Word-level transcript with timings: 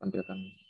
Tampilkan. 0.00 0.63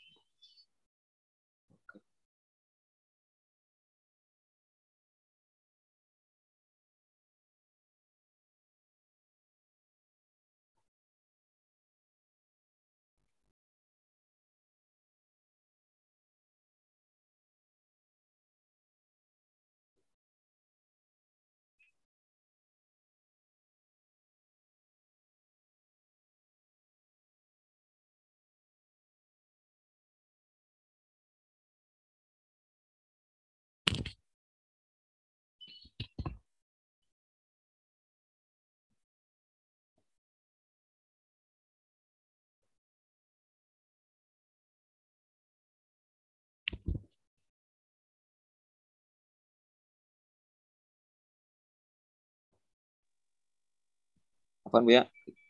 Bu 54.83 54.91
ya? 54.96 55.02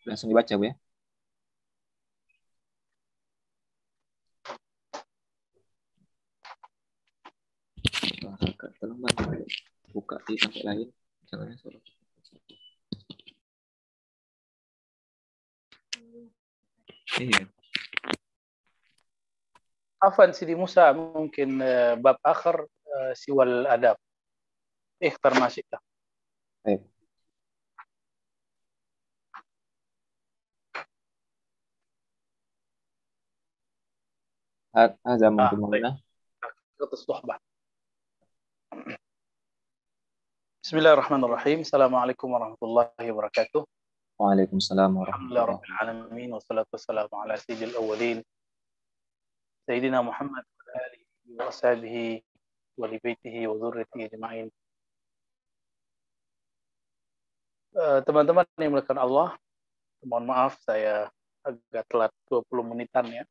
Langsung 0.04 0.28
dibaca 0.28 0.52
Bu 0.58 0.68
ya. 0.68 0.74
Terlambat 8.80 9.14
buka 9.94 10.20
di 10.28 10.34
sampai 10.36 10.62
lain. 10.66 10.88
Jangan 11.30 11.56
suruh. 11.56 11.80
Iya. 17.14 17.46
Afan 20.02 20.34
Sidi 20.34 20.52
Musa 20.58 20.92
mungkin 20.92 21.62
eh, 21.62 21.94
bab 21.96 22.18
akhir 22.20 22.66
eh, 22.66 23.12
siwal 23.16 23.64
adab. 23.70 23.96
Eh 25.00 25.14
termasuk 25.16 25.64
Baik. 26.64 26.93
Ha- 34.75 34.97
Hadza 35.03 35.27
mungkin 35.29 35.57
baik. 35.67 35.83
Maulana. 35.83 35.91
حقيقة 36.79 36.93
الصحبة 36.95 37.35
بسم 40.63 40.75
الله 40.77 40.93
الرحمن 40.93 41.21
الرحيم 41.23 41.59
السلام 41.67 41.91
عليكم 41.95 42.27
ورحمة 42.31 42.61
الله 42.63 42.87
وبركاته 43.11 43.61
Waalaikumsalam 44.19 44.91
الحمد 44.99 45.31
لله 45.31 45.43
رب 45.43 45.59
warahmatullahi 45.59 45.71
العالمين 45.71 46.29
والصلاة 46.35 46.67
والسلام 46.71 47.07
على 47.11 47.33
سيد 47.39 47.61
الأولين 47.71 48.23
سيدنا 49.67 49.99
محمد 50.03 50.43
وعلى 50.43 50.79
آله 50.87 51.01
وأصحابه 51.39 51.95
ولبيته 52.77 53.35
وذريته 53.47 53.99
أجمعين 54.07 54.47
Eh, 57.69 58.01
teman-teman 58.03 58.43
yang 58.59 58.73
melakukan 58.75 58.97
Allah, 58.97 59.37
mohon 60.03 60.25
maaf 60.25 60.57
saya 60.65 61.07
agak 61.45 61.85
telat 61.87 62.11
20 62.27 62.65
menitan 62.65 63.05
ya, 63.07 63.23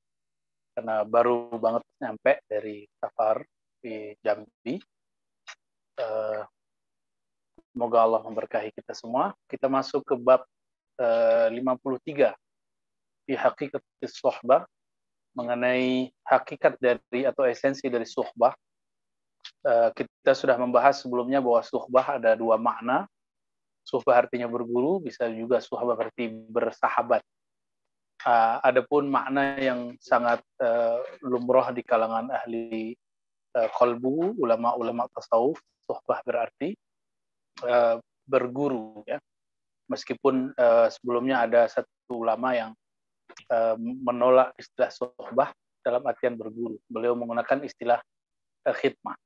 karena 0.74 1.06
baru 1.06 1.54
banget 1.62 1.86
nyampe 2.02 2.42
dari 2.50 2.90
safar 2.98 3.46
di 3.78 4.12
Jambi. 4.26 4.82
Eh, 5.94 6.42
semoga 7.70 7.98
Allah 8.02 8.22
memberkahi 8.26 8.74
kita 8.74 8.98
semua. 8.98 9.38
Kita 9.46 9.70
masuk 9.70 10.02
ke 10.02 10.16
bab 10.18 10.42
eh, 10.98 11.48
53 11.54 12.34
di 13.24 13.34
hakikat 13.38 13.82
sohbah 14.10 14.68
mengenai 15.34 16.14
hakikat 16.26 16.78
dari 16.78 17.26
atau 17.26 17.46
esensi 17.46 17.90
dari 17.90 18.06
suhbah. 18.06 18.54
Eh, 19.64 19.90
kita 19.94 20.34
sudah 20.34 20.58
membahas 20.58 21.02
sebelumnya 21.02 21.42
bahwa 21.42 21.62
suhbah 21.66 22.18
ada 22.18 22.34
dua 22.38 22.58
makna. 22.58 23.06
Suhbah 23.84 24.24
artinya 24.24 24.48
berguru, 24.48 25.04
bisa 25.04 25.28
juga 25.28 25.60
suhbah 25.60 25.94
berarti 25.94 26.32
bersahabat. 26.32 27.20
Uh, 28.24 28.56
adapun 28.64 29.12
makna 29.12 29.60
yang 29.60 30.00
sangat 30.00 30.40
uh, 30.64 31.04
lumrah 31.20 31.76
di 31.76 31.84
kalangan 31.84 32.32
ahli 32.32 32.96
uh, 33.60 33.68
kolbu, 33.76 34.40
ulama-ulama 34.40 35.12
tasawuf, 35.12 35.60
suhbah 35.84 36.24
berarti 36.24 36.72
uh, 37.68 38.00
berguru 38.24 39.04
ya. 39.04 39.20
Meskipun 39.92 40.56
uh, 40.56 40.88
sebelumnya 40.88 41.44
ada 41.44 41.68
satu 41.68 42.24
ulama 42.24 42.56
yang 42.56 42.72
uh, 43.52 43.76
menolak 43.80 44.56
istilah 44.56 44.88
suhbah 44.88 45.52
dalam 45.84 46.08
artian 46.08 46.40
berguru. 46.40 46.80
Beliau 46.88 47.20
menggunakan 47.20 47.60
istilah 47.68 48.00
uh, 48.64 48.76
khidmah. 48.80 49.20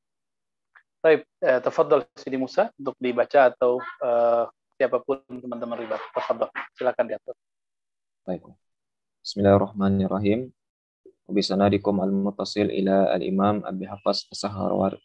Baik, 0.97 1.29
eh, 1.45 1.61
tafadhol 1.61 2.03
Sidi 2.17 2.41
Musa 2.41 2.73
untuk 2.73 2.97
dibaca 2.97 3.53
atau 3.53 3.77
eh, 3.79 4.43
siapa 4.75 4.97
pun 5.05 5.21
teman-teman 5.29 5.77
ribat. 5.77 6.01
Tafadhol, 6.09 6.49
silakan 6.73 7.05
diatur. 7.05 7.37
Baik. 8.25 8.43
بسم 9.27 9.43
الله 9.43 9.55
الرحمن 9.55 10.01
الرحيم 10.07 10.39
وبسندكم 11.27 11.95
المتصل 12.03 12.61
إلى 12.61 13.15
الإمام 13.15 13.65
أبي 13.65 13.87
حفص 13.87 14.31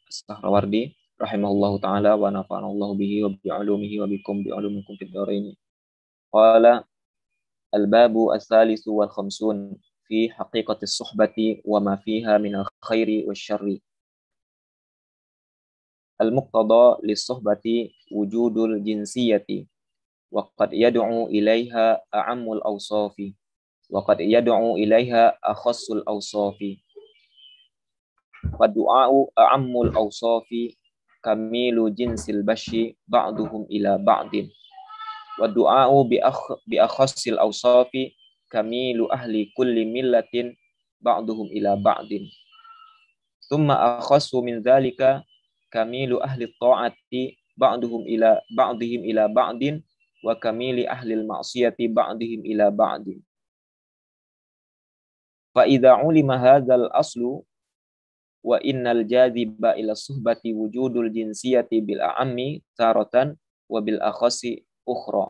السهروردي 0.07 0.97
رحمه 1.23 1.49
الله 1.51 1.73
تعالى 1.79 2.13
ونفعنا 2.13 2.67
الله 2.67 2.91
به 2.95 3.13
وبعلومه 3.25 3.93
وبكم 4.01 4.35
بعلومكم 4.45 4.95
في 4.97 5.05
الدارين 5.05 5.57
قال 6.33 6.85
الباب 7.75 8.15
الثالث 8.31 8.89
والخمسون 8.89 9.75
في 10.07 10.31
حقيقة 10.31 10.79
الصحبة 10.83 11.63
وما 11.65 11.97
فيها 11.97 12.39
من 12.39 12.55
الخير 12.55 13.27
والشر 13.27 13.79
المقتضى 16.21 16.85
للصحبة 17.11 17.91
وجود 18.13 18.59
الجنسية 18.59 19.67
وقد 20.31 20.71
يدعو 20.73 21.27
إليها 21.27 22.03
أعم 22.15 22.53
الأوصاف 22.53 23.42
وقد 23.93 24.21
يدعو 24.21 24.77
إليها 24.77 25.39
أخص 25.45 25.91
الأوصاف. 25.91 26.57
فالدعاء 28.61 29.29
أعم 29.39 29.73
الأوصاف 29.81 30.49
كميل 31.25 31.95
جنس 31.95 32.31
البشر 32.31 32.93
بعضهم 33.09 33.63
إلى 33.71 33.99
بعض. 33.99 34.31
والدعاء 35.41 36.03
بأخ 36.03 36.53
بأخص 36.67 37.27
الأوصاف 37.29 37.91
كميل 38.51 39.11
أهل 39.13 39.47
كل 39.57 39.77
ملة 39.87 40.57
بعضهم 41.01 41.47
إلى 41.47 41.77
بعض. 41.77 42.09
ثم 43.51 43.71
أخص 43.71 44.35
من 44.35 44.63
ذلك 44.63 45.23
كميل 45.71 46.21
أهل 46.23 46.43
الطاعة 46.43 46.97
بعضهم 47.57 48.01
إلى 48.03 48.41
بعضهم 48.57 49.01
إلى 49.05 49.29
بعض 49.29 49.61
وكميل 50.25 50.87
أهل 50.87 51.13
المعصية 51.13 51.77
بعضهم 51.81 52.41
إلى 52.41 52.71
بعض. 52.71 53.05
فإذا 55.55 55.91
علم 55.91 56.31
هذا 56.33 56.75
الأصل 56.75 57.43
وإن 58.45 58.87
الجاذب 58.87 59.65
إلى 59.65 59.93
الصحبة 59.93 60.41
وجود 60.47 60.97
الجنسية 60.97 61.69
بالأعم 61.73 62.37
تارة 62.77 63.37
وبالأخص 63.69 64.41
أخرى. 64.89 65.29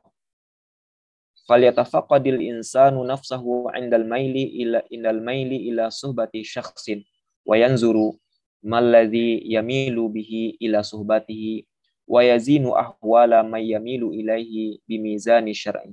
فليتفقد 1.48 2.26
الإنسان 2.26 3.06
نفسه 3.06 3.70
عند 3.70 3.94
الميل 3.94 4.36
إلى 4.36 4.78
إلى 4.92 5.10
الميل 5.10 5.52
إلى 5.52 5.90
صحبة 5.90 6.30
شخص 6.42 6.86
وينظر 7.46 8.12
ما 8.62 8.78
الذي 8.78 9.42
يميل 9.44 10.08
به 10.08 10.54
إلى 10.62 10.82
صحبته 10.82 11.62
ويزين 12.06 12.68
أحوال 12.68 13.50
من 13.50 13.60
يميل 13.60 14.02
إليه 14.08 14.78
بميزان 14.88 15.48
الشرع 15.48 15.84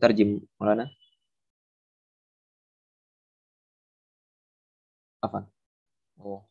ترجم 0.00 0.40
مولانا. 0.60 0.90
Apa 5.26 5.38
oh 6.20 6.42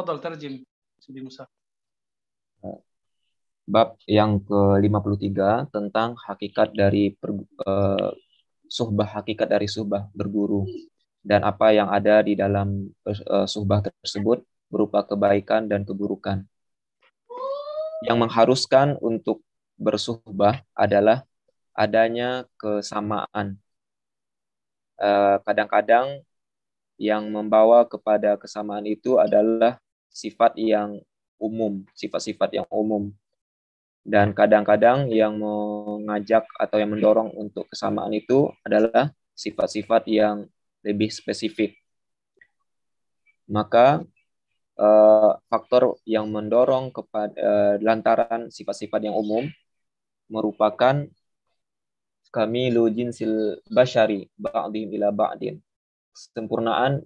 Tafadhol 0.00 0.24
terjem 0.24 0.54
Sidi 0.96 1.20
Musa. 1.20 1.44
bab 3.68 4.00
yang 4.08 4.40
ke-53 4.48 5.68
tentang 5.68 6.16
hakikat 6.16 6.72
dari 6.72 7.12
per, 7.12 7.36
uh, 7.68 8.10
suhbah 8.64 9.20
hakikat 9.20 9.46
dari 9.46 9.68
suhbah 9.68 10.08
berguru. 10.16 10.64
dan 11.20 11.44
apa 11.44 11.68
yang 11.76 11.92
ada 11.92 12.24
di 12.24 12.32
dalam 12.32 12.88
uh, 13.04 13.44
suhbah 13.44 13.84
tersebut 13.84 14.40
berupa 14.72 15.04
kebaikan 15.04 15.68
dan 15.68 15.84
keburukan. 15.84 16.48
Yang 18.00 18.16
mengharuskan 18.16 18.96
untuk 19.00 19.44
bersuhbah 19.76 20.64
adalah 20.76 21.24
adanya 21.76 22.44
kesamaan. 22.60 23.60
Eh, 25.00 25.36
kadang-kadang 25.48 26.20
yang 27.00 27.24
membawa 27.32 27.88
kepada 27.88 28.36
kesamaan 28.36 28.84
itu 28.84 29.16
adalah 29.16 29.80
sifat 30.12 30.52
yang 30.60 31.00
umum, 31.40 31.88
sifat-sifat 31.96 32.60
yang 32.60 32.68
umum. 32.68 33.08
Dan 34.04 34.36
kadang-kadang 34.36 35.08
yang 35.08 35.40
mengajak 35.40 36.44
atau 36.60 36.76
yang 36.76 36.92
mendorong 36.92 37.32
untuk 37.36 37.68
kesamaan 37.72 38.12
itu 38.12 38.52
adalah 38.64 39.12
sifat-sifat 39.32 40.04
yang 40.08 40.44
lebih 40.84 41.08
spesifik. 41.08 41.80
Maka 43.48 44.04
uh, 44.80 45.36
faktor 45.52 46.00
yang 46.08 46.32
mendorong 46.32 46.90
kepada 46.90 47.36
uh, 47.36 47.74
lantaran 47.84 48.48
sifat-sifat 48.48 49.04
yang 49.04 49.14
umum 49.14 49.44
merupakan 50.32 51.04
kami 52.30 52.70
jinsil 52.94 53.58
bashari 53.68 54.30
ba'dihim 54.40 54.90
ila 54.96 55.10
ba'din. 55.12 55.60
Sempurnaan 56.14 57.04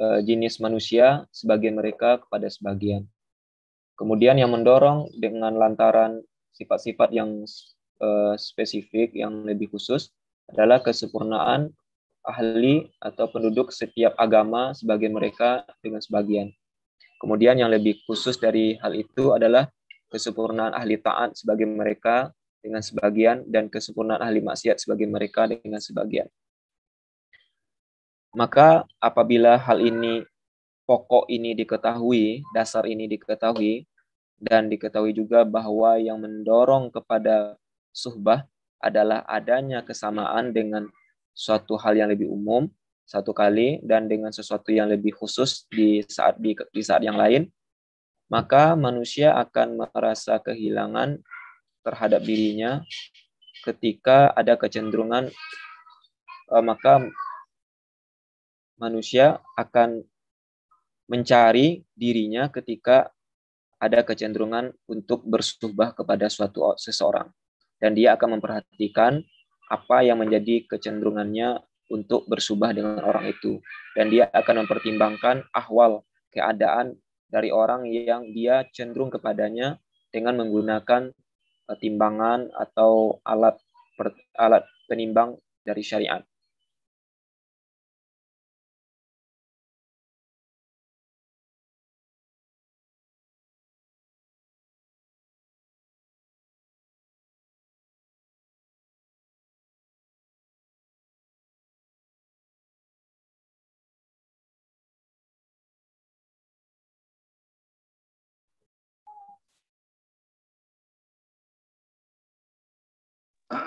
uh, 0.00 0.20
jenis 0.24 0.62
manusia 0.62 1.28
sebagian 1.34 1.76
mereka 1.76 2.22
kepada 2.22 2.48
sebagian. 2.48 3.04
Kemudian 3.98 4.40
yang 4.40 4.54
mendorong 4.54 5.12
dengan 5.18 5.52
lantaran 5.60 6.24
sifat-sifat 6.56 7.12
yang 7.12 7.44
uh, 8.00 8.34
spesifik 8.40 9.12
yang 9.12 9.44
lebih 9.44 9.68
khusus 9.68 10.08
adalah 10.48 10.80
kesempurnaan 10.80 11.70
ahli 12.24 12.88
atau 13.00 13.28
penduduk 13.28 13.72
setiap 13.72 14.16
agama 14.16 14.72
sebagian 14.72 15.12
mereka 15.12 15.66
dengan 15.84 16.00
sebagian. 16.00 16.52
Kemudian 17.20 17.60
yang 17.60 17.68
lebih 17.68 18.00
khusus 18.08 18.40
dari 18.40 18.80
hal 18.80 18.96
itu 18.96 19.36
adalah 19.36 19.68
kesempurnaan 20.08 20.72
ahli 20.72 20.96
taat 20.96 21.36
sebagai 21.36 21.68
mereka 21.68 22.32
dengan 22.64 22.80
sebagian 22.80 23.44
dan 23.44 23.68
kesempurnaan 23.68 24.24
ahli 24.24 24.40
maksiat 24.40 24.80
sebagai 24.80 25.04
mereka 25.04 25.44
dengan 25.44 25.84
sebagian. 25.84 26.26
Maka 28.32 28.88
apabila 28.96 29.60
hal 29.60 29.84
ini 29.84 30.24
pokok 30.88 31.28
ini 31.28 31.52
diketahui, 31.52 32.40
dasar 32.56 32.88
ini 32.88 33.04
diketahui 33.04 33.84
dan 34.40 34.72
diketahui 34.72 35.12
juga 35.12 35.44
bahwa 35.44 36.00
yang 36.00 36.24
mendorong 36.24 36.88
kepada 36.88 37.60
suhbah 37.92 38.48
adalah 38.80 39.28
adanya 39.28 39.84
kesamaan 39.84 40.56
dengan 40.56 40.88
suatu 41.36 41.76
hal 41.76 42.00
yang 42.00 42.08
lebih 42.08 42.32
umum 42.32 42.72
satu 43.10 43.34
kali 43.34 43.82
dan 43.82 44.06
dengan 44.06 44.30
sesuatu 44.30 44.70
yang 44.70 44.86
lebih 44.86 45.18
khusus 45.18 45.66
di 45.66 45.98
saat 46.06 46.38
di, 46.38 46.54
di 46.70 46.82
saat 46.86 47.02
yang 47.02 47.18
lain, 47.18 47.50
maka 48.30 48.78
manusia 48.78 49.34
akan 49.34 49.82
merasa 49.90 50.38
kehilangan 50.38 51.18
terhadap 51.82 52.22
dirinya 52.22 52.86
ketika 53.66 54.30
ada 54.30 54.54
kecenderungan 54.54 55.26
uh, 56.54 56.62
maka 56.62 57.02
manusia 58.78 59.42
akan 59.58 60.06
mencari 61.10 61.82
dirinya 61.98 62.46
ketika 62.46 63.10
ada 63.82 64.06
kecenderungan 64.06 64.70
untuk 64.86 65.26
bersuhbah 65.26 65.90
kepada 65.98 66.30
suatu 66.30 66.78
seseorang. 66.78 67.26
Dan 67.80 67.96
dia 67.96 68.14
akan 68.14 68.38
memperhatikan 68.38 69.24
apa 69.66 70.04
yang 70.04 70.20
menjadi 70.20 70.68
kecenderungannya 70.68 71.58
untuk 71.90 72.24
bersubah 72.30 72.70
dengan 72.70 73.02
orang 73.02 73.28
itu 73.28 73.58
dan 73.98 74.08
dia 74.08 74.30
akan 74.30 74.64
mempertimbangkan 74.64 75.42
ahwal 75.50 76.06
keadaan 76.30 76.96
dari 77.26 77.50
orang 77.50 77.86
yang 77.90 78.30
dia 78.30 78.66
cenderung 78.70 79.10
kepadanya 79.10 79.78
dengan 80.10 80.38
menggunakan 80.38 81.10
eh, 81.70 81.78
timbangan 81.78 82.50
atau 82.54 83.18
alat 83.26 83.58
alat 84.38 84.64
penimbang 84.88 85.36
dari 85.60 85.84
syariat. 85.84 86.24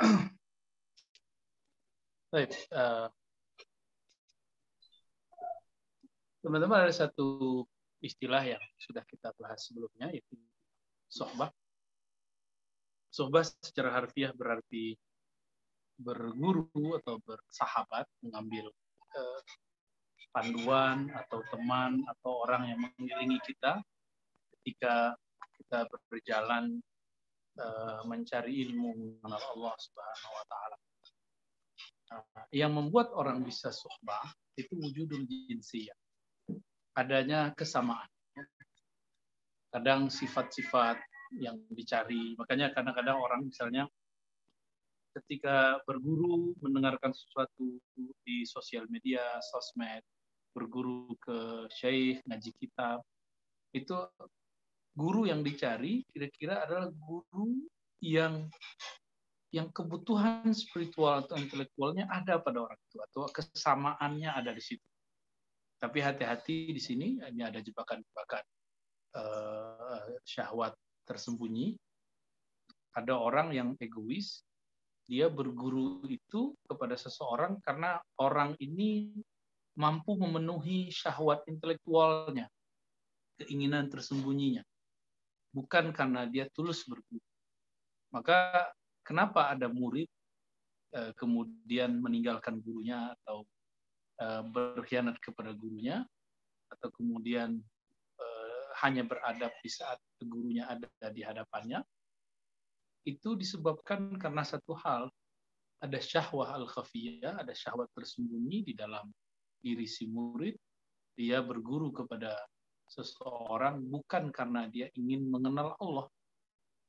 Baik, 2.34 2.52
uh, 2.76 3.08
teman-teman 6.44 6.84
ada 6.84 6.94
satu 6.94 7.64
istilah 8.04 8.44
yang 8.44 8.60
sudah 8.84 9.06
kita 9.08 9.32
bahas 9.40 9.64
sebelumnya 9.64 10.12
yaitu 10.12 10.36
sohbah. 11.08 11.52
Sohbah 13.14 13.46
secara 13.46 13.96
harfiah 13.96 14.34
berarti 14.36 14.98
berguru 15.96 17.00
atau 17.00 17.22
bersahabat, 17.24 18.10
mengambil 18.26 18.68
uh, 19.16 19.42
panduan 20.34 21.14
atau 21.14 21.40
teman 21.54 22.02
atau 22.10 22.44
orang 22.44 22.74
yang 22.74 22.80
mengiringi 22.82 23.40
kita 23.46 23.80
ketika 24.60 25.14
kita 25.62 25.86
berjalan 26.10 26.82
Eh, 27.54 28.02
mencari 28.10 28.66
ilmu 28.66 29.22
mengenal 29.22 29.44
Allah 29.54 29.74
Subhanahu 29.78 30.34
wa 30.34 30.46
taala. 30.50 30.78
Nah, 32.10 32.46
yang 32.50 32.74
membuat 32.74 33.14
orang 33.14 33.46
bisa 33.46 33.70
suhbah 33.70 34.26
itu 34.58 34.74
wujudul 34.74 35.22
jinsiyah. 35.30 35.94
Adanya 36.98 37.54
kesamaan. 37.54 38.10
Kadang 39.70 40.10
sifat-sifat 40.10 40.98
yang 41.38 41.62
dicari. 41.70 42.34
Makanya 42.42 42.74
kadang-kadang 42.74 43.22
orang 43.22 43.46
misalnya 43.46 43.86
ketika 45.14 45.78
berguru 45.86 46.58
mendengarkan 46.58 47.14
sesuatu 47.14 47.78
di 48.26 48.50
sosial 48.50 48.90
media, 48.90 49.22
sosmed, 49.54 50.02
berguru 50.58 51.14
ke 51.22 51.70
syekh, 51.70 52.18
ngaji 52.26 52.50
kitab, 52.58 53.06
itu 53.78 53.94
guru 54.94 55.26
yang 55.26 55.42
dicari 55.42 56.06
kira-kira 56.14 56.70
adalah 56.70 56.90
guru 56.94 57.66
yang 58.00 58.46
yang 59.54 59.70
kebutuhan 59.70 60.50
spiritual 60.50 61.22
atau 61.22 61.38
intelektualnya 61.38 62.10
ada 62.10 62.42
pada 62.42 62.66
orang 62.66 62.80
itu 62.90 62.98
atau 62.98 63.30
kesamaannya 63.30 64.34
ada 64.34 64.50
di 64.50 64.62
situ. 64.62 64.86
Tapi 65.78 66.02
hati-hati 66.02 66.74
di 66.74 66.82
sini 66.82 67.22
ini 67.22 67.42
ada 67.46 67.62
jebakan-jebakan 67.62 68.44
uh, 69.14 70.10
syahwat 70.26 70.74
tersembunyi. 71.06 71.78
Ada 72.98 73.14
orang 73.14 73.54
yang 73.54 73.70
egois, 73.78 74.42
dia 75.06 75.30
berguru 75.30 76.02
itu 76.10 76.58
kepada 76.66 76.98
seseorang 76.98 77.62
karena 77.62 78.02
orang 78.22 78.58
ini 78.58 79.14
mampu 79.78 80.18
memenuhi 80.18 80.90
syahwat 80.90 81.46
intelektualnya, 81.46 82.50
keinginan 83.38 83.90
tersembunyinya 83.90 84.66
bukan 85.54 85.94
karena 85.94 86.26
dia 86.26 86.50
tulus 86.52 86.84
berguru. 86.90 87.22
Maka 88.10 88.70
kenapa 89.06 89.54
ada 89.54 89.70
murid 89.70 90.10
eh, 90.98 91.14
kemudian 91.16 92.02
meninggalkan 92.02 92.60
gurunya 92.60 93.14
atau 93.22 93.46
eh, 94.20 94.44
berkhianat 94.50 95.22
kepada 95.22 95.54
gurunya 95.54 96.02
atau 96.74 96.90
kemudian 96.98 97.62
eh, 98.18 98.66
hanya 98.82 99.06
beradab 99.06 99.54
di 99.62 99.70
saat 99.70 100.02
gurunya 100.18 100.66
ada 100.66 100.90
di 101.14 101.22
hadapannya 101.22 101.86
itu 103.04 103.36
disebabkan 103.36 104.16
karena 104.16 104.48
satu 104.48 104.74
hal 104.80 105.12
ada 105.84 106.00
syahwah 106.00 106.56
al 106.56 106.66
khafiyah 106.72 107.44
ada 107.44 107.52
syahwat 107.52 107.92
tersembunyi 107.92 108.72
di 108.72 108.74
dalam 108.74 109.12
diri 109.60 109.84
si 109.84 110.08
murid 110.08 110.56
dia 111.20 111.44
berguru 111.44 111.92
kepada 111.92 112.40
seseorang 112.94 113.82
bukan 113.82 114.30
karena 114.30 114.70
dia 114.70 114.88
ingin 114.94 115.26
mengenal 115.26 115.74
Allah, 115.82 116.06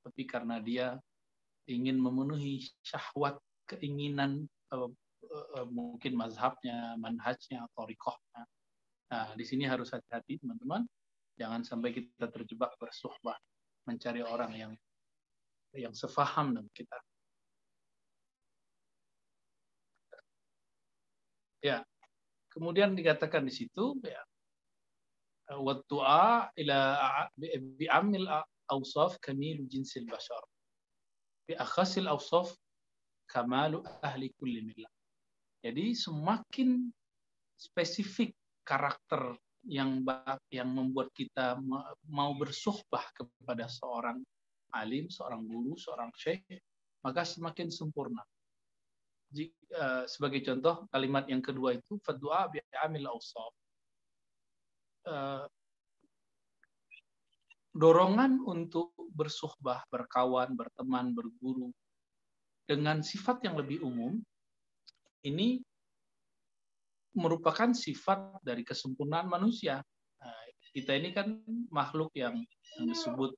tapi 0.05 0.29
karena 0.29 0.61
dia 0.61 1.01
ingin 1.65 1.97
memenuhi 1.97 2.61
syahwat 2.85 3.41
keinginan 3.65 4.45
uh, 4.69 4.93
uh, 5.25 5.67
mungkin 5.73 6.13
mazhabnya, 6.21 6.93
manhajnya, 7.01 7.65
atau 7.73 7.89
rikohnya. 7.89 8.45
Nah, 9.09 9.33
di 9.33 9.45
sini 9.49 9.65
harus 9.65 9.89
hati-hati 9.97 10.45
teman-teman, 10.45 10.85
jangan 11.41 11.65
sampai 11.65 11.97
kita 11.97 12.29
terjebak 12.29 12.77
bersuhbah 12.77 13.37
mencari 13.89 14.21
orang 14.21 14.53
yang 14.53 14.73
yang 15.75 15.97
sefaham 15.97 16.55
dengan 16.55 16.71
kita. 16.77 16.99
Ya, 21.65 21.81
kemudian 22.53 22.93
dikatakan 22.93 23.49
di 23.49 23.53
situ 23.57 23.97
ya 24.05 24.21
bi 27.79 27.87
amil 27.93 28.27
awsaf 28.73 29.21
kamil 29.21 29.65
jinsil 29.69 30.09
bashar 30.09 30.41
bi 31.45 31.53
akhasil 31.57 32.09
awsaf 32.09 32.49
kamalu 33.29 33.85
ahli 34.05 34.33
kulli 34.37 34.65
millah. 34.65 34.93
Jadi 35.65 35.97
semakin 35.97 36.93
spesifik 37.57 38.37
karakter 38.65 39.37
yang 39.65 40.05
yang 40.53 40.69
membuat 40.69 41.09
kita 41.17 41.57
mau 42.09 42.37
bersuhbah 42.37 43.05
kepada 43.17 43.65
seorang 43.65 44.21
alim, 44.77 45.09
seorang 45.09 45.41
guru, 45.49 45.73
seorang 45.81 46.13
syekh, 46.13 46.45
maka 47.01 47.25
semakin 47.25 47.73
sempurna. 47.73 48.21
Jika, 49.33 49.57
uh, 49.75 50.05
sebagai 50.05 50.45
contoh 50.45 50.85
kalimat 50.93 51.25
yang 51.27 51.41
kedua 51.41 51.75
itu 51.75 51.97
fadua 52.05 52.53
bi 52.53 52.61
amil 52.85 53.09
awsaf. 53.09 53.53
Uh, 55.05 55.45
dorongan 57.75 58.41
untuk 58.47 58.95
bersuhbah, 59.13 59.83
berkawan, 59.91 60.55
berteman, 60.55 61.11
berguru 61.11 61.75
dengan 62.65 63.03
sifat 63.05 63.45
yang 63.45 63.59
lebih 63.59 63.83
umum 63.85 64.23
ini 65.27 65.61
merupakan 67.15 67.75
sifat 67.75 68.41
dari 68.43 68.63
kesempurnaan 68.63 69.29
manusia. 69.29 69.83
Nah, 70.23 70.39
kita 70.75 70.97
ini 70.97 71.11
kan 71.15 71.43
makhluk 71.71 72.11
yang, 72.15 72.41
yang 72.79 72.87
disebut 72.91 73.35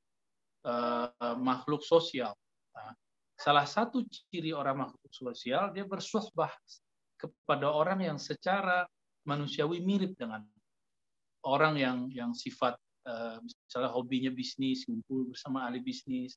uh, 0.65 1.37
makhluk 1.37 1.85
sosial. 1.85 2.33
Nah, 2.73 2.93
salah 3.37 3.69
satu 3.69 4.05
ciri 4.09 4.53
orang 4.53 4.89
makhluk 4.89 5.13
sosial 5.13 5.73
dia 5.73 5.85
bersuhbah 5.85 6.53
kepada 7.17 7.73
orang 7.73 8.05
yang 8.05 8.19
secara 8.21 8.85
manusiawi 9.29 9.81
mirip 9.81 10.17
dengan 10.17 10.45
orang 11.47 11.79
yang 11.79 11.99
yang 12.11 12.31
sifat 12.35 12.75
uh, 13.07 13.39
misalnya 13.41 13.91
hobinya 13.95 14.35
bisnis 14.35 14.83
ngumpul 14.91 15.31
bersama 15.31 15.71
ahli 15.71 15.79
bisnis 15.79 16.35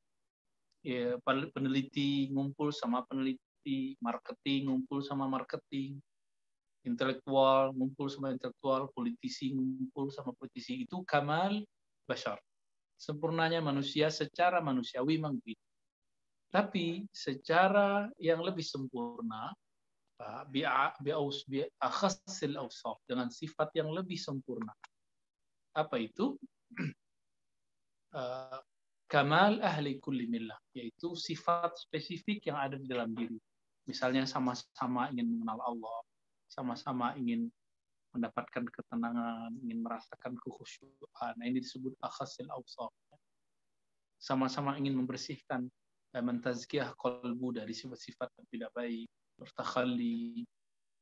ya, 0.86 1.18
peneliti 1.26 2.30
ngumpul 2.30 2.70
sama 2.70 3.02
peneliti 3.10 3.98
marketing 4.00 4.70
ngumpul 4.70 5.02
sama 5.02 5.26
marketing 5.26 5.98
intelektual 6.88 7.76
ngumpul 7.76 8.08
sama 8.08 8.32
intelektual, 8.32 8.88
politisi 8.96 9.52
ngumpul 9.52 10.08
sama 10.14 10.32
politisi 10.32 10.88
itu 10.88 11.04
kamal 11.04 11.60
bashar. 12.08 12.40
Sempurnanya 13.00 13.64
manusia 13.64 14.12
secara 14.12 14.60
manusiawi 14.60 15.20
memang 15.20 15.40
begitu. 15.40 15.64
Tapi 16.50 17.06
secara 17.14 18.10
yang 18.20 18.42
lebih 18.42 18.66
sempurna 18.66 19.54
bi'akhasil 20.52 22.52
awsaf 22.60 23.00
dengan 23.08 23.32
sifat 23.32 23.72
yang 23.78 23.94
lebih 23.94 24.20
sempurna. 24.20 24.74
Apa 25.80 25.96
itu? 26.00 26.36
Eh, 28.10 28.62
kamal 29.06 29.62
ahli 29.62 30.02
kulli 30.02 30.26
millah, 30.26 30.58
yaitu 30.74 31.14
sifat 31.14 31.78
spesifik 31.78 32.50
yang 32.50 32.58
ada 32.58 32.74
di 32.74 32.90
dalam 32.90 33.14
diri. 33.14 33.38
Misalnya 33.86 34.26
sama-sama 34.26 35.14
ingin 35.14 35.30
mengenal 35.30 35.62
Allah, 35.62 36.00
sama-sama 36.50 37.14
ingin 37.22 37.54
mendapatkan 38.14 38.66
ketenangan, 38.66 39.54
ingin 39.62 39.86
merasakan 39.86 40.34
kekhusyuan. 40.42 41.34
Nah, 41.38 41.46
ini 41.46 41.62
disebut 41.62 41.94
akhasil 42.02 42.50
awsaf. 42.50 42.90
Sama-sama 44.18 44.76
ingin 44.82 44.98
membersihkan 44.98 45.70
dan 46.10 46.22
mentazkiyah 46.26 46.98
kolbu 46.98 47.54
dari 47.54 47.72
sifat-sifat 47.78 48.34
yang 48.42 48.48
tidak 48.50 48.72
baik, 48.74 49.06
bertakhalli. 49.38 50.44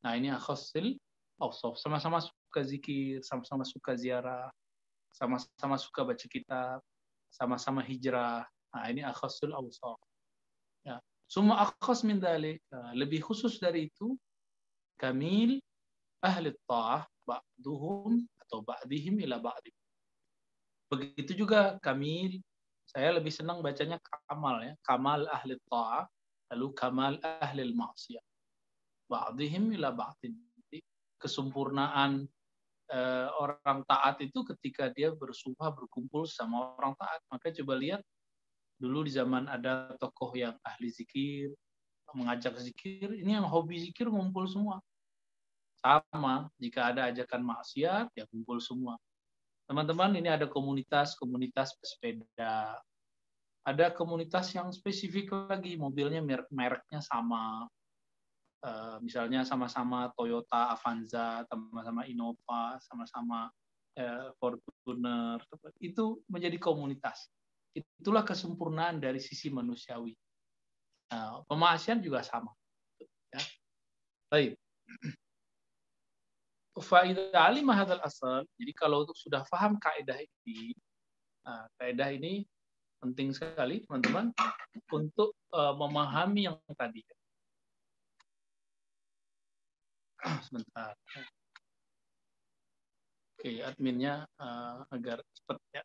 Nah, 0.04 0.20
ini 0.20 0.32
akhasil 0.32 0.96
awsaf. 1.40 1.80
Sama-sama 1.80 2.20
suka 2.20 2.62
zikir, 2.68 3.24
sama-sama 3.24 3.64
suka 3.64 3.96
ziarah, 3.96 4.52
sama-sama 5.18 5.82
suka 5.82 6.06
baca 6.06 6.28
kitab, 6.30 6.86
sama-sama 7.34 7.82
hijrah. 7.82 8.46
Nah, 8.70 8.86
ini 8.94 9.02
akhasul 9.02 9.50
awsaf. 9.50 9.98
Ya. 10.86 11.02
Semua 11.26 11.66
akhas 11.66 12.06
min 12.06 12.22
dalik. 12.22 12.62
Nah, 12.70 12.94
lebih 12.94 13.26
khusus 13.26 13.58
dari 13.58 13.90
itu, 13.90 14.14
kamil 15.02 15.58
ahli 16.22 16.54
ta'ah 16.70 17.10
ba'duhum 17.26 18.22
atau 18.46 18.62
ba'dihim 18.62 19.18
ila 19.26 19.42
ba'di. 19.42 19.74
Begitu 20.94 21.34
juga 21.34 21.82
kamil, 21.82 22.38
saya 22.86 23.18
lebih 23.18 23.34
senang 23.34 23.60
bacanya 23.66 23.98
kamal 24.30 24.62
ya, 24.62 24.74
kamal 24.86 25.26
ahli 25.34 25.58
ta'ah, 25.66 26.06
lalu 26.54 26.68
kamal 26.78 27.18
ahli 27.42 27.74
maksiyah. 27.74 28.24
Ba'dihim 29.10 29.74
ila 29.74 29.90
ba'din. 29.90 30.38
Kesempurnaan 31.18 32.30
uh, 32.92 33.28
orang 33.40 33.84
taat 33.88 34.20
itu 34.24 34.44
ketika 34.56 34.92
dia 34.92 35.12
bersumpah 35.12 35.72
berkumpul 35.72 36.28
sama 36.28 36.76
orang 36.80 36.94
taat. 36.96 37.22
Maka 37.32 37.52
coba 37.62 37.74
lihat 37.80 38.02
dulu 38.78 39.04
di 39.08 39.12
zaman 39.12 39.50
ada 39.50 39.96
tokoh 39.98 40.32
yang 40.38 40.56
ahli 40.62 40.90
zikir, 40.94 41.52
mengajak 42.14 42.56
zikir, 42.62 43.12
ini 43.12 43.36
yang 43.36 43.48
hobi 43.48 43.82
zikir 43.82 44.08
ngumpul 44.08 44.48
semua. 44.48 44.80
Sama, 45.78 46.50
jika 46.58 46.90
ada 46.90 47.08
ajakan 47.12 47.42
maksiat, 47.46 48.10
ya 48.18 48.26
kumpul 48.28 48.58
semua. 48.58 48.98
Teman-teman, 49.68 50.16
ini 50.16 50.32
ada 50.32 50.48
komunitas-komunitas 50.48 51.76
pesepeda. 51.78 52.80
Ada 53.68 53.92
komunitas 53.92 54.56
yang 54.56 54.72
spesifik 54.72 55.28
lagi, 55.52 55.76
mobilnya 55.76 56.24
merek 56.24 56.48
mereknya 56.48 57.04
sama. 57.04 57.68
Uh, 58.58 58.98
misalnya 59.06 59.46
sama-sama 59.46 60.10
Toyota 60.18 60.74
Avanza, 60.74 61.46
sama-sama 61.46 62.10
Innova, 62.10 62.82
sama-sama 62.82 63.54
uh, 64.02 64.34
Fortuner. 64.42 65.38
Itu 65.78 66.26
menjadi 66.26 66.58
komunitas. 66.58 67.30
Itulah 67.78 68.26
kesempurnaan 68.26 68.98
dari 68.98 69.22
sisi 69.22 69.54
manusiawi. 69.54 70.14
Pemaksian 71.48 72.04
juga 72.04 72.20
sama. 72.20 72.52
Ya. 73.32 73.42
Baik. 74.28 74.60
Faidah 76.78 77.54
asal. 78.04 78.44
Jadi 78.60 78.72
kalau 78.74 79.06
untuk 79.06 79.16
sudah 79.16 79.46
paham 79.48 79.80
kaidah 79.80 80.20
ini, 80.20 80.76
nah, 81.46 81.66
kaidah 81.80 82.12
ini 82.12 82.44
penting 83.00 83.34
sekali 83.34 83.86
teman-teman 83.86 84.34
untuk 84.90 85.38
uh, 85.54 85.74
memahami 85.78 86.50
yang 86.50 86.58
tadi. 86.74 87.06
Sebentar. 90.47 90.95
Oke, 93.39 93.59
adminnya 93.67 94.23
uh, 94.39 94.87
agar 94.91 95.19
cepat 95.35 95.59
ya. 95.75 95.85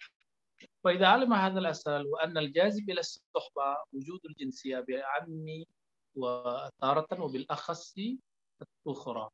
فإذا 0.81 1.07
علم 1.07 1.29
هذا 1.33 1.59
الأسهل 1.59 2.09
وأن 2.09 2.33
الجاذب 2.38 2.89
إلى 2.89 3.05
الصحبة 3.05 3.69
وجود 3.93 4.21
الجنسية 4.25 4.81
بعمي 4.89 5.67
وتارة 6.17 7.12
وبالأخص 7.13 7.93
أخرى 8.88 9.25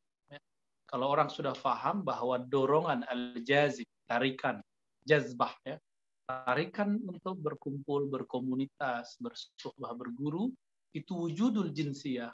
kalau 0.94 1.10
orang 1.10 1.26
sudah 1.26 1.58
paham 1.58 2.06
bahwa 2.06 2.38
dorongan 2.38 3.02
al-jazib, 3.10 3.90
tarikan, 4.06 4.62
jazbah, 5.02 5.50
ya, 5.66 5.82
tarikan 6.30 7.02
untuk 7.02 7.34
berkumpul, 7.42 8.06
berkomunitas, 8.14 9.18
bersuhbah, 9.18 9.98
berguru, 9.98 10.54
itu 10.94 11.18
wujudul 11.18 11.74
jinsiyah. 11.74 12.30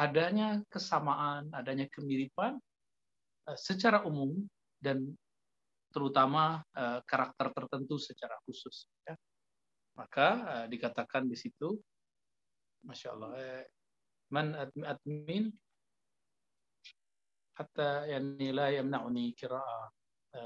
Adanya 0.00 0.64
kesamaan, 0.72 1.52
adanya 1.52 1.84
kemiripan 1.92 2.56
eh, 3.48 3.58
secara 3.58 4.06
umum 4.08 4.32
dan 4.80 5.04
terutama 5.90 6.62
uh, 6.78 7.02
karakter 7.02 7.50
tertentu 7.50 7.98
secara 7.98 8.38
khusus. 8.46 8.86
Ya. 9.02 9.18
Maka 9.98 10.28
uh, 10.46 10.66
dikatakan 10.70 11.26
di 11.26 11.34
situ, 11.34 11.76
masya 12.86 13.10
Allah, 13.12 13.30
eh, 13.36 13.66
man 14.30 14.54
admin 14.86 15.50
hatta 17.58 18.06
yani 18.06 18.54
la 18.54 18.70
yamna'uni 18.70 19.34
qira'a 19.34 19.90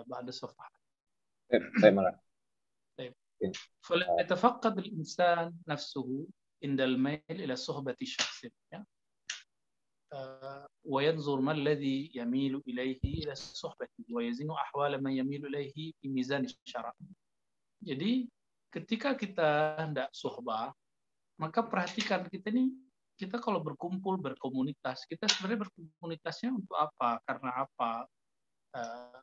بعد 0.06 0.28
الصفحة. 0.28 0.72
طيب 1.52 1.62
طيب. 2.98 3.52
فلا 3.80 4.16
يتفقد 4.20 4.78
الإنسان 4.78 5.58
نفسه 5.68 6.26
عند 6.64 6.80
الميل 6.80 7.20
إلى 7.28 7.56
صحبة 7.56 7.96
شخص 8.02 8.46
وينظر 10.84 11.40
ما 11.40 11.52
الذي 11.52 12.12
يميل 12.14 12.62
إليه 12.68 13.02
إلى 13.02 13.32
الصحبة 13.32 13.88
ويزن 14.10 14.50
أحوال 14.50 15.02
من 15.02 15.12
يميل 15.12 15.46
إليه 15.46 15.92
في 15.98 16.06
ميزان 16.08 16.44
الشرع. 16.44 16.94
Jadi 17.84 18.30
ketika 18.72 19.12
kita 19.12 19.76
hendak 19.76 20.08
suhbah, 20.14 20.72
maka 21.36 21.60
perhatikan 21.60 22.24
kita 22.30 22.48
ini 22.48 22.72
kita 23.20 23.36
kalau 23.38 23.60
berkumpul 23.60 24.16
berkomunitas, 24.16 25.04
kita 25.04 25.28
sebenarnya 25.28 25.68
berkomunitasnya 25.68 26.50
untuk 26.54 26.74
apa? 26.80 27.20
Karena 27.28 27.50
apa? 27.68 28.08
Uh, 28.74 29.18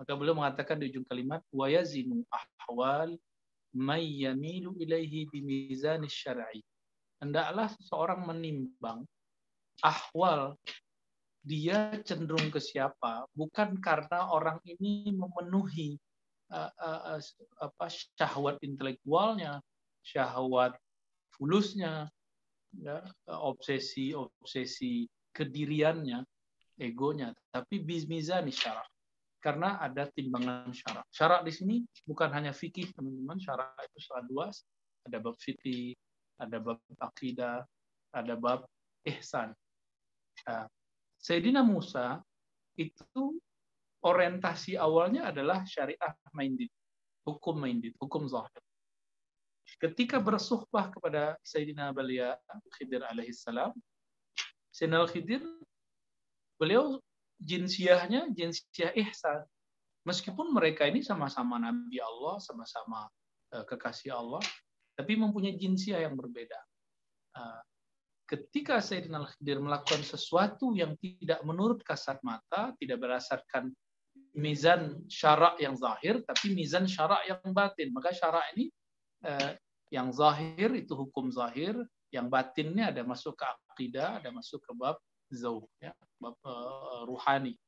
maka 0.00 0.12
beliau 0.16 0.36
mengatakan 0.36 0.80
di 0.80 0.90
ujung 0.92 1.06
kalimat 1.06 1.44
wa 1.52 1.66
yazinu 1.68 2.24
ahwal 2.32 3.14
may 3.76 4.24
yamilu 4.24 4.72
ilaihi 4.80 5.28
bimizan 5.28 6.04
syar'i. 6.08 6.64
Hendaklah 7.20 7.68
seseorang 7.76 8.24
menimbang 8.24 9.04
ahwal 9.83 10.55
dia 11.41 11.97
cenderung 12.05 12.53
ke 12.53 12.61
siapa 12.61 13.25
bukan 13.33 13.77
karena 13.81 14.29
orang 14.29 14.61
ini 14.65 15.09
memenuhi 15.09 15.97
uh, 16.51 16.71
uh, 17.17 17.19
apa 17.63 17.85
syahwat 17.87 18.59
intelektualnya, 18.61 19.63
syahwat 20.03 20.75
fulusnya, 21.33 22.11
ya, 22.75 23.01
obsesi 23.39 24.11
obsesi 24.11 25.07
kediriannya, 25.31 26.21
egonya, 26.77 27.31
tapi 27.49 27.79
bizmizani 27.81 28.51
syarak. 28.51 28.87
Karena 29.41 29.81
ada 29.81 30.05
timbangan 30.13 30.69
syarak. 30.69 31.05
Syarak 31.09 31.41
di 31.41 31.49
sini 31.49 31.75
bukan 32.05 32.29
hanya 32.29 32.53
fikih, 32.53 32.93
teman-teman. 32.93 33.41
Syarak 33.41 33.73
itu 33.89 33.97
sangat 34.05 34.25
luas. 34.29 34.55
Ada 35.01 35.17
bab 35.17 35.33
fikih, 35.41 35.97
ada 36.37 36.61
bab 36.61 36.77
akidah, 37.01 37.65
ada 38.13 38.33
bab 38.37 38.69
ihsan. 39.01 39.49
Nah, 40.47 40.65
Sayyidina 41.21 41.61
Musa 41.61 42.19
itu 42.77 43.37
orientasi 44.01 44.75
awalnya 44.75 45.29
adalah 45.29 45.61
syariah 45.69 46.13
minded, 46.33 46.69
hukum 47.27 47.61
minded, 47.61 47.93
hukum 48.01 48.25
zahir. 48.25 48.61
Ketika 49.77 50.17
bersuhbah 50.17 50.89
kepada 50.89 51.37
Sayyidina 51.45 51.93
Balia 51.93 52.37
Khidir 52.77 53.05
alaihissalam, 53.05 53.71
Sayyidina 54.73 55.05
Khidir 55.09 55.43
beliau 56.57 57.01
jinsiahnya 57.41 58.29
jinsiah 58.33 58.93
ihsan. 59.05 59.45
Meskipun 60.01 60.49
mereka 60.49 60.89
ini 60.89 61.05
sama-sama 61.05 61.61
Nabi 61.61 62.01
Allah, 62.01 62.41
sama-sama 62.41 63.05
uh, 63.53 63.65
kekasih 63.69 64.17
Allah, 64.17 64.41
tapi 64.97 65.13
mempunyai 65.13 65.53
jinsiah 65.57 66.01
yang 66.01 66.17
berbeda. 66.17 66.57
Ketika 68.31 68.79
Sayyidina 68.79 69.27
Al-Khidir 69.27 69.59
melakukan 69.59 70.07
sesuatu 70.07 70.71
yang 70.71 70.95
tidak 70.95 71.43
menurut 71.43 71.83
kasat 71.83 72.23
mata, 72.23 72.71
tidak 72.79 73.03
berdasarkan 73.03 73.75
mizan 74.39 75.03
syarak 75.11 75.59
yang 75.59 75.75
zahir, 75.75 76.23
tapi 76.23 76.55
mizan 76.55 76.87
syarak 76.87 77.27
yang 77.27 77.51
batin. 77.51 77.91
Maka 77.91 78.15
syarak 78.15 78.47
ini 78.55 78.71
uh, 79.27 79.51
yang 79.91 80.15
zahir 80.15 80.71
itu 80.79 80.95
hukum 80.95 81.27
zahir, 81.27 81.75
yang 82.15 82.31
batinnya 82.31 82.95
ada 82.95 83.03
masuk 83.03 83.35
ke 83.35 83.43
akidah, 83.75 84.23
ada 84.23 84.31
masuk 84.31 84.63
ke 84.63 84.71
bab 84.79 84.95
zauq 85.27 85.67
ya 85.83 85.91
bab 86.15 86.39
uh, 86.47 87.03
ruhani. 87.03 87.59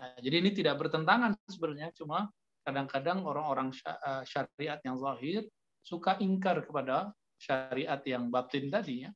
Nah, 0.00 0.16
jadi 0.24 0.40
ini 0.40 0.50
tidak 0.56 0.80
bertentangan 0.80 1.36
sebenarnya 1.44 1.92
cuma 1.92 2.32
kadang-kadang 2.64 3.22
orang-orang 3.22 3.70
eh, 3.70 4.24
syariat 4.24 4.80
yang 4.82 4.96
zahir 4.96 5.44
suka 5.84 6.16
ingkar 6.18 6.64
kepada 6.64 7.12
syariat 7.36 8.00
yang 8.08 8.32
batin 8.32 8.72
tadi 8.72 9.04
ya. 9.06 9.10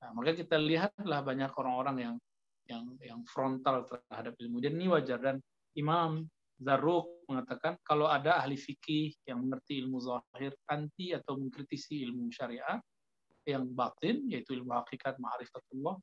Nah, 0.00 0.10
maka 0.16 0.32
kita 0.32 0.56
lihatlah 0.56 1.20
banyak 1.20 1.52
orang-orang 1.52 1.96
yang 2.00 2.16
yang 2.70 2.84
yang 3.02 3.20
frontal 3.26 3.84
terhadap 3.84 4.34
ilmu. 4.40 4.62
Dan 4.62 4.78
ini 4.80 4.86
wajar. 4.88 5.18
Dan 5.20 5.36
Imam 5.76 6.24
Zarruq 6.60 7.26
mengatakan 7.28 7.76
kalau 7.84 8.08
ada 8.08 8.40
ahli 8.40 8.56
fikih 8.56 9.12
yang 9.28 9.44
mengerti 9.44 9.80
ilmu 9.80 9.98
zahir 10.00 10.52
anti 10.68 11.12
atau 11.16 11.36
mengkritisi 11.36 12.04
ilmu 12.04 12.28
syariat 12.32 12.80
yang 13.48 13.64
batin 13.72 14.28
yaitu 14.28 14.52
ilmu 14.54 14.76
hakikat 14.76 15.16
ma'rifatullah 15.16 15.96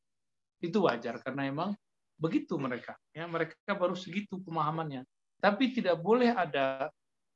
itu 0.61 0.77
wajar. 0.83 1.21
Karena 1.21 1.49
emang 1.49 1.73
begitu 2.17 2.57
mereka. 2.57 2.97
Ya 3.13 3.25
mereka 3.25 3.73
baru 3.73 3.93
segitu 3.93 4.41
pemahamannya. 4.41 5.05
Tapi 5.37 5.69
tidak 5.69 6.01
boleh 6.01 6.33
ada 6.33 6.89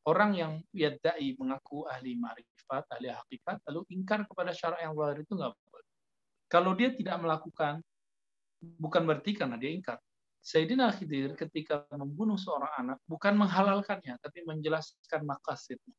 orang 0.09 0.31
yang 0.33 0.53
yadai 0.73 1.37
mengaku 1.37 1.85
ahli 1.85 2.17
ma'rifat 2.17 2.89
ahli 2.97 3.13
hakikat 3.13 3.61
lalu 3.69 3.85
ingkar 3.93 4.25
kepada 4.25 4.49
syarat 4.49 4.81
yang 4.81 4.97
luar 4.97 5.13
itu 5.13 5.29
nggak 5.29 5.53
boleh 5.53 5.80
kalau 6.51 6.75
dia 6.75 6.91
tidak 6.91 7.15
melakukan 7.23 7.79
bukan 8.77 9.07
berarti 9.07 9.31
karena 9.33 9.55
dia 9.55 9.71
ingkar 9.71 9.97
Sayyidina 10.41 10.91
Khidir 10.97 11.37
ketika 11.39 11.87
membunuh 11.95 12.35
seorang 12.35 12.73
anak 12.75 12.97
bukan 13.07 13.39
menghalalkannya 13.39 14.19
tapi 14.19 14.43
menjelaskan 14.43 15.23
makasidnya 15.23 15.95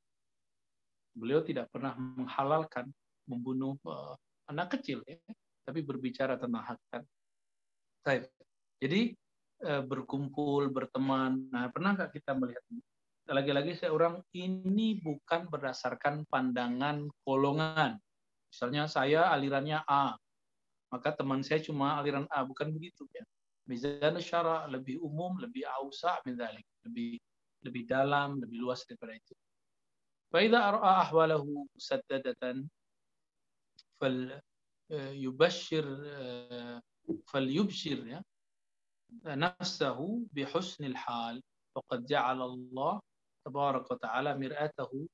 beliau 1.16 1.40
tidak 1.40 1.72
pernah 1.72 1.96
menghalalkan 1.96 2.92
membunuh 3.26 3.78
uh, 3.86 4.14
anak 4.50 4.76
kecil 4.76 5.00
ya 5.08 5.16
tapi 5.62 5.80
berbicara 5.82 6.34
tentang 6.38 6.62
hakikat. 6.66 7.02
Baik. 8.02 8.26
Jadi 8.82 9.14
eh, 9.62 9.82
berkumpul, 9.82 10.74
berteman. 10.74 11.46
Nah, 11.54 11.70
pernah 11.70 11.94
kita 12.10 12.34
melihat 12.34 12.62
lagi-lagi 13.30 13.78
saya 13.78 13.94
orang 13.94 14.18
ini 14.34 14.98
bukan 14.98 15.46
berdasarkan 15.46 16.26
pandangan 16.26 17.06
golongan. 17.22 17.96
Misalnya 18.50 18.90
saya 18.90 19.30
alirannya 19.30 19.86
A, 19.86 20.18
maka 20.92 21.16
teman 21.16 21.40
saya 21.40 21.64
cuma 21.64 21.96
aliran 21.96 22.28
A, 22.28 22.44
bukan 22.44 22.68
begitu 22.70 23.08
ya. 23.16 23.24
Mizan 23.64 24.18
syara 24.20 24.68
lebih 24.68 25.00
umum, 25.00 25.40
lebih 25.40 25.64
ausa 25.80 26.20
dalik, 26.26 26.66
lebih 26.84 27.16
lebih 27.62 27.86
dalam, 27.86 28.42
lebih 28.42 28.58
luas 28.60 28.84
daripada 28.84 29.16
itu. 29.16 29.34
فإذا 30.32 30.58
أرأى 30.68 30.92
أحواله 31.04 31.44
مسددة 31.76 32.64
fal 34.00 34.40
يبشر 35.12 35.86
فليبشر 37.28 38.22
نفسه 39.24 39.98
بحسن 40.32 40.84
الحال 40.84 41.42
وقد 41.76 42.06
جعل 42.06 42.42
الله 42.42 43.00
تبارك 43.44 43.90
وتعالى 43.90 44.30
مرآته 44.38 45.08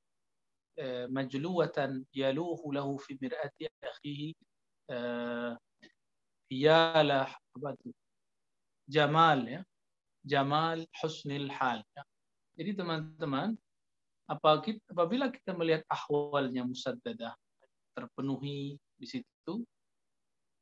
مجلوة 1.10 1.78
يلوه 2.14 2.60
له 2.74 2.96
في 2.96 3.18
مرآة 3.22 3.58
أخيه 3.84 4.32
يا 6.50 7.26
jamal 8.88 9.44
ya 9.44 9.60
jamal 10.24 10.80
husnil 10.96 11.52
hal 11.52 11.84
ya. 11.92 12.02
jadi 12.56 12.72
teman-teman 12.72 13.52
apabila 14.28 15.28
kita 15.28 15.52
melihat 15.52 15.84
ahwalnya 15.88 16.64
musaddadah 16.64 17.32
terpenuhi 17.96 18.76
di 18.94 19.06
situ, 19.08 19.64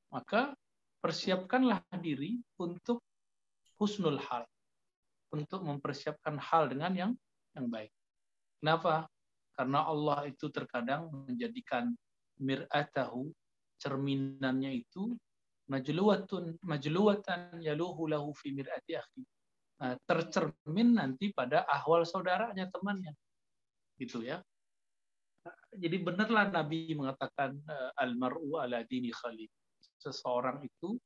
maka 0.09 0.57
persiapkanlah 1.03 1.83
diri 2.01 2.39
untuk 2.57 3.03
husnul 3.77 4.17
hal, 4.17 4.49
untuk 5.35 5.61
mempersiapkan 5.67 6.41
hal 6.41 6.73
dengan 6.73 6.93
yang 6.95 7.13
yang 7.53 7.67
baik. 7.69 7.93
Kenapa? 8.63 9.11
Karena 9.53 9.85
Allah 9.85 10.29
itu 10.29 10.49
terkadang 10.49 11.09
menjadikan 11.13 11.93
mir'atahu 12.41 13.33
cerminannya 13.81 14.85
itu 14.85 15.17
majluwatun 15.67 16.59
majluwatan 16.63 17.63
yaluhu 17.63 18.07
lahu 18.11 18.31
fi 18.35 18.55
mir'ati 18.55 18.93
akhi. 18.99 19.23
Nah, 19.77 19.95
tercermin 20.09 20.97
nanti 20.97 21.35
pada 21.37 21.69
ahwal 21.69 22.07
saudaranya 22.09 22.71
temannya. 22.73 23.13
Gitu 24.01 24.25
ya 24.25 24.41
jadi 25.77 25.97
benarlah 26.01 26.51
Nabi 26.51 26.97
mengatakan 26.97 27.57
uh, 27.69 27.91
almaru 28.01 28.59
ala 28.59 28.83
dini 28.87 29.13
khalid. 29.13 29.51
Seseorang 30.01 30.65
itu 30.65 30.97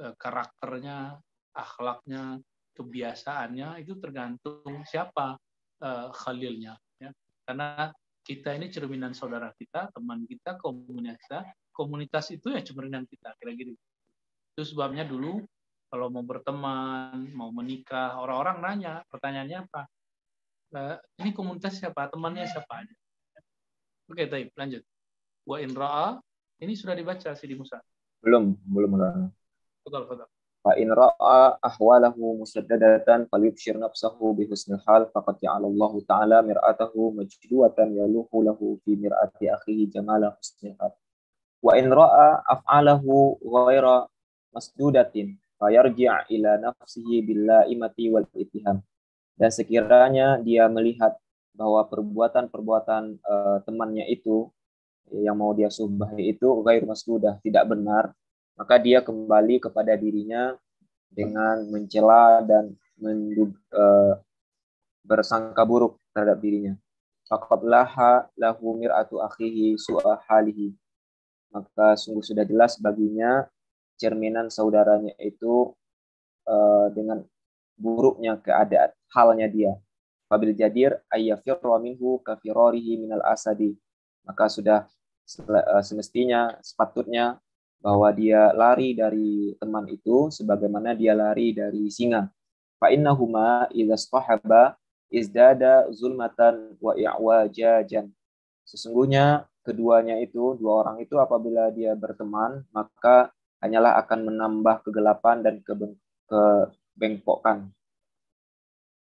uh, 0.00 0.14
karakternya, 0.16 1.20
akhlaknya, 1.52 2.40
kebiasaannya 2.76 3.84
itu 3.84 3.96
tergantung 4.00 4.84
siapa 4.88 5.36
uh, 5.84 6.08
khalilnya. 6.12 6.76
Ya. 7.00 7.10
Karena 7.44 7.92
kita 8.26 8.56
ini 8.58 8.72
cerminan 8.72 9.14
saudara 9.14 9.52
kita, 9.54 9.92
teman 9.94 10.26
kita, 10.26 10.58
komunitas. 10.58 11.46
Komunitas 11.70 12.32
itu 12.32 12.56
ya 12.56 12.64
cerminan 12.64 13.04
kita, 13.04 13.36
kira-kira. 13.36 13.76
Itu 14.56 14.72
sebabnya 14.72 15.04
dulu 15.04 15.44
kalau 15.92 16.08
mau 16.08 16.24
berteman, 16.24 17.28
mau 17.36 17.52
menikah, 17.52 18.16
orang-orang 18.16 18.56
nanya, 18.64 18.94
pertanyaannya 19.12 19.68
apa? 19.68 19.84
ini 21.20 21.36
komunitas 21.36 21.76
siapa? 21.76 22.08
Temannya 22.08 22.48
siapa 22.48 22.80
aja? 22.80 22.94
Oke, 24.08 24.24
baik, 24.24 24.56
lanjut. 24.56 24.80
Wa 25.44 25.60
in 25.60 25.76
ra'a 25.76 26.16
ini 26.64 26.72
sudah 26.72 26.96
dibaca 26.96 27.36
Sidi 27.36 27.52
Musa. 27.52 27.84
Belum, 28.24 28.56
belum 28.64 28.96
belum. 28.96 29.28
Betul, 29.84 30.02
betul. 30.08 30.28
Fa 30.64 30.72
in 30.80 30.88
ra'a 30.88 31.60
ahwalahu 31.60 32.40
musaddadatan 32.40 33.28
falyubshir 33.28 33.76
nafsahu 33.76 34.32
bi 34.34 34.48
husnil 34.48 34.80
hal 34.88 35.12
faqad 35.12 35.36
ja'ala 35.38 35.68
Allah 35.68 35.92
ta'ala 36.08 36.38
mir'atahu 36.42 37.12
majduatan 37.12 37.92
yaluhu 37.92 38.40
lahu 38.40 38.80
fi 38.82 38.96
mir'ati 38.96 39.52
akhihi 39.52 39.92
jamala 39.92 40.32
husnil 40.32 40.80
hal. 40.80 40.96
Wa 41.60 41.76
in 41.76 41.92
ra'a 41.92 42.40
af'alahu 42.40 43.36
ghaira 43.44 44.08
masdudatin 44.56 45.36
fayarji' 45.60 46.32
ila 46.32 46.56
nafsihi 46.56 47.20
imati 47.68 48.08
wal 48.08 48.24
ittiham. 48.32 48.80
Dan 49.36 49.52
sekiranya 49.52 50.40
dia 50.40 50.64
melihat 50.72 51.20
bahwa 51.52 51.84
perbuatan-perbuatan 51.88 53.20
uh, 53.20 53.58
temannya 53.64 54.08
itu 54.08 54.48
yang 55.12 55.38
mau 55.38 55.56
dia 55.56 55.72
subahi 55.72 56.36
itu 56.36 56.48
gair 56.66 56.82
masdudah 56.82 57.38
tidak 57.40 57.64
benar 57.70 58.10
maka 58.56 58.80
dia 58.80 59.04
kembali 59.04 59.60
kepada 59.62 59.94
dirinya 59.94 60.56
dengan 61.12 61.62
mencela 61.70 62.42
dan 62.42 62.74
mendug, 62.98 63.54
uh, 63.72 64.18
bersangka 65.06 65.62
buruk 65.62 66.00
terhadap 66.10 66.40
dirinya 66.42 66.74
faqad 67.30 67.62
laha 67.62 68.26
lahu 68.34 68.76
mir'atu 68.76 69.22
akhihi 69.22 69.78
su'a 69.78 70.18
halihi 70.26 70.74
maka 71.54 71.94
sungguh 71.94 72.24
sudah 72.26 72.42
jelas 72.42 72.76
baginya 72.82 73.46
cerminan 73.96 74.52
saudaranya 74.52 75.12
itu 75.20 75.72
uh, 76.46 76.88
dengan 76.92 77.24
buruknya 77.76 78.40
keadaan 78.40 78.92
halnya 79.12 79.48
dia. 79.48 79.72
Fabil 80.26 80.56
jadir 80.56 80.98
ayyafirra 81.12 81.78
minhu 81.78 82.20
kafirorihi 82.24 82.98
minal 83.00 83.22
asadi. 83.26 83.76
Maka 84.24 84.48
sudah 84.50 84.88
uh, 85.48 85.82
semestinya 85.84 86.56
sepatutnya 86.64 87.38
bahwa 87.80 88.08
dia 88.10 88.50
lari 88.56 88.96
dari 88.96 89.54
teman 89.60 89.86
itu 89.86 90.32
sebagaimana 90.32 90.96
dia 90.96 91.12
lari 91.12 91.52
dari 91.52 91.92
singa. 91.92 92.26
Fa 92.80 92.90
innahuma 92.90 93.68
idza 93.72 93.96
stahaba 93.96 94.74
izdada 95.12 95.86
zulmatan 95.94 96.74
wa 96.82 96.92
i'wajajan. 96.98 98.10
Sesungguhnya 98.66 99.46
keduanya 99.62 100.18
itu, 100.18 100.58
dua 100.58 100.82
orang 100.82 100.98
itu 100.98 101.14
apabila 101.22 101.70
dia 101.70 101.94
berteman, 101.94 102.66
maka 102.74 103.30
hanyalah 103.60 103.98
akan 104.04 104.32
menambah 104.32 104.86
kegelapan 104.86 105.42
dan 105.42 105.54
kebengkokan. 105.64 107.72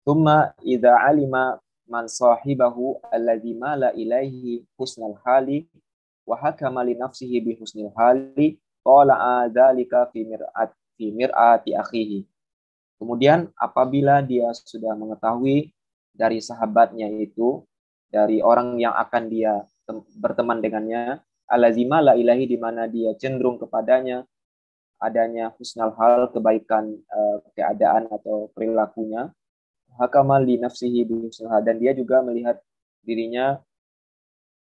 Thumma 0.07 0.57
idza 0.65 0.97
alima 1.05 1.61
man 1.89 2.09
sahibahu 2.09 3.01
alladhi 3.09 3.57
mala 3.57 3.93
ilaihi 3.97 4.65
husnal 4.77 5.17
hali 5.25 5.69
wa 6.29 6.37
hakama 6.37 6.85
li 6.85 6.97
nafsihi 6.97 7.41
bi 7.41 7.57
husnil 7.57 7.93
hali 7.97 8.61
qala 8.85 9.45
adzalika 9.45 10.09
fi 10.13 10.29
mir'at 10.29 10.71
fi 10.97 11.13
mir'ati 11.13 11.73
akhihi. 11.73 12.25
Kemudian 13.01 13.49
apabila 13.57 14.21
dia 14.21 14.53
sudah 14.53 14.93
mengetahui 14.93 15.73
dari 16.13 16.43
sahabatnya 16.43 17.09
itu 17.09 17.63
dari 18.11 18.43
orang 18.43 18.77
yang 18.81 18.93
akan 18.93 19.31
dia 19.31 19.65
berteman 20.19 20.61
dengannya 20.61 21.23
alazima 21.49 22.05
la 22.05 22.15
ilahi 22.15 22.45
di 22.45 22.59
mana 22.61 22.85
dia 22.87 23.17
cenderung 23.17 23.57
kepadanya 23.57 24.25
adanya 25.01 25.55
husnal 25.57 25.95
hal 25.97 26.29
kebaikan 26.31 26.93
uh, 27.09 27.39
keadaan 27.57 28.11
atau 28.13 28.53
perilakunya 28.53 29.33
hakamal 29.99 30.43
li 30.43 30.61
nafsihi 30.61 31.09
dan 31.65 31.77
dia 31.81 31.93
juga 31.97 32.21
melihat 32.23 32.61
dirinya 33.03 33.59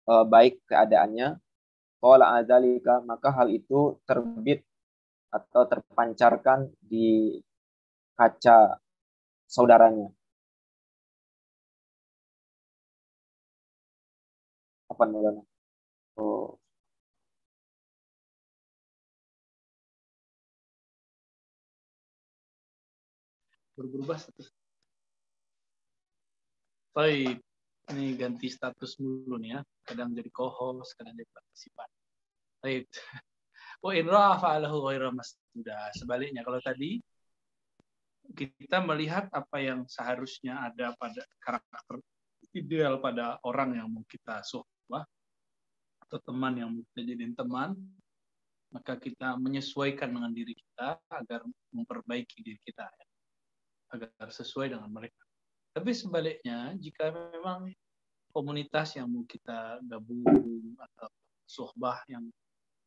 uh, 0.06 0.24
baik 0.24 0.62
keadaannya 0.70 1.40
Qala 1.98 2.38
azalika 2.38 3.02
maka 3.02 3.28
hal 3.34 3.50
itu 3.50 3.98
terbit 4.06 4.62
atau 5.34 5.62
terpancarkan 5.66 6.70
di 6.78 7.36
kaca 8.14 8.78
saudaranya. 9.50 10.08
Apa 14.90 15.04
Maulana? 15.10 15.42
Oh. 16.18 16.58
Berubah 23.78 24.18
status. 24.18 24.50
Baik 26.90 27.38
ini 27.94 28.18
ganti 28.18 28.50
status 28.50 28.98
dulu 28.98 29.38
nih 29.40 29.56
ya. 29.56 29.60
Kadang 29.86 30.12
jadi 30.12 30.28
co-host, 30.28 30.98
kadang 30.98 31.16
jadi 31.16 31.30
partisipan. 31.30 31.88
Baik. 32.60 32.84
Wa 33.84 33.92
in 33.94 34.06
rafa'alahu 34.10 34.76
ghaira 34.90 35.08
masduda. 35.14 35.94
Sebaliknya 35.94 36.42
kalau 36.42 36.58
tadi 36.58 36.98
kita 38.36 38.84
melihat 38.84 39.30
apa 39.32 39.56
yang 39.62 39.88
seharusnya 39.88 40.68
ada 40.68 40.92
pada 41.00 41.24
karakter 41.40 42.02
ideal 42.52 43.00
pada 43.00 43.40
orang 43.44 43.76
yang 43.76 43.88
mau 43.88 44.04
kita 44.04 44.44
suhbah 44.44 45.04
atau 46.04 46.18
teman 46.20 46.56
yang 46.56 46.68
mau 46.72 46.84
kita 46.92 47.00
jadiin 47.08 47.32
teman, 47.36 47.76
maka 48.68 49.00
kita 49.00 49.36
menyesuaikan 49.40 50.12
dengan 50.12 50.32
diri 50.32 50.52
kita 50.52 51.00
agar 51.08 51.40
memperbaiki 51.72 52.44
diri 52.44 52.60
kita 52.60 52.84
ya. 52.84 53.07
Agar 53.92 54.28
sesuai 54.28 54.76
dengan 54.76 54.90
mereka. 54.90 55.22
Tapi 55.72 55.90
sebaliknya, 55.94 56.74
jika 56.76 57.12
memang 57.12 57.70
komunitas 58.32 58.96
yang 58.98 59.08
mau 59.08 59.24
kita 59.24 59.80
gabung 59.84 60.76
atau 60.76 61.08
sohbah 61.48 62.04
yang 62.10 62.28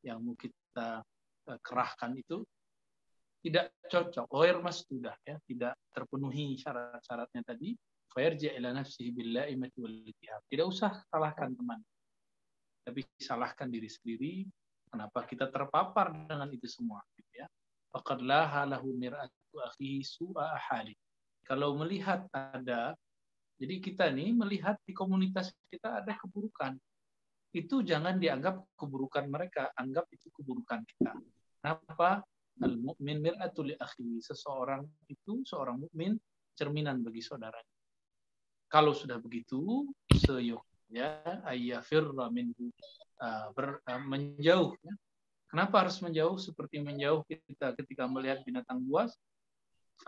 yang 0.06 0.22
mau 0.22 0.38
kita 0.38 1.02
uh, 1.50 1.60
kerahkan 1.62 2.14
itu 2.18 2.42
tidak 3.42 3.74
cocok, 3.90 4.30
oir 4.38 4.62
mas 4.62 4.86
sudah 4.86 5.18
ya, 5.26 5.42
tidak 5.50 5.74
terpenuhi 5.90 6.62
syarat-syaratnya 6.62 7.42
tadi. 7.42 7.74
Fayarji 8.12 8.54
ila 8.60 8.76
nafsihi 8.76 9.10
billahi 9.10 9.56
Tidak 10.46 10.66
usah 10.68 10.94
salahkan 11.10 11.56
teman. 11.58 11.80
Tapi 12.86 13.02
salahkan 13.18 13.72
diri 13.72 13.90
sendiri. 13.90 14.46
Kenapa 14.92 15.24
kita 15.26 15.48
terpapar 15.48 16.12
dengan 16.12 16.52
itu 16.54 16.68
semua? 16.68 17.02
Gitu 17.16 17.40
ya. 17.40 17.48
Faqad 17.90 18.20
laha 18.22 18.68
lahu 18.68 18.94
mir'atu 18.94 19.41
akhihi 19.60 20.06
su'a 20.06 20.56
kalau 21.52 21.76
melihat 21.76 22.24
ada, 22.32 22.96
jadi 23.60 23.76
kita 23.84 24.08
nih 24.14 24.32
melihat 24.32 24.80
di 24.88 24.96
komunitas 24.96 25.52
kita 25.68 26.00
ada 26.00 26.16
keburukan, 26.16 26.80
itu 27.52 27.84
jangan 27.84 28.16
dianggap 28.16 28.64
keburukan 28.80 29.28
mereka, 29.28 29.68
anggap 29.76 30.08
itu 30.16 30.32
keburukan 30.32 30.80
kita. 30.88 31.12
Kenapa? 31.60 32.24
Al 32.64 32.80
mukmin 32.80 33.20
mir'atul 33.20 33.76
akhi. 33.76 34.24
Seseorang 34.24 34.88
itu 35.12 35.44
seorang 35.44 35.84
mukmin 35.84 36.16
cerminan 36.56 37.04
bagi 37.04 37.20
saudaranya. 37.20 37.76
Kalau 38.72 38.96
sudah 38.96 39.20
begitu, 39.20 39.92
seyuknya 40.16 41.20
ayyafirra 41.44 42.32
minhu 42.32 42.72
uh, 43.20 43.52
ber, 43.52 43.84
uh, 43.84 44.02
menjauh 44.08 44.72
ya. 44.80 44.94
Kenapa 45.52 45.84
harus 45.84 46.00
menjauh 46.00 46.40
seperti 46.40 46.80
menjauh 46.80 47.28
kita 47.28 47.76
ketika 47.76 48.08
melihat 48.08 48.40
binatang 48.48 48.80
buas? 48.88 49.12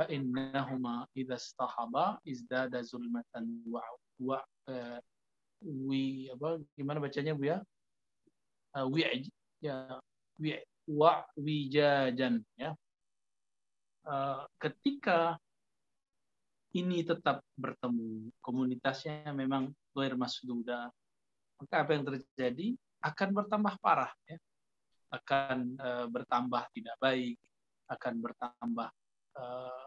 Innahuma 0.09 1.05
idza 1.13 1.37
istahaba 1.37 2.17
izdada 2.25 2.81
zulmatan 2.81 3.61
wa 3.69 3.81
wa 4.17 4.39
wi 5.63 6.27
apa 6.33 6.59
gimana 6.75 6.99
bacanya 6.99 7.33
Bu 7.37 7.45
ya? 7.47 7.57
Wi 8.89 9.29
ya 9.61 10.01
wi 10.41 10.59
wa 10.89 11.23
wijajan 11.37 12.43
ya. 12.57 12.75
Uh, 14.03 14.43
ketika 14.59 15.39
ini 16.75 17.07
tetap 17.07 17.39
bertemu 17.55 18.33
komunitasnya 18.43 19.31
memang 19.31 19.71
ghair 19.95 20.19
masduda 20.19 20.91
maka 21.55 21.75
apa 21.87 21.95
yang 21.95 22.03
terjadi 22.03 22.75
akan 22.99 23.29
bertambah 23.31 23.79
parah 23.79 24.11
ya 24.27 24.35
akan 25.13 25.79
uh, 25.79 26.05
bertambah 26.11 26.67
tidak 26.75 26.97
baik 26.99 27.39
akan 27.87 28.13
bertambah 28.19 28.89
uh, 29.37 29.85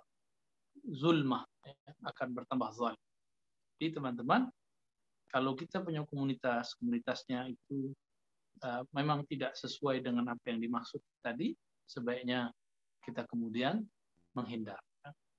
zulmah 0.86 1.42
ya, 1.66 1.74
akan 2.06 2.28
bertambah 2.36 2.70
zalim. 2.74 3.02
Jadi 3.76 4.00
teman-teman, 4.00 4.48
kalau 5.28 5.52
kita 5.52 5.82
punya 5.82 6.06
komunitas, 6.06 6.72
komunitasnya 6.78 7.50
itu 7.50 7.92
uh, 8.64 8.82
memang 8.94 9.26
tidak 9.28 9.52
sesuai 9.58 10.00
dengan 10.00 10.32
apa 10.32 10.44
yang 10.48 10.62
dimaksud 10.62 11.02
tadi, 11.20 11.52
sebaiknya 11.84 12.48
kita 13.04 13.26
kemudian 13.28 13.84
menghindar. 14.32 14.80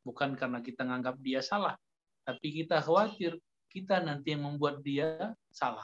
Bukan 0.06 0.40
karena 0.40 0.64
kita 0.64 0.88
menganggap 0.88 1.20
dia 1.20 1.44
salah, 1.44 1.76
tapi 2.24 2.64
kita 2.64 2.80
khawatir 2.80 3.36
kita 3.68 4.00
nanti 4.00 4.32
yang 4.32 4.48
membuat 4.48 4.80
dia 4.80 5.36
salah. 5.52 5.84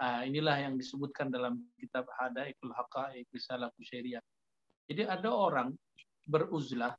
Uh, 0.00 0.24
inilah 0.24 0.56
yang 0.58 0.74
disebutkan 0.74 1.28
dalam 1.28 1.60
kitab 1.76 2.08
Hadaikul 2.16 2.72
Haqa'iq 2.72 3.28
Risalah 3.28 3.68
Kusyairiyah. 3.76 4.24
Jadi 4.88 5.02
ada 5.06 5.30
orang 5.30 5.70
beruzlah 6.26 6.96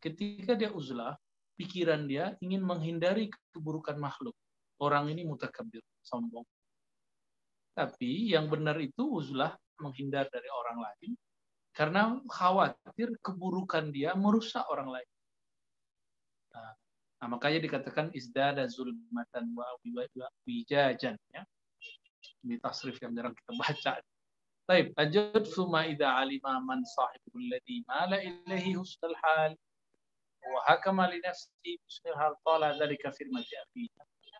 ketika 0.00 0.56
dia 0.56 0.72
uzlah, 0.72 1.14
pikiran 1.60 2.08
dia 2.08 2.34
ingin 2.40 2.64
menghindari 2.64 3.28
keburukan 3.52 4.00
makhluk. 4.00 4.34
Orang 4.80 5.12
ini 5.12 5.28
mutakabir, 5.28 5.84
sombong. 6.00 6.48
Tapi 7.76 8.32
yang 8.32 8.48
benar 8.48 8.80
itu 8.80 9.04
uzlah 9.04 9.52
menghindar 9.80 10.28
dari 10.32 10.48
orang 10.48 10.80
lain 10.80 11.12
karena 11.76 12.18
khawatir 12.28 13.14
keburukan 13.22 13.92
dia 13.92 14.16
merusak 14.16 14.64
orang 14.68 15.00
lain. 15.00 15.10
Nah, 16.52 16.72
nah 17.22 17.26
makanya 17.30 17.60
dikatakan 17.62 18.10
izdada 18.12 18.66
zulmatan 18.66 19.54
wa 19.54 19.68
wijajan 20.44 21.16
ya. 21.30 21.42
Ini 22.40 22.56
tasrif 22.56 22.96
yang 23.04 23.12
jarang 23.12 23.36
kita 23.36 23.52
baca. 23.52 23.92
Baik, 24.64 24.94
lanjut 24.96 25.44
suma 25.50 25.82
idza 25.88 26.08
alima 26.20 26.56
man 26.62 26.84
sahibul 26.84 27.42
ladhi 27.48 27.82
mala 27.84 28.16
ilaihi 28.22 28.78
husnul 28.78 29.16
hal 29.18 29.52
Wahakama 30.40 31.08
li 31.12 31.20
nafsi 31.20 31.76
hal 32.16 32.34
dzalika 32.76 33.12
firmati 33.12 33.54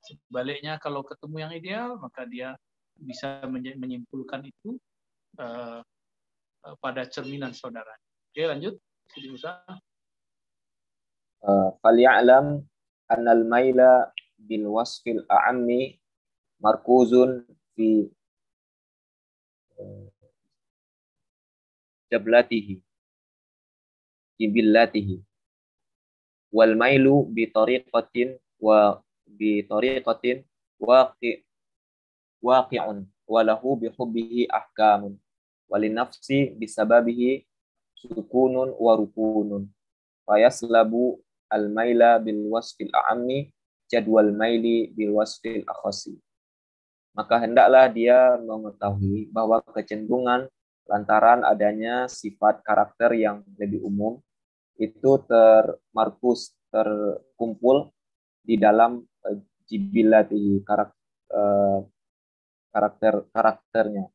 Sebaliknya 0.00 0.80
kalau 0.80 1.04
ketemu 1.04 1.36
yang 1.44 1.52
ideal 1.52 1.90
maka 2.00 2.24
dia 2.24 2.56
bisa 2.96 3.44
menyimpulkan 3.48 4.48
itu 4.48 4.80
uh, 5.36 5.84
pada 6.80 7.04
cerminan 7.04 7.52
saudara. 7.52 7.92
Oke, 8.32 8.48
lanjut. 8.48 8.74
Sidi 9.12 9.28
Musa. 9.28 9.60
Uh, 11.40 11.72
Falyalam 11.84 12.64
annal 13.08 13.44
maila 13.44 14.08
bil 14.40 14.68
wasfil 14.72 15.24
a'ammi 15.28 16.00
markuzun 16.60 17.44
fi 17.76 18.08
jablatihi 22.12 22.76
fi 24.36 24.44
billatihi 24.48 25.16
wal 26.50 26.74
mailu 26.74 27.26
bi 27.30 27.46
tariqatin 27.50 28.38
wa 28.58 28.98
bi 29.26 29.62
tariqatin 29.64 30.42
waqi 30.82 31.46
waqi'un 32.42 33.06
wa 33.06 33.40
lahu 33.46 33.78
bi 33.78 33.88
hubbihi 33.90 34.50
ahkamun 34.50 35.14
walin 35.70 35.94
nafsi 35.94 36.50
bisababihi 36.58 37.46
sukunun 38.00 38.74
wa 38.74 38.92
rukunun. 38.96 39.70
Fayaslabu 40.26 41.22
al 41.52 41.70
maila 41.70 42.18
bil 42.18 42.50
wasfil 42.50 42.90
a'ammi 42.90 43.52
jadwal 43.86 44.34
maili 44.34 44.90
bil 44.90 45.14
wasfil 45.14 45.62
akhasi. 45.68 46.16
Maka 47.14 47.42
hendaklah 47.42 47.90
dia 47.90 48.38
mengetahui 48.38 49.30
bahwa 49.34 49.62
kecenderungan 49.74 50.46
lantaran 50.86 51.42
adanya 51.46 52.06
sifat 52.06 52.62
karakter 52.62 53.14
yang 53.18 53.42
lebih 53.58 53.82
umum 53.82 54.22
itu 54.80 55.10
termarkus 55.28 56.56
terkumpul 56.72 57.92
di 58.40 58.56
dalam 58.56 59.04
uh, 59.04 59.36
jibilati 59.68 60.64
karakter 60.64 60.96
uh, 61.36 61.84
karakter 62.72 63.14
karakternya. 63.28 64.08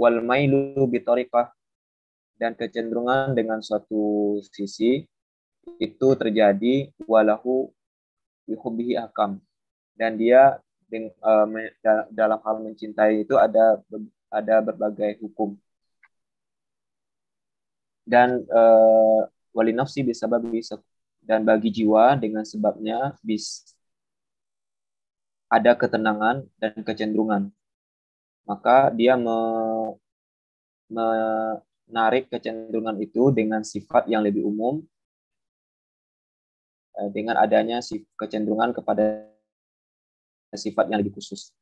Wal 0.00 0.24
mailu 0.24 0.88
bitorikah 0.88 1.52
dan 2.40 2.56
kecenderungan 2.56 3.36
dengan 3.36 3.60
suatu 3.60 4.40
sisi 4.48 5.04
itu 5.76 6.08
terjadi 6.16 6.88
walahu 7.04 7.68
bihubihi 8.48 8.96
akam 8.96 9.44
dan 9.92 10.16
dia 10.16 10.56
uh, 11.20 11.46
dalam 12.08 12.40
hal 12.40 12.56
mencintai 12.64 13.28
itu 13.28 13.36
ada 13.36 13.84
ada 14.32 14.56
berbagai 14.64 15.20
hukum 15.20 15.60
dan 18.10 18.42
uh, 18.50 19.30
wali 19.54 19.70
nafsi 19.70 20.02
bisa 20.02 20.26
bagi 20.26 20.58
dan 21.22 21.46
bagi 21.46 21.70
jiwa 21.70 22.18
dengan 22.18 22.42
sebabnya 22.42 23.14
bis 23.22 23.70
ada 25.46 25.78
ketenangan 25.78 26.42
dan 26.58 26.74
kecenderungan 26.82 27.54
maka 28.50 28.90
dia 28.90 29.14
me, 29.14 29.38
menarik 30.90 32.26
kecenderungan 32.26 32.98
itu 32.98 33.30
dengan 33.30 33.62
sifat 33.62 34.10
yang 34.10 34.26
lebih 34.26 34.42
umum 34.42 34.82
eh, 36.98 37.10
dengan 37.14 37.38
adanya 37.38 37.78
kecenderungan 38.18 38.74
kepada 38.74 39.30
sifat 40.50 40.90
yang 40.90 40.98
lebih 40.98 41.14
khusus. 41.14 41.54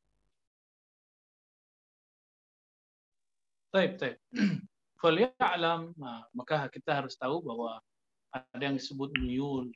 Baik, 3.69 4.01
baik. 4.01 4.17
Falya'lam, 4.99 5.95
nah, 5.95 6.27
maka 6.35 6.67
kita 6.71 7.03
harus 7.03 7.15
tahu 7.15 7.39
bahwa 7.43 7.79
ada 8.35 8.63
yang 8.63 8.75
disebut 8.75 9.15
miyul, 9.15 9.71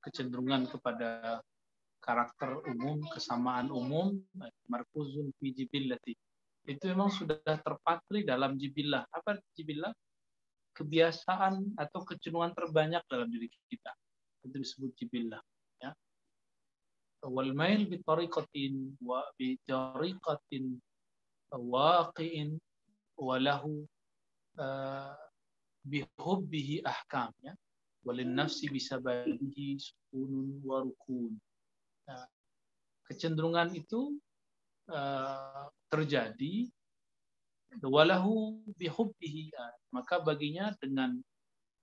kecenderungan 0.00 0.64
kepada 0.72 1.40
karakter 2.00 2.64
umum, 2.72 3.04
kesamaan 3.12 3.68
umum, 3.68 4.16
markuzun 4.70 5.28
fi 5.36 5.52
jibillati. 5.52 6.16
Itu 6.66 6.88
memang 6.90 7.12
sudah 7.12 7.38
terpatri 7.44 8.24
dalam 8.24 8.56
jibillah. 8.56 9.04
Apa 9.12 9.38
jibillah? 9.54 9.92
Kebiasaan 10.72 11.76
atau 11.76 12.00
kecenderungan 12.04 12.52
terbanyak 12.56 13.02
dalam 13.06 13.28
diri 13.28 13.52
kita. 13.68 13.92
Itu 14.44 14.56
disebut 14.56 14.92
jibillah 14.98 15.40
wal 17.26 17.52
mail 17.56 17.88
bi 17.90 17.98
tariqatin 18.06 18.94
wa 19.02 19.24
bi 19.34 19.58
tariqatin 19.66 20.78
waqi'in 21.50 22.58
wa 23.18 23.36
lahu 23.40 23.86
uh, 24.58 25.14
bi 25.86 26.02
hubbihi 26.18 26.82
ahkam 26.82 27.30
ya 27.42 27.54
walin 28.02 28.34
nafsi 28.34 28.70
bisababihi 28.70 29.78
sukunun 29.78 30.62
wa 30.62 30.82
rukun 30.82 31.32
nah, 32.06 32.26
kecenderungan 33.06 33.74
itu 33.74 34.18
uh, 34.90 35.66
terjadi 35.90 36.70
walahu 37.82 38.62
bihubbihi 38.78 39.52
maka 39.90 40.22
baginya 40.22 40.72
dengan 40.78 41.18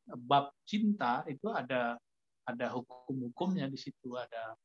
bab 0.08 0.50
cinta 0.66 1.22
itu 1.28 1.52
ada 1.52 2.00
ada 2.44 2.68
hukum-hukumnya 2.76 3.68
di 3.72 3.80
situ 3.80 4.16
ada 4.16 4.56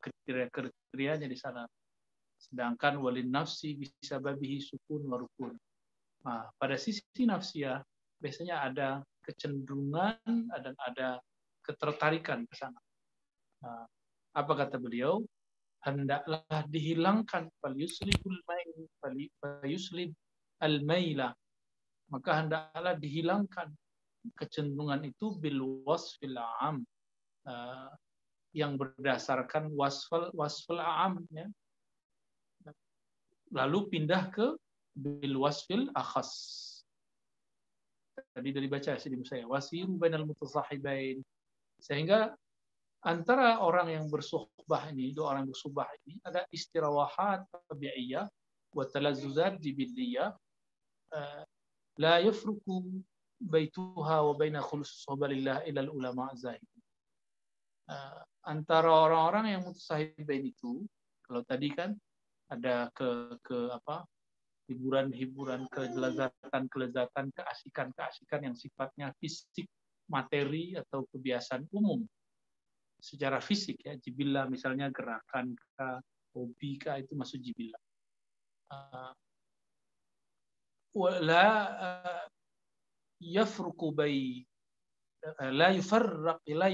kriteria-kriterianya 0.00 1.28
di 1.30 1.38
sana. 1.38 1.62
Sedangkan 2.34 3.00
walin 3.00 3.30
nafsi 3.30 3.78
bisa 3.78 4.18
babihi 4.18 4.60
sukun 4.60 5.06
warukun. 5.08 5.54
Nah, 6.24 6.48
pada 6.56 6.76
sisi 6.80 7.28
nafsiah 7.28 7.84
biasanya 8.18 8.64
ada 8.64 8.88
kecenderungan 9.24 10.16
dan 10.48 10.74
ada 10.80 11.20
ketertarikan 11.64 12.48
ke 12.48 12.54
sana. 12.56 12.80
Nah, 13.64 13.84
apa 14.36 14.52
kata 14.64 14.76
beliau? 14.80 15.24
Hendaklah 15.84 16.64
dihilangkan 16.72 17.52
fal 17.60 17.76
yuslibul 17.76 18.40
mail 18.48 18.88
fal 19.00 19.16
yuslib 19.68 20.16
al 20.64 20.80
maila. 20.80 21.28
Maka 22.08 22.30
hendaklah 22.40 22.96
dihilangkan 22.96 23.68
kecenderungan 24.40 25.04
itu 25.04 25.36
bil 25.36 25.84
wasfil 25.84 26.40
am. 26.40 26.80
Uh, 27.44 27.92
yang 28.54 28.78
berdasarkan 28.78 29.68
wasfal 29.74 30.30
wasfal 30.32 30.80
am 30.80 31.20
ya. 31.34 31.44
Lalu 33.52 33.92
pindah 33.92 34.30
ke 34.32 34.56
bil 34.94 35.36
wasfil 35.42 35.90
akhas. 35.92 36.30
Tadi 38.14 38.50
dari 38.54 38.70
baca 38.70 38.94
di 38.94 39.26
saya 39.26 39.44
wasiru 39.46 39.98
bainal 39.98 40.26
mutasahibain. 40.26 41.18
Sehingga 41.82 42.30
antara 43.02 43.58
orang 43.58 43.90
yang 43.90 44.06
bersuhbah 44.06 44.88
ini, 44.94 45.10
dua 45.10 45.34
orang 45.34 45.50
bersuhbah 45.50 45.90
ini 46.06 46.22
ada 46.22 46.46
istirawahat 46.54 47.42
tabi'iyah 47.68 48.30
wa 48.74 48.84
talazzuzat 48.86 49.58
jibiliyah 49.58 50.30
eh, 51.14 51.42
la 51.98 52.14
yafruku 52.22 53.02
baituha 53.38 54.22
wa 54.24 54.34
baina 54.34 54.62
khulus 54.62 55.04
lillah 55.10 55.66
ila 55.66 55.80
ulama 55.90 56.30
zahid. 56.38 56.62
Eh, 57.90 58.20
antara 58.46 58.88
orang-orang 58.88 59.58
yang 59.58 59.62
mutasahibain 59.66 60.46
itu 60.46 60.86
kalau 61.26 61.42
tadi 61.42 61.68
kan 61.74 61.92
ada 62.52 62.92
ke 62.92 63.40
ke 63.40 63.72
apa 63.72 64.04
hiburan-hiburan 64.70 65.68
kelezatan-kelezatan 65.68 67.30
keasikan-keasikan 67.36 68.40
yang 68.50 68.56
sifatnya 68.56 69.12
fisik 69.20 69.68
materi 70.08 70.76
atau 70.76 71.04
kebiasaan 71.12 71.68
umum. 71.72 72.04
Secara 73.00 73.40
fisik 73.44 73.84
ya 73.84 73.96
jibillah 74.00 74.48
misalnya 74.48 74.88
gerakan 74.88 75.52
kah 75.76 76.00
hobi 76.32 76.80
kah 76.80 76.96
itu 76.96 77.12
masuk 77.12 77.36
jibillah 77.36 77.78
uh, 78.72 79.12
wala 80.94 81.46
uh, 81.76 82.26
yafruqu 83.20 83.90
bai 83.94 84.42
la 85.40 85.72
yufarraq 85.72 86.44
la 86.52 86.68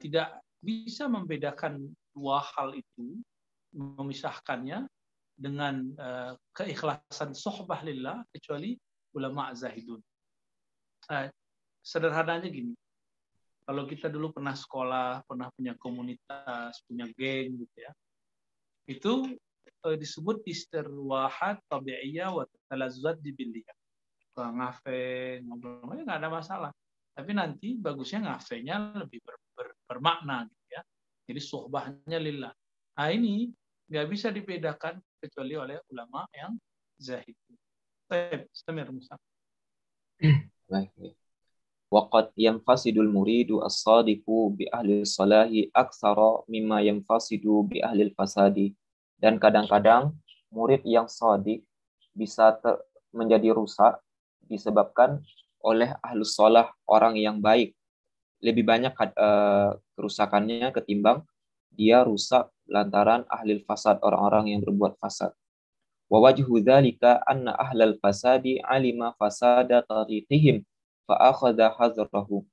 tidak 0.00 0.40
bisa 0.62 1.08
membedakan 1.08 1.92
dua 2.16 2.40
hal 2.40 2.72
itu, 2.76 3.20
memisahkannya 3.72 4.86
dengan 5.32 5.90
uh, 5.96 6.32
keikhlasan 6.52 7.32
sohbah 7.32 7.80
lillah 7.82 8.22
kecuali 8.30 8.76
ulama 9.16 9.50
zahidun. 9.56 10.00
Uh, 11.10 11.26
sederhananya 11.82 12.46
gini, 12.46 12.76
kalau 13.66 13.88
kita 13.88 14.06
dulu 14.12 14.30
pernah 14.30 14.54
sekolah, 14.54 15.24
pernah 15.26 15.48
punya 15.56 15.74
komunitas, 15.80 16.84
punya 16.86 17.10
geng 17.16 17.58
gitu 17.58 17.76
ya, 17.80 17.92
itu 18.86 19.12
uh, 19.88 19.96
disebut 19.96 20.44
istirwahat 20.46 21.58
tabi'iyah 21.66 22.30
wa 22.30 22.44
talazzat 22.70 23.18
jibiliyah 23.24 23.74
ngafe 24.32 25.40
ngobrol 25.44 25.84
nggak 25.92 26.18
ada 26.24 26.30
masalah. 26.32 26.70
Tapi 27.12 27.36
nanti 27.36 27.76
bagusnya 27.76 28.24
ngafenya 28.24 29.04
lebih 29.04 29.20
ber, 29.20 29.36
ber, 29.52 29.68
bermakna 29.84 30.48
gitu 30.48 30.66
ya. 30.72 30.82
Jadi 31.28 31.40
sohbahnya 31.44 32.16
lillah. 32.16 32.52
Nah 32.96 33.08
ini 33.12 33.52
nggak 33.92 34.08
bisa 34.08 34.32
dibedakan 34.32 34.96
kecuali 35.20 35.52
oleh 35.52 35.76
ulama 35.92 36.24
yang 36.32 36.56
zahid 36.96 37.36
Baik, 38.08 38.48
Samir 38.52 38.92
Musa. 38.92 39.16
Baik. 40.72 41.16
Waqad 41.88 42.32
yanfasidul 42.36 43.08
muridu 43.08 43.64
as-sadiqu 43.64 44.52
bi 44.52 44.68
ahli 44.68 45.04
salahi 45.04 45.72
aksara 45.72 46.44
mimma 46.44 46.84
yanfasidu 46.84 47.68
bi 47.68 47.80
ahli 47.80 48.12
fasadi. 48.12 48.76
Dan 49.16 49.40
kadang-kadang 49.40 50.12
murid 50.52 50.84
yang 50.84 51.08
sadik 51.08 51.64
bisa 52.12 52.52
ter, 52.60 52.84
menjadi 53.16 53.48
rusak 53.56 53.96
disebabkan 54.44 55.24
oleh 55.64 55.96
ahlus 56.04 56.36
sholah 56.36 56.68
orang 56.84 57.16
yang 57.16 57.40
baik. 57.40 57.72
Lebih 58.44 58.68
banyak 58.68 58.92
uh, 58.92 59.80
kerusakannya 59.96 60.68
ketimbang 60.76 61.24
dia 61.76 62.04
rusak 62.04 62.48
lantaran 62.68 63.26
ahli 63.28 63.60
fasad 63.64 63.98
orang-orang 64.00 64.56
yang 64.56 64.60
berbuat 64.64 64.96
fasad. 65.00 65.32
Wa 66.12 66.18
wajhu 66.20 66.60
dzalika 66.60 67.24
anna 67.24 67.56
ahlal 67.56 67.96
fasadi 67.96 68.60
alima 68.60 69.16
fasada 69.16 69.80
tariqihim 69.84 70.64
fa'akhadha 71.08 71.72
hazrahu. 71.76 72.44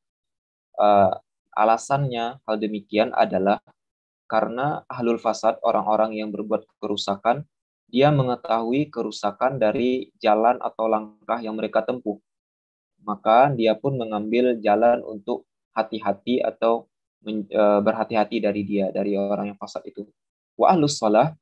Uh, 0.79 1.11
alasannya 1.55 2.39
hal 2.47 2.55
demikian 2.55 3.11
adalah 3.11 3.59
karena 4.29 4.85
ahlul 4.87 5.19
fasad 5.19 5.59
orang-orang 5.65 6.15
yang 6.15 6.29
berbuat 6.29 6.63
kerusakan 6.79 7.43
dia 7.89 8.13
mengetahui 8.13 8.93
kerusakan 8.93 9.57
dari 9.57 10.13
jalan 10.21 10.61
atau 10.61 10.85
langkah 10.85 11.41
yang 11.41 11.57
mereka 11.57 11.81
tempuh. 11.81 12.21
Maka 13.01 13.49
dia 13.57 13.73
pun 13.73 13.97
mengambil 13.97 14.53
jalan 14.61 15.01
untuk 15.01 15.49
hati-hati 15.73 16.45
atau 16.45 16.85
e, 17.25 17.63
berhati-hati 17.83 18.37
dari 18.43 18.61
dia, 18.63 18.91
dari 18.93 19.15
orang 19.15 19.53
yang 19.55 19.59
fasad 19.59 19.83
itu. 19.87 20.07
Wa 20.59 20.75
ahlus 20.75 20.99
salah 20.99 21.35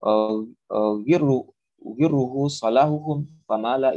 e, 0.00 0.10
e, 0.50 0.78
girruhu 1.96 2.48
salahuhum 2.50 3.26
famala 3.46 3.92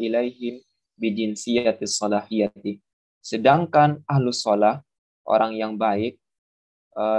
salahiyati. 1.86 2.82
Sedangkan 3.20 4.04
ahlus 4.08 4.44
salah, 4.44 4.82
orang 5.28 5.54
yang 5.56 5.78
baik, 5.78 6.18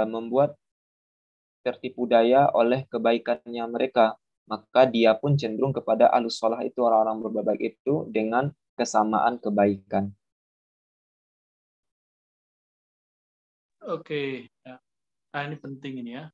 membuat 0.05 0.53
tertipu 1.65 2.05
daya 2.05 2.53
oleh 2.53 2.85
kebaikannya 2.85 3.65
mereka 3.65 4.21
maka 4.51 4.83
dia 4.83 5.15
pun 5.15 5.39
cenderung 5.39 5.71
kepada 5.71 6.11
alus 6.11 6.35
sholah 6.35 6.59
itu 6.67 6.83
orang-orang 6.83 7.23
berbuat 7.23 7.45
baik 7.55 7.61
itu 7.79 8.03
dengan 8.11 8.51
kesamaan 8.75 9.39
kebaikan. 9.39 10.11
Oke, 13.81 14.45
ya. 14.61 14.77
nah 15.33 15.41
ini 15.41 15.57
penting 15.57 16.05
ini 16.05 16.13
ya. 16.13 16.29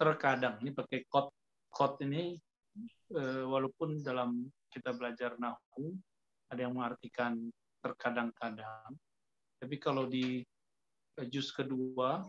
Terkadang 0.00 0.56
ini 0.64 0.72
pakai 0.72 1.04
kod 1.04 1.28
kod 1.68 2.00
ini 2.00 2.32
eh, 3.12 3.44
walaupun 3.44 4.00
dalam 4.00 4.40
kita 4.72 4.96
belajar 4.96 5.36
nahu 5.36 5.92
ada 6.48 6.64
yang 6.64 6.72
mengartikan 6.72 7.36
terkadang-kadang, 7.84 8.88
tapi 9.60 9.76
kalau 9.76 10.08
di 10.08 10.40
juz 11.28 11.52
kedua 11.52 12.24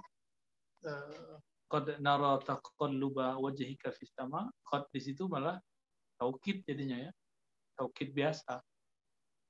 eh, 0.83 1.39
qad 1.71 1.95
nara 2.03 2.35
taqalluba 2.43 3.39
wajhika 3.39 3.95
fis 3.95 4.11
sama 4.11 4.51
qad 4.67 4.91
di 4.91 4.99
situ 4.99 5.31
malah 5.31 5.55
taukid 6.19 6.67
jadinya 6.67 6.99
ya. 6.99 7.11
Taukid 7.79 8.11
biasa. 8.11 8.59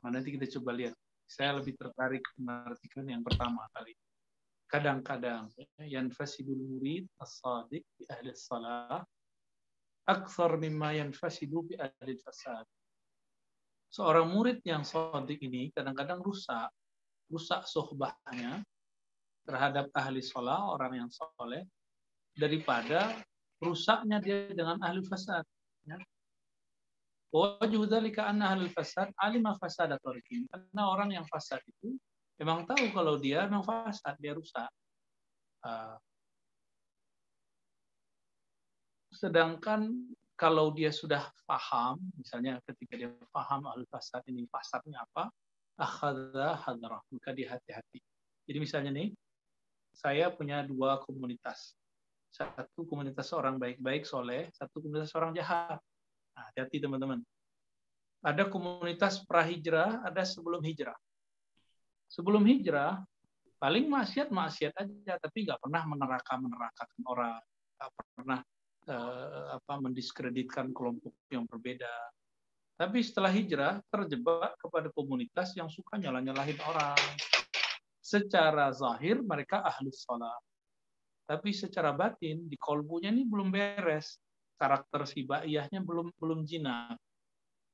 Nah, 0.06 0.10
nanti 0.14 0.38
kita 0.38 0.46
coba 0.62 0.70
lihat. 0.78 0.94
Saya 1.26 1.58
lebih 1.58 1.74
tertarik 1.74 2.22
mengartikan 2.38 3.10
yang 3.10 3.26
pertama 3.26 3.66
kali 3.74 3.98
kadang-kadang 4.68 5.48
yang 5.84 6.12
fasidul 6.12 6.60
murid 6.60 7.08
as-sadiq 7.20 7.84
bi 7.96 8.04
ahli 8.12 8.36
salah 8.36 9.04
akthar 10.08 10.60
mimma 10.60 10.96
yanfasidu 10.96 11.64
bi 11.68 11.76
ahli 11.80 12.16
fasad 12.20 12.68
seorang 13.88 14.28
murid 14.28 14.60
yang 14.68 14.84
sadiq 14.84 15.40
ini 15.40 15.72
kadang-kadang 15.72 16.20
rusak 16.20 16.72
rusak 17.32 17.68
sohbahnya 17.68 18.64
terhadap 19.48 19.88
ahli 19.96 20.20
sholat, 20.20 20.60
orang 20.60 21.08
yang 21.08 21.10
soleh, 21.12 21.64
daripada 22.36 23.16
rusaknya 23.64 24.20
dia 24.20 24.52
dengan 24.52 24.76
ahli 24.84 25.00
fasad. 25.08 25.48
Ya. 25.88 25.98
Wajah 27.32 27.84
dzalika 27.88 28.28
anna 28.28 28.56
ahli 28.56 28.68
fasad 28.72 29.12
alima 29.20 29.56
fasadat 29.60 30.00
Karena 30.04 30.84
orang 30.88 31.16
yang 31.16 31.26
fasad 31.28 31.60
itu 31.64 31.96
memang 32.38 32.66
tahu 32.66 32.94
kalau 32.94 33.18
dia 33.18 33.46
memang 33.46 33.66
fasad, 33.66 34.16
dia 34.22 34.34
rusak. 34.34 34.70
Uh, 35.62 35.98
sedangkan 39.14 39.90
kalau 40.38 40.70
dia 40.70 40.94
sudah 40.94 41.34
paham, 41.50 41.98
misalnya 42.14 42.62
ketika 42.70 42.94
dia 42.94 43.10
paham 43.34 43.66
ahli 43.66 43.86
fasad 43.90 44.22
ini 44.30 44.46
fasadnya 44.48 45.02
apa, 45.02 45.34
akhadha 45.78 46.62
hadrah, 46.62 47.02
maka 47.10 47.30
dia 47.34 47.58
hati-hati. 47.58 48.00
Jadi 48.46 48.58
misalnya 48.62 48.92
nih, 48.94 49.10
saya 49.98 50.30
punya 50.30 50.62
dua 50.62 51.02
komunitas 51.02 51.74
satu 52.38 52.86
komunitas 52.86 53.34
orang 53.34 53.58
baik-baik 53.58 54.06
soleh, 54.06 54.52
satu 54.54 54.84
komunitas 54.84 55.14
orang 55.18 55.34
jahat. 55.34 55.80
Nah, 56.38 56.44
hati-hati 56.52 56.78
teman-teman. 56.84 57.20
Ada 58.22 58.50
komunitas 58.50 59.26
prahijrah, 59.26 60.06
ada 60.06 60.22
sebelum 60.22 60.62
hijrah. 60.62 60.98
Sebelum 62.08 62.44
hijrah, 62.48 63.04
paling 63.60 63.92
maksiat 63.92 64.32
maksiat 64.32 64.74
aja, 64.80 65.14
tapi 65.20 65.44
nggak 65.44 65.60
pernah 65.60 65.84
meneraka 65.84 66.34
menerakakan 66.40 67.02
orang, 67.06 67.44
nggak 67.78 67.90
pernah 68.16 68.40
eh, 68.88 69.46
apa 69.60 69.74
mendiskreditkan 69.84 70.72
kelompok 70.72 71.14
yang 71.30 71.44
berbeda. 71.46 71.92
Tapi 72.78 73.02
setelah 73.02 73.34
hijrah 73.34 73.82
terjebak 73.90 74.56
kepada 74.62 74.94
komunitas 74.94 75.58
yang 75.58 75.68
suka 75.68 75.98
nyalah-nyalahin 75.98 76.62
orang. 76.64 77.00
Secara 78.00 78.72
zahir 78.72 79.20
mereka 79.20 79.66
ahlus 79.66 80.06
sholat 80.08 80.40
tapi 81.28 81.52
secara 81.52 81.92
batin 81.92 82.48
di 82.48 82.56
kolbunya 82.56 83.12
ini 83.12 83.28
belum 83.28 83.52
beres 83.52 84.16
karakter 84.56 85.04
sibaiyahnya 85.04 85.84
belum 85.84 86.16
belum 86.16 86.48
jinak 86.48 86.96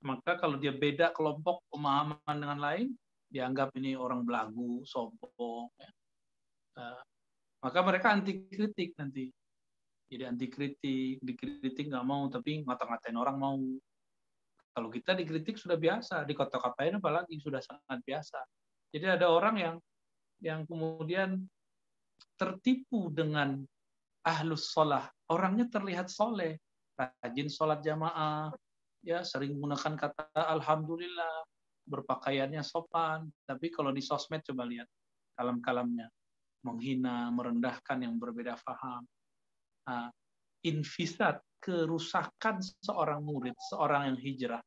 maka 0.01 0.35
kalau 0.41 0.57
dia 0.57 0.73
beda 0.73 1.13
kelompok 1.13 1.61
pemahaman 1.69 2.35
dengan 2.35 2.59
lain 2.59 2.87
dianggap 3.33 3.73
ini 3.81 3.97
orang 3.97 4.21
belagu 4.21 4.85
sombong 4.85 5.73
ya. 5.73 5.89
uh, 6.77 7.01
maka 7.65 7.79
mereka 7.81 8.13
anti 8.13 8.45
kritik 8.45 8.93
nanti 9.01 9.33
jadi 10.05 10.29
anti 10.29 10.45
kritik 10.45 11.17
dikritik 11.17 11.89
nggak 11.89 12.05
mau 12.05 12.29
tapi 12.29 12.61
ngata-ngatain 12.61 13.17
orang 13.17 13.37
mau 13.41 13.57
kalau 14.73 14.89
kita 14.93 15.17
dikritik 15.17 15.57
sudah 15.57 15.77
biasa 15.81 16.21
di 16.29 16.37
kota-katain 16.37 17.01
apalagi 17.01 17.41
sudah 17.41 17.61
sangat 17.65 17.99
biasa 18.05 18.37
jadi 18.93 19.17
ada 19.17 19.33
orang 19.33 19.55
yang 19.57 19.75
yang 20.43 20.61
kemudian 20.69 21.41
tertipu 22.37 23.09
dengan 23.09 23.63
ahlus 24.23 24.71
sholah. 24.71 25.07
Orangnya 25.31 25.67
terlihat 25.71 26.11
soleh, 26.11 26.59
rajin 26.95 27.47
sholat 27.51 27.83
jamaah, 27.83 28.51
ya 29.03 29.23
sering 29.23 29.55
menggunakan 29.55 29.95
kata 29.99 30.27
alhamdulillah, 30.35 31.47
berpakaiannya 31.87 32.63
sopan. 32.63 33.27
Tapi 33.45 33.69
kalau 33.69 33.91
di 33.91 34.01
sosmed 34.03 34.43
coba 34.43 34.63
lihat 34.67 34.87
kalam-kalamnya, 35.35 36.07
menghina, 36.63 37.29
merendahkan 37.31 38.03
yang 38.03 38.15
berbeda 38.17 38.55
faham. 38.59 39.03
Nah, 39.87 40.07
infisat, 40.63 41.43
kerusakan 41.59 42.59
seorang 42.83 43.23
murid, 43.23 43.55
seorang 43.71 44.13
yang 44.13 44.19
hijrah, 44.19 44.63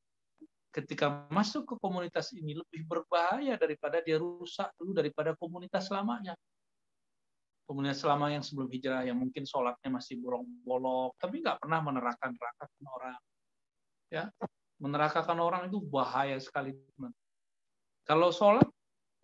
ketika 0.72 1.24
masuk 1.32 1.64
ke 1.64 1.74
komunitas 1.80 2.36
ini 2.36 2.56
lebih 2.56 2.84
berbahaya 2.84 3.56
daripada 3.56 4.04
dia 4.04 4.20
rusak 4.20 4.68
dulu 4.76 4.92
daripada 4.92 5.32
komunitas 5.36 5.88
lamanya 5.88 6.36
kemudian 7.66 7.98
selama 7.98 8.30
yang 8.30 8.46
sebelum 8.46 8.70
hijrah 8.70 9.02
yang 9.02 9.18
mungkin 9.18 9.42
sholatnya 9.42 9.90
masih 9.90 10.22
bolong-bolong, 10.22 11.10
tapi 11.18 11.42
nggak 11.42 11.58
pernah 11.58 11.82
meneraka-nerakakan 11.82 12.84
orang. 12.86 13.20
Ya, 14.06 14.30
menerakakan 14.80 15.38
orang 15.40 15.62
itu 15.68 15.80
bahaya 15.80 16.36
sekali, 16.40 16.76
teman. 16.96 17.12
Kalau 18.06 18.30
sholat 18.30 18.68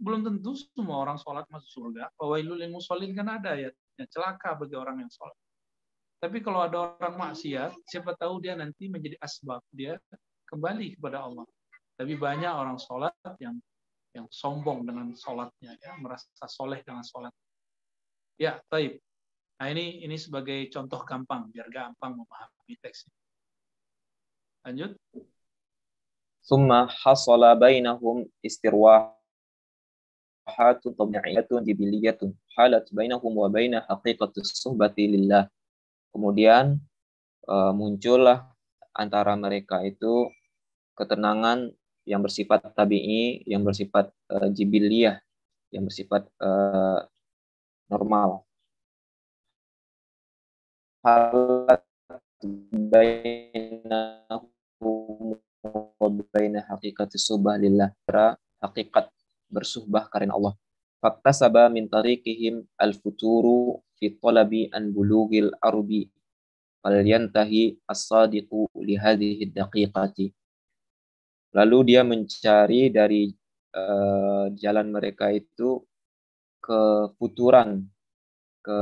belum 0.02 0.26
tentu 0.26 0.58
semua 0.58 1.06
orang 1.06 1.18
sholat 1.22 1.46
masuk 1.46 1.70
surga. 1.70 2.10
Wailul 2.18 2.58
lil 2.58 2.74
musallin 2.74 3.14
kan 3.14 3.38
ada 3.38 3.54
ya, 3.54 3.70
celaka 4.10 4.58
bagi 4.58 4.74
orang 4.74 5.06
yang 5.06 5.12
sholat. 5.12 5.36
Tapi 6.18 6.38
kalau 6.42 6.66
ada 6.66 6.94
orang 6.98 7.14
maksiat, 7.18 7.74
siapa 7.86 8.14
tahu 8.18 8.42
dia 8.42 8.54
nanti 8.54 8.86
menjadi 8.86 9.18
asbab 9.22 9.62
dia 9.74 9.98
kembali 10.50 10.98
kepada 10.98 11.26
Allah. 11.26 11.46
Tapi 11.94 12.14
banyak 12.18 12.50
orang 12.50 12.78
sholat 12.78 13.14
yang 13.38 13.58
yang 14.12 14.28
sombong 14.28 14.84
dengan 14.84 15.08
sholatnya, 15.16 15.72
ya, 15.80 15.96
merasa 15.96 16.28
soleh 16.44 16.84
dengan 16.84 17.00
sholat. 17.06 17.32
Ya, 18.36 18.60
baik. 18.68 19.00
Nah 19.62 19.70
ini 19.70 20.02
ini 20.02 20.18
sebagai 20.18 20.66
contoh 20.74 21.00
gampang 21.06 21.48
biar 21.48 21.70
gampang 21.70 22.18
memahami 22.18 22.74
teksnya. 22.82 23.14
Lanjut. 24.66 24.98
Summa 26.42 26.90
hasala 26.90 27.54
bainahum 27.54 28.26
istirwahatun 28.42 29.14
tabi'iyatun 30.98 31.62
jibiliyatun 31.62 32.34
halat 32.58 32.90
bainahum 32.90 33.30
wa 33.30 33.46
baina 33.46 33.86
haqiqatus 33.86 34.58
suhbati. 34.58 35.06
Kemudian 36.10 36.82
uh, 37.46 37.70
muncullah 37.70 38.50
antara 38.90 39.38
mereka 39.38 39.86
itu 39.86 40.34
ketenangan 40.98 41.70
yang 42.10 42.18
bersifat 42.26 42.74
tabi'i, 42.74 43.46
yang 43.46 43.62
bersifat 43.62 44.10
uh, 44.26 44.50
jibiliyah, 44.50 45.22
yang 45.70 45.86
bersifat 45.86 46.26
uh, 46.42 47.06
normal. 47.86 48.42
Halat 51.06 51.86
bainahum 52.90 54.42
baina 56.34 56.66
haqiqati 56.66 57.16
subah 57.16 57.56
lillah. 57.56 57.94
Hakikat 58.62 59.10
bersuhbah 59.50 60.06
karena 60.06 60.34
Allah. 60.34 60.54
Faktasaba 61.02 61.66
min 61.66 61.90
tariqihim 61.90 62.62
al-futuru 62.78 63.82
fi 63.98 64.14
talabi 64.22 64.70
an 64.70 64.94
bulughil 64.94 65.50
arbi 65.58 66.06
fal 66.78 66.94
yantahi 67.02 67.74
as-sadiqu 67.90 68.70
li 68.86 68.94
hadhihi 68.94 69.50
daqiqati. 69.50 70.30
Lalu 71.58 71.78
dia 71.90 72.02
mencari 72.06 72.88
dari 72.88 73.28
uh, 73.74 74.46
jalan 74.54 74.94
mereka 74.94 75.34
itu 75.34 75.82
kefuturan, 76.62 77.82
ke 78.62 78.78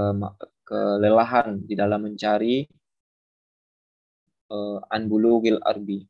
kelelahan 0.69 1.65
di 1.65 1.73
dalam 1.73 2.05
mencari 2.05 2.69
uh, 4.53 4.79
anbulugil 4.93 5.59
arbi. 5.65 6.05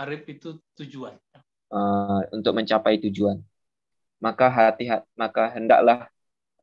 Arif 0.00 0.24
itu 0.32 0.56
tujuan. 0.80 1.12
Uh, 1.68 2.24
untuk 2.32 2.56
mencapai 2.56 2.96
tujuan. 3.04 3.38
Maka 4.18 4.48
hati 4.48 4.88
maka 5.14 5.52
hendaklah 5.52 6.08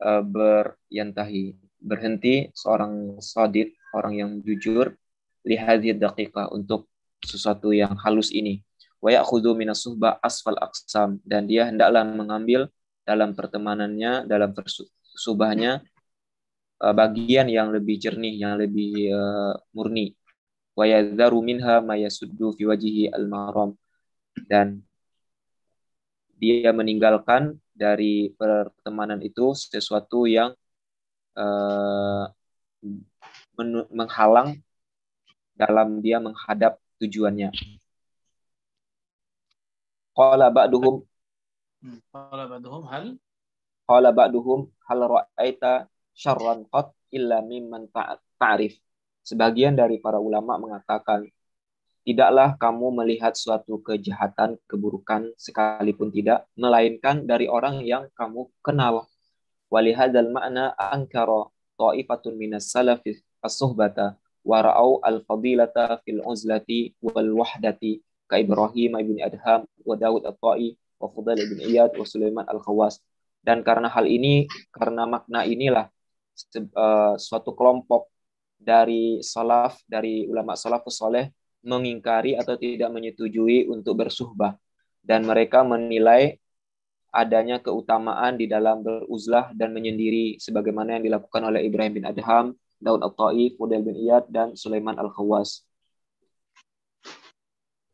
uh, 0.01 0.25
beryantahi 0.25 1.53
berhenti 1.77 2.49
seorang 2.57 3.21
sadid, 3.21 3.71
orang 3.93 4.13
yang 4.17 4.31
jujur 4.41 4.97
lihadhi 5.45 5.93
daqiqah 5.95 6.49
untuk 6.49 6.89
sesuatu 7.21 7.71
yang 7.71 7.93
halus 8.01 8.33
ini. 8.33 8.65
Wa 8.97 9.13
ya'khudhu 9.13 9.53
minas 9.53 9.85
asfal 10.25 10.57
aqsam 10.57 11.21
dan 11.21 11.45
dia 11.45 11.69
hendaklah 11.69 12.03
mengambil 12.03 12.67
dalam 13.05 13.37
pertemanannya, 13.37 14.25
dalam 14.25 14.51
subahnya 15.15 15.85
uh, 16.81 16.93
bagian 16.93 17.47
yang 17.47 17.69
lebih 17.69 18.01
jernih, 18.01 18.35
yang 18.41 18.57
lebih 18.57 19.13
uh, 19.13 19.53
murni 19.71 20.17
wa 20.77 20.85
yadharu 20.85 21.41
minha 21.41 21.81
ma 21.81 21.97
yasuddu 21.97 22.53
fi 22.53 22.69
wajhihi 22.69 23.09
al-maram 23.09 23.73
dan 24.45 24.85
dia 26.37 26.69
meninggalkan 26.69 27.57
dari 27.73 28.29
pertemanan 28.37 29.17
itu 29.25 29.57
sesuatu 29.57 30.29
yang 30.29 30.53
uh, 31.33 32.29
menghalang 33.89 34.61
dalam 35.57 35.97
dia 36.05 36.21
menghadap 36.21 36.77
tujuannya. 37.01 37.49
Qala 40.13 40.49
ba'duhum 40.49 41.05
hmm, 41.81 41.99
Qala 42.09 42.45
ba'duhum 42.49 42.83
hal 42.89 43.05
Qala 43.85 44.09
ba'duhum 44.13 44.69
hal 44.85 44.99
ra'aita 45.05 45.89
syarran 46.13 46.65
qat 46.69 46.93
illa 47.13 47.41
mimman 47.41 47.89
ta'rif. 48.37 48.77
Sebagian 49.27 49.75
dari 49.75 49.99
para 49.99 50.23
ulama 50.23 50.55
mengatakan, 50.55 51.27
tidaklah 52.07 52.55
kamu 52.55 53.03
melihat 53.03 53.35
suatu 53.35 53.83
kejahatan, 53.83 54.55
keburukan 54.71 55.35
sekalipun 55.35 56.15
tidak, 56.15 56.47
melainkan 56.55 57.27
dari 57.27 57.51
orang 57.51 57.83
yang 57.83 58.07
kamu 58.15 58.47
kenal. 58.63 59.03
Walihadzal 59.67 60.31
makna 60.31 60.71
ankara 60.79 61.51
ta'ifatun 61.75 62.39
minas 62.39 62.71
salafi 62.71 63.19
as-suhbata 63.43 64.15
wa 64.47 64.63
ra'au 64.63 65.03
al-fadilata 65.03 65.99
fil 66.07 66.23
uzlati 66.23 66.95
wal 67.03 67.43
wahdati 67.43 67.99
ka 68.31 68.39
Ibrahim 68.39 68.95
ibn 68.95 69.19
Adham 69.19 69.67
wa 69.83 69.95
Dawud 69.99 70.23
at-Ta'i 70.23 70.71
wa 71.03 71.11
Fudail 71.11 71.43
ibn 71.43 71.59
Iyad 71.59 71.99
wa 71.99 72.07
Sulaiman 72.07 72.47
al-Khawas. 72.47 73.03
Dan 73.43 73.59
karena 73.59 73.91
hal 73.91 74.07
ini, 74.07 74.47
karena 74.71 75.03
makna 75.03 75.43
inilah 75.43 75.91
uh, 76.79 77.19
suatu 77.19 77.51
kelompok 77.51 78.07
dari 78.57 79.21
salaf, 79.21 79.79
dari 79.85 80.25
ulama 80.25 80.57
salafus 80.57 80.97
soleh 80.99 81.29
mengingkari 81.61 82.33
atau 82.33 82.57
tidak 82.57 82.89
menyetujui 82.91 83.69
untuk 83.69 84.01
bersuhbah. 84.01 84.57
Dan 85.01 85.23
mereka 85.23 85.63
menilai 85.63 86.35
adanya 87.13 87.63
keutamaan 87.63 88.35
di 88.35 88.45
dalam 88.45 88.83
beruzlah 88.83 89.55
dan 89.55 89.71
menyendiri 89.71 90.37
sebagaimana 90.37 90.99
yang 90.99 91.07
dilakukan 91.07 91.41
oleh 91.47 91.63
Ibrahim 91.63 92.03
bin 92.03 92.05
Adham, 92.05 92.53
Daud 92.77 93.01
Al-Ta'i, 93.01 93.55
Fudail 93.55 93.81
bin 93.81 93.95
Iyad, 93.95 94.27
dan 94.29 94.53
Sulaiman 94.53 94.99
Al-Khawas. 94.99 95.63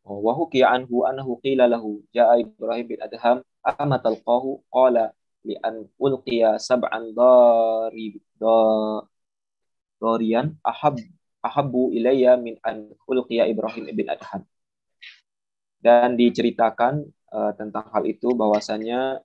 Anhu 0.03 1.39
qila 1.39 1.63
Ibrahim 2.35 2.85
bin 2.91 2.99
Adham 2.99 3.39
ama 3.63 3.95
talqahu 4.03 4.59
qala 4.67 5.15
li 5.47 5.55
an 5.63 5.87
ulqiya 5.95 6.59
sab'an 6.59 7.15
darib 7.15 8.19
Dorian 10.03 10.59
ahab 10.59 10.99
ahabu 11.39 11.95
ilayya 11.95 12.35
min 12.35 12.59
an 12.59 12.91
ulqiya 13.07 13.47
Ibrahim 13.47 13.87
ibn 13.87 14.11
Adham. 14.11 14.43
Dan 15.79 16.19
diceritakan 16.19 17.07
uh, 17.31 17.51
tentang 17.55 17.87
hal 17.91 18.03
itu 18.03 18.35
bahwasanya 18.35 19.23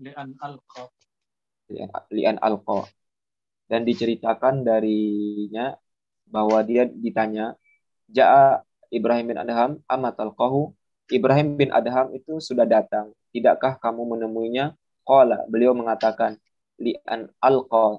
li'an 0.00 0.32
alqa 0.40 0.84
li'an 2.08 2.36
alqa 2.40 2.88
dan 3.70 3.84
diceritakan 3.84 4.64
darinya 4.64 5.76
bahwa 6.26 6.60
dia 6.64 6.88
ditanya 6.88 7.54
Ja'a 8.10 8.66
Ibrahim 8.90 9.30
bin 9.30 9.38
Adham 9.38 9.78
amat 9.86 10.18
alqahu 10.18 10.74
Ibrahim 11.10 11.58
bin 11.58 11.70
Adham 11.74 12.14
itu 12.14 12.38
sudah 12.38 12.66
datang. 12.66 13.10
Tidakkah 13.34 13.78
kamu 13.78 14.14
menemuinya? 14.14 14.74
Qala 15.06 15.46
beliau 15.50 15.74
mengatakan 15.74 16.38
li'an 16.78 17.30
alqa 17.42 17.98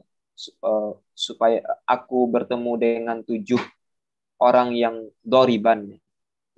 uh, 0.63 0.91
supaya 1.21 1.61
aku 1.85 2.25
bertemu 2.25 2.71
dengan 2.81 3.17
tujuh 3.21 3.61
orang 4.41 4.73
yang 4.73 5.05
doriban 5.21 6.01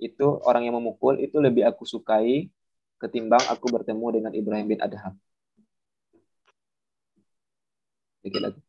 itu 0.00 0.26
orang 0.48 0.64
yang 0.64 0.80
memukul 0.80 1.20
itu 1.20 1.36
lebih 1.36 1.68
aku 1.68 1.84
sukai 1.84 2.48
ketimbang 2.96 3.44
aku 3.52 3.68
bertemu 3.68 4.06
dengan 4.16 4.32
Ibrahim 4.32 4.66
bin 4.72 4.80
Adham. 4.80 5.14
Sedikit 8.24 8.40
lagi. 8.40 8.60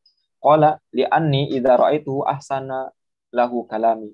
Qala 0.43 0.77
li'anni 0.91 1.55
idza 1.55 1.79
ra'aitu 1.79 2.21
ahsana 2.27 2.91
lahu 3.31 3.63
kalami. 3.63 4.11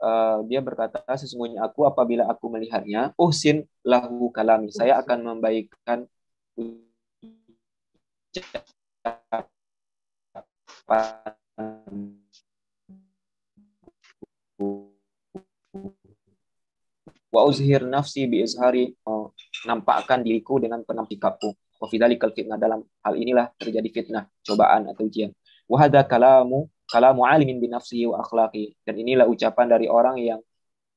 Uh, 0.00 0.44
dia 0.48 0.64
berkata 0.64 1.04
sesungguhnya 1.16 1.60
aku 1.64 1.84
apabila 1.84 2.24
aku 2.24 2.48
melihatnya 2.48 3.12
uhsin 3.20 3.68
lahu 3.84 4.32
kalami 4.32 4.72
saya 4.72 4.96
akan 4.96 5.36
membaikkan 5.36 6.08
wa 17.30 17.42
uzhir 17.46 17.86
nafsi 17.86 18.26
bi 18.26 18.42
izhari 18.42 18.90
oh, 19.06 19.30
nampakkan 19.64 20.26
diriku 20.26 20.58
dengan 20.58 20.82
penampikanku 20.82 21.54
wa 21.80 21.86
fidzalikal 21.88 22.34
fitnah 22.34 22.58
dalam 22.58 22.82
hal 23.06 23.14
inilah 23.16 23.54
terjadi 23.56 23.88
fitnah 23.88 24.24
cobaan 24.44 24.90
atau 24.90 25.06
ujian. 25.06 25.32
Wa 25.70 25.86
hadza 25.86 26.02
kalamu 26.04 26.68
kalamu 26.90 27.24
alimin 27.24 27.62
bi 27.62 27.70
nafsihi 27.70 28.10
wa 28.10 28.20
akhlaqi. 28.20 28.76
Dan 28.84 29.00
inilah 29.00 29.24
ucapan 29.30 29.66
dari 29.70 29.86
orang 29.86 30.18
yang 30.20 30.40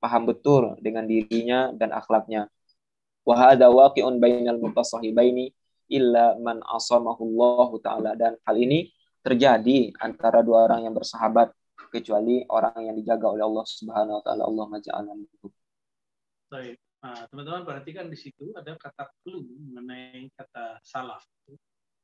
paham 0.02 0.28
betul 0.28 0.76
dengan 0.82 1.08
dirinya 1.08 1.72
dan 1.72 1.96
akhlaknya. 1.96 2.50
Wa 3.24 3.36
hadza 3.40 3.72
waqi'un 3.72 4.20
bainal 4.20 4.60
mutasahibaini 4.60 5.54
illa 5.94 6.36
man 6.42 6.60
asamahu 6.66 7.22
Allah 7.32 7.70
taala. 7.80 8.12
Dan 8.18 8.36
hal 8.44 8.56
ini 8.60 8.92
terjadi 9.24 9.96
antara 10.04 10.44
dua 10.44 10.68
orang 10.68 10.92
yang 10.92 10.94
bersahabat 10.94 11.56
kecuali 11.90 12.44
orang 12.52 12.92
yang 12.92 12.96
dijaga 13.00 13.32
oleh 13.32 13.48
Allah 13.48 13.66
Subhanahu 13.66 14.20
wa 14.20 14.24
taala. 14.24 14.44
Allah 14.44 14.66
maja'alna 14.68 15.14
Baik. 16.52 16.78
Nah, 17.04 17.20
teman-teman 17.32 17.64
perhatikan 17.64 18.08
di 18.12 18.20
situ 18.20 18.52
ada 18.56 18.76
kata 18.76 19.10
clue 19.24 19.48
mengenai 19.48 20.28
kata 20.36 20.84
salaf. 20.84 21.24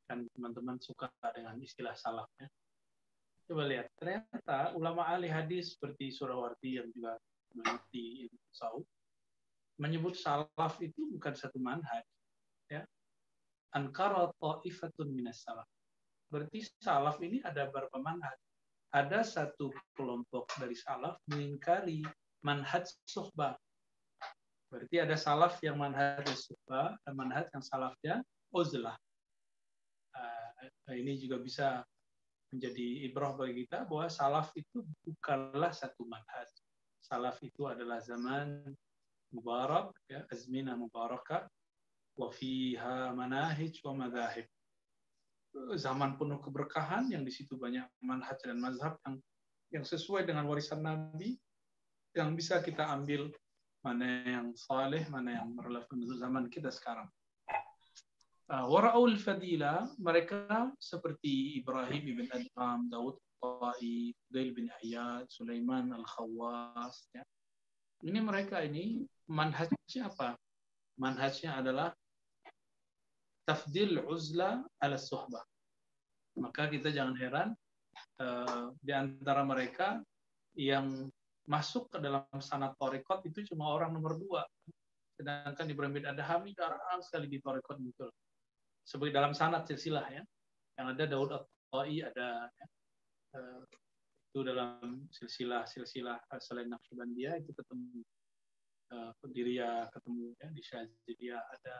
Kan 0.07 0.25
teman-teman 0.33 0.79
suka 0.79 1.11
dengan 1.35 1.59
istilah 1.59 1.93
salafnya. 1.93 2.47
Coba 3.45 3.65
lihat, 3.65 3.89
ternyata 3.97 4.73
ulama 4.73 5.05
ahli 5.05 5.29
hadis 5.29 5.75
seperti 5.77 6.13
Surawarti 6.13 6.81
yang 6.81 6.87
juga 6.93 7.17
mengerti 7.53 8.29
Saud 8.53 8.85
menyebut 9.79 10.13
salaf 10.13 10.75
itu 10.83 11.07
bukan 11.15 11.33
satu 11.33 11.57
manhaj. 11.57 12.03
Ya. 12.67 12.83
Ankara 13.73 14.29
ta'ifatun 14.37 15.13
minas 15.13 15.41
salaf 15.41 15.65
Berarti 16.29 16.61
salaf 16.77 17.17
ini 17.25 17.41
ada 17.41 17.65
beberapa 17.69 17.97
manhaj. 17.97 18.37
Ada 18.93 19.25
satu 19.25 19.73
kelompok 19.97 20.49
dari 20.61 20.77
salaf 20.77 21.17
mengingkari 21.29 22.05
manhaj 22.45 22.85
suhbah. 23.05 23.57
Berarti 24.69 25.01
ada 25.01 25.17
salaf 25.17 25.57
yang 25.65 25.81
manhaj 25.81 26.25
suhbah 26.29 26.93
dan 27.01 27.13
manhaj 27.17 27.49
yang 27.49 27.65
salafnya 27.65 28.15
uzlah. 28.53 28.97
Uh, 30.13 30.93
ini 30.93 31.17
juga 31.17 31.41
bisa 31.41 31.81
menjadi 32.53 33.09
ibrah 33.09 33.33
bagi 33.33 33.65
kita 33.65 33.85
bahwa 33.85 34.09
salaf 34.09 34.53
itu 34.53 34.85
bukanlah 35.05 35.73
satu 35.73 36.05
manhaj. 36.05 36.49
Salaf 37.01 37.41
itu 37.41 37.65
adalah 37.65 38.01
zaman 38.01 38.69
mubarak, 39.33 39.93
ya, 40.09 40.25
azminah 40.29 40.77
mubarakah, 40.77 41.45
wa 42.17 42.29
fiha 42.33 43.13
manahij 43.13 43.79
wa 43.85 43.93
madahib 44.05 44.45
zaman 45.77 46.15
penuh 46.15 46.37
keberkahan 46.41 47.09
yang 47.09 47.25
di 47.25 47.33
situ 47.33 47.57
banyak 47.57 47.85
manhaj 48.05 48.37
dan 48.45 48.61
mazhab 48.61 48.97
yang 49.05 49.15
yang 49.69 49.85
sesuai 49.85 50.25
dengan 50.25 50.49
warisan 50.49 50.81
Nabi 50.81 51.37
yang 52.17 52.33
bisa 52.33 52.61
kita 52.61 52.89
ambil 52.89 53.29
mana 53.85 54.25
yang 54.25 54.47
saleh, 54.57 55.05
mana 55.07 55.39
yang 55.39 55.55
relevan 55.55 55.97
untuk 56.03 56.17
zaman 56.19 56.45
kita 56.51 56.73
sekarang. 56.73 57.07
Uh, 58.49 58.65
Wara'ul 58.65 59.13
fadila, 59.21 59.85
mereka 60.01 60.73
seperti 60.81 61.61
Ibrahim 61.61 62.17
ibn 62.17 62.25
Adham, 62.33 62.89
Daud 62.89 63.21
At-Tai, 63.39 64.11
Fudail 64.25 64.49
bin 64.51 64.67
Iyad, 64.83 65.29
Sulaiman 65.31 65.93
Al-Khawas. 65.95 67.07
Ya. 67.13 67.23
Ini 68.03 68.19
mereka 68.19 68.59
ini 68.65 69.05
manhajnya 69.29 70.09
apa? 70.11 70.35
Manhajnya 70.99 71.61
adalah 71.61 71.93
tafdil 73.49 74.05
uzla 74.05 74.61
ala 74.77 74.97
suhbah. 75.01 75.41
Maka 76.37 76.69
kita 76.69 76.93
jangan 76.93 77.17
heran 77.17 77.49
uh, 78.21 78.69
di 78.77 78.93
antara 78.93 79.41
mereka 79.41 79.97
yang 80.53 81.09
masuk 81.49 81.89
ke 81.89 81.97
dalam 81.97 82.29
sanat 82.37 82.77
torikot 82.77 83.25
itu 83.25 83.41
cuma 83.49 83.73
orang 83.73 83.89
nomor 83.89 84.21
dua. 84.21 84.45
Sedangkan 85.17 85.65
Ibrahim 85.65 85.97
bin 85.97 86.05
Adham 86.05 86.45
ini 86.45 86.53
jarang 86.53 87.01
sekali 87.01 87.25
di 87.25 87.41
torikot 87.41 87.81
muncul. 87.81 88.13
Sebagai 88.85 89.17
dalam 89.17 89.33
sanat 89.33 89.65
silsilah 89.65 90.05
ya. 90.13 90.23
Yang 90.77 90.87
ada 90.93 91.03
Daud 91.09 91.31
At-Tai 91.33 91.95
ada 92.05 92.29
uh, 93.33 93.61
itu 94.29 94.45
dalam 94.45 95.09
silsilah-silsilah 95.09 96.21
selain 96.37 96.69
Naqsyabandiyah 96.69 97.41
itu 97.41 97.51
ketemu 97.51 98.05
uh, 98.93 99.11
Pendiria 99.17 99.89
ketemu 99.89 100.37
ya 100.37 100.47
di 100.53 100.61
Syazidiyah 100.61 101.41
ada 101.41 101.77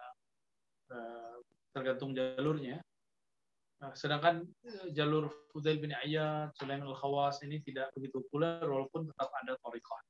uh, 0.97 1.37
tergantung 1.73 2.11
jalurnya 2.13 2.81
Nah, 3.79 3.95
sedangkan 3.95 4.43
eh, 4.67 4.91
jalur 4.91 5.31
Fudail 5.55 5.79
bin 5.79 5.95
Ayyad, 5.95 6.51
Sulaiman 6.59 6.91
al-Khawas 6.91 7.39
ini 7.47 7.63
tidak 7.63 7.87
begitu 7.95 8.19
populer 8.27 8.59
walaupun 8.67 9.07
tetap 9.07 9.31
ada 9.39 9.55
Torikoh. 9.63 10.03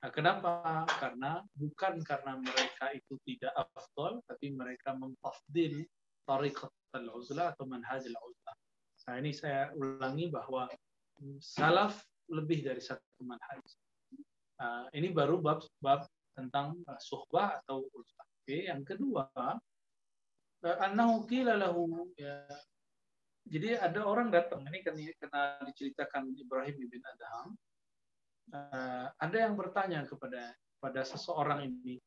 Nah, 0.00 0.10
kenapa? 0.14 0.86
Karena 0.86 1.42
bukan 1.58 1.98
karena 2.06 2.38
mereka 2.38 2.94
itu 2.94 3.18
tidak 3.26 3.52
afdol, 3.58 4.22
tapi 4.22 4.54
mereka 4.54 4.94
mentafdil 4.94 5.82
Tariqat 6.22 6.70
al-Uzlah 6.94 7.58
atau 7.58 7.66
Manhaj 7.66 8.06
al-Uzlah. 8.06 8.56
Nah, 9.10 9.14
ini 9.18 9.34
saya 9.34 9.74
ulangi 9.74 10.30
bahwa 10.30 10.70
salaf 11.42 11.98
lebih 12.30 12.62
dari 12.62 12.78
satu 12.78 13.26
manhaj. 13.26 13.58
Nah, 14.62 14.86
ini 14.94 15.10
baru 15.10 15.42
bab 15.42 15.66
bab 15.82 16.06
tentang 16.38 16.78
uh, 16.86 17.00
suhbah 17.02 17.58
atau 17.58 17.82
uzlah. 17.90 18.26
Oke, 18.40 18.70
yang 18.70 18.86
kedua, 18.86 19.26
annahu 20.64 21.24
qila 21.24 21.56
lahu 21.56 22.08
ya. 22.16 22.44
Jadi 23.50 23.74
ada 23.74 24.06
orang 24.06 24.30
datang 24.30 24.62
ini 24.68 24.84
kena 25.18 25.58
diceritakan 25.64 26.30
Ibrahim 26.38 26.76
bin 26.86 27.02
Adham. 27.02 27.48
Uh, 28.50 29.06
ada 29.14 29.36
yang 29.46 29.54
bertanya 29.54 30.02
kepada 30.06 30.54
pada 30.82 31.06
seseorang 31.06 31.70
ini 31.70 32.02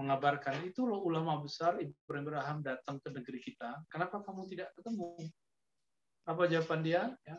mengabarkan 0.00 0.64
itu 0.64 0.88
loh 0.88 1.04
ulama 1.04 1.36
besar 1.36 1.76
Ibrahim 1.80 2.24
bin 2.28 2.36
Adham 2.36 2.58
datang 2.64 2.96
ke 3.00 3.12
negeri 3.12 3.40
kita 3.40 3.84
kenapa 3.88 4.20
kamu 4.24 4.48
tidak 4.50 4.72
ketemu? 4.76 5.16
Apa 6.28 6.48
jawaban 6.48 6.80
dia? 6.84 7.12
Ya 7.24 7.36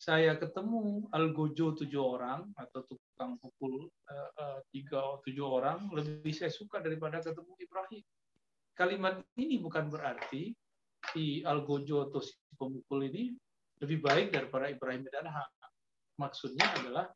saya 0.00 0.36
ketemu 0.36 1.08
algojo 1.12 1.72
tujuh 1.72 2.00
orang 2.00 2.52
atau 2.56 2.84
tukang 2.84 3.40
pukul 3.40 3.88
uh, 3.88 4.30
uh, 4.36 4.58
tiga 4.72 5.20
tujuh 5.24 5.44
orang 5.44 5.88
lebih 5.92 6.32
saya 6.36 6.52
suka 6.52 6.84
daripada 6.84 7.20
ketemu 7.20 7.52
Ibrahim 7.56 8.04
kalimat 8.80 9.20
ini 9.36 9.60
bukan 9.60 9.92
berarti 9.92 10.56
si 11.12 11.44
Algojo 11.44 12.08
atau 12.08 12.24
si 12.24 12.32
pemukul 12.56 13.04
ini 13.12 13.36
lebih 13.84 14.00
baik 14.00 14.32
daripada 14.32 14.72
Ibrahim 14.72 15.04
bin 15.04 15.12
Adham. 15.20 15.48
Maksudnya 16.16 16.64
adalah 16.80 17.12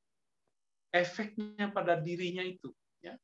efeknya 0.93 1.73
pada 1.73 1.97
dirinya 1.97 2.45
itu. 2.45 2.69
Ya. 3.01 3.17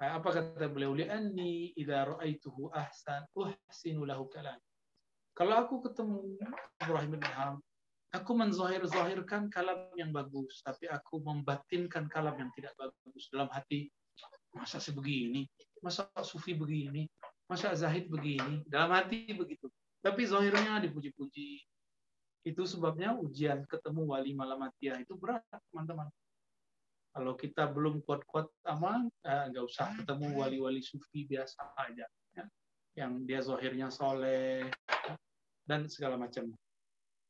Apa 0.00 0.32
kata 0.32 0.64
beliau? 0.72 0.96
Li'anni 0.96 1.76
idza 1.76 2.08
ra'aituhu 2.08 2.72
ahsan 2.72 3.28
uhsinu 3.36 4.08
lahu 4.08 4.32
kalam. 4.32 4.56
Kalau 5.36 5.60
aku 5.60 5.84
ketemu 5.84 6.36
Ibrahim 6.80 7.20
bin 7.20 7.22
Adham, 7.24 7.60
aku 8.12 8.30
menzahir-zahirkan 8.36 9.52
kalam 9.52 9.92
yang 9.96 10.12
bagus, 10.12 10.60
tapi 10.64 10.88
aku 10.88 11.20
membatinkan 11.24 12.08
kalam 12.08 12.36
yang 12.36 12.52
tidak 12.56 12.72
bagus 12.80 13.28
dalam 13.32 13.48
hati. 13.52 13.88
Masa 14.52 14.76
sebegini? 14.76 15.48
Masa 15.80 16.04
sufi 16.20 16.52
begini? 16.52 17.08
Masa 17.50 17.74
Zahid 17.76 18.08
begini? 18.08 18.62
Dalam 18.66 18.92
hati 18.94 19.30
begitu. 19.34 19.68
Tapi 20.02 20.26
zahirnya 20.26 20.82
dipuji-puji. 20.82 21.62
Itu 22.42 22.66
sebabnya 22.66 23.14
ujian 23.14 23.62
ketemu 23.70 24.02
wali 24.10 24.34
malamatiyah 24.34 24.98
itu 24.98 25.14
berat, 25.14 25.46
teman-teman. 25.70 26.10
Kalau 27.12 27.38
kita 27.38 27.70
belum 27.70 28.02
kuat-kuat 28.02 28.50
aman, 28.66 29.06
eh, 29.22 29.44
nggak 29.52 29.62
usah 29.62 29.94
ketemu 29.94 30.26
wali-wali 30.42 30.82
sufi 30.82 31.28
biasa 31.28 31.76
aja. 31.78 32.08
Ya. 32.34 32.44
Yang 32.98 33.12
dia 33.30 33.40
zahirnya 33.46 33.88
soleh, 33.94 34.66
dan 35.68 35.86
segala 35.86 36.18
macam. 36.18 36.50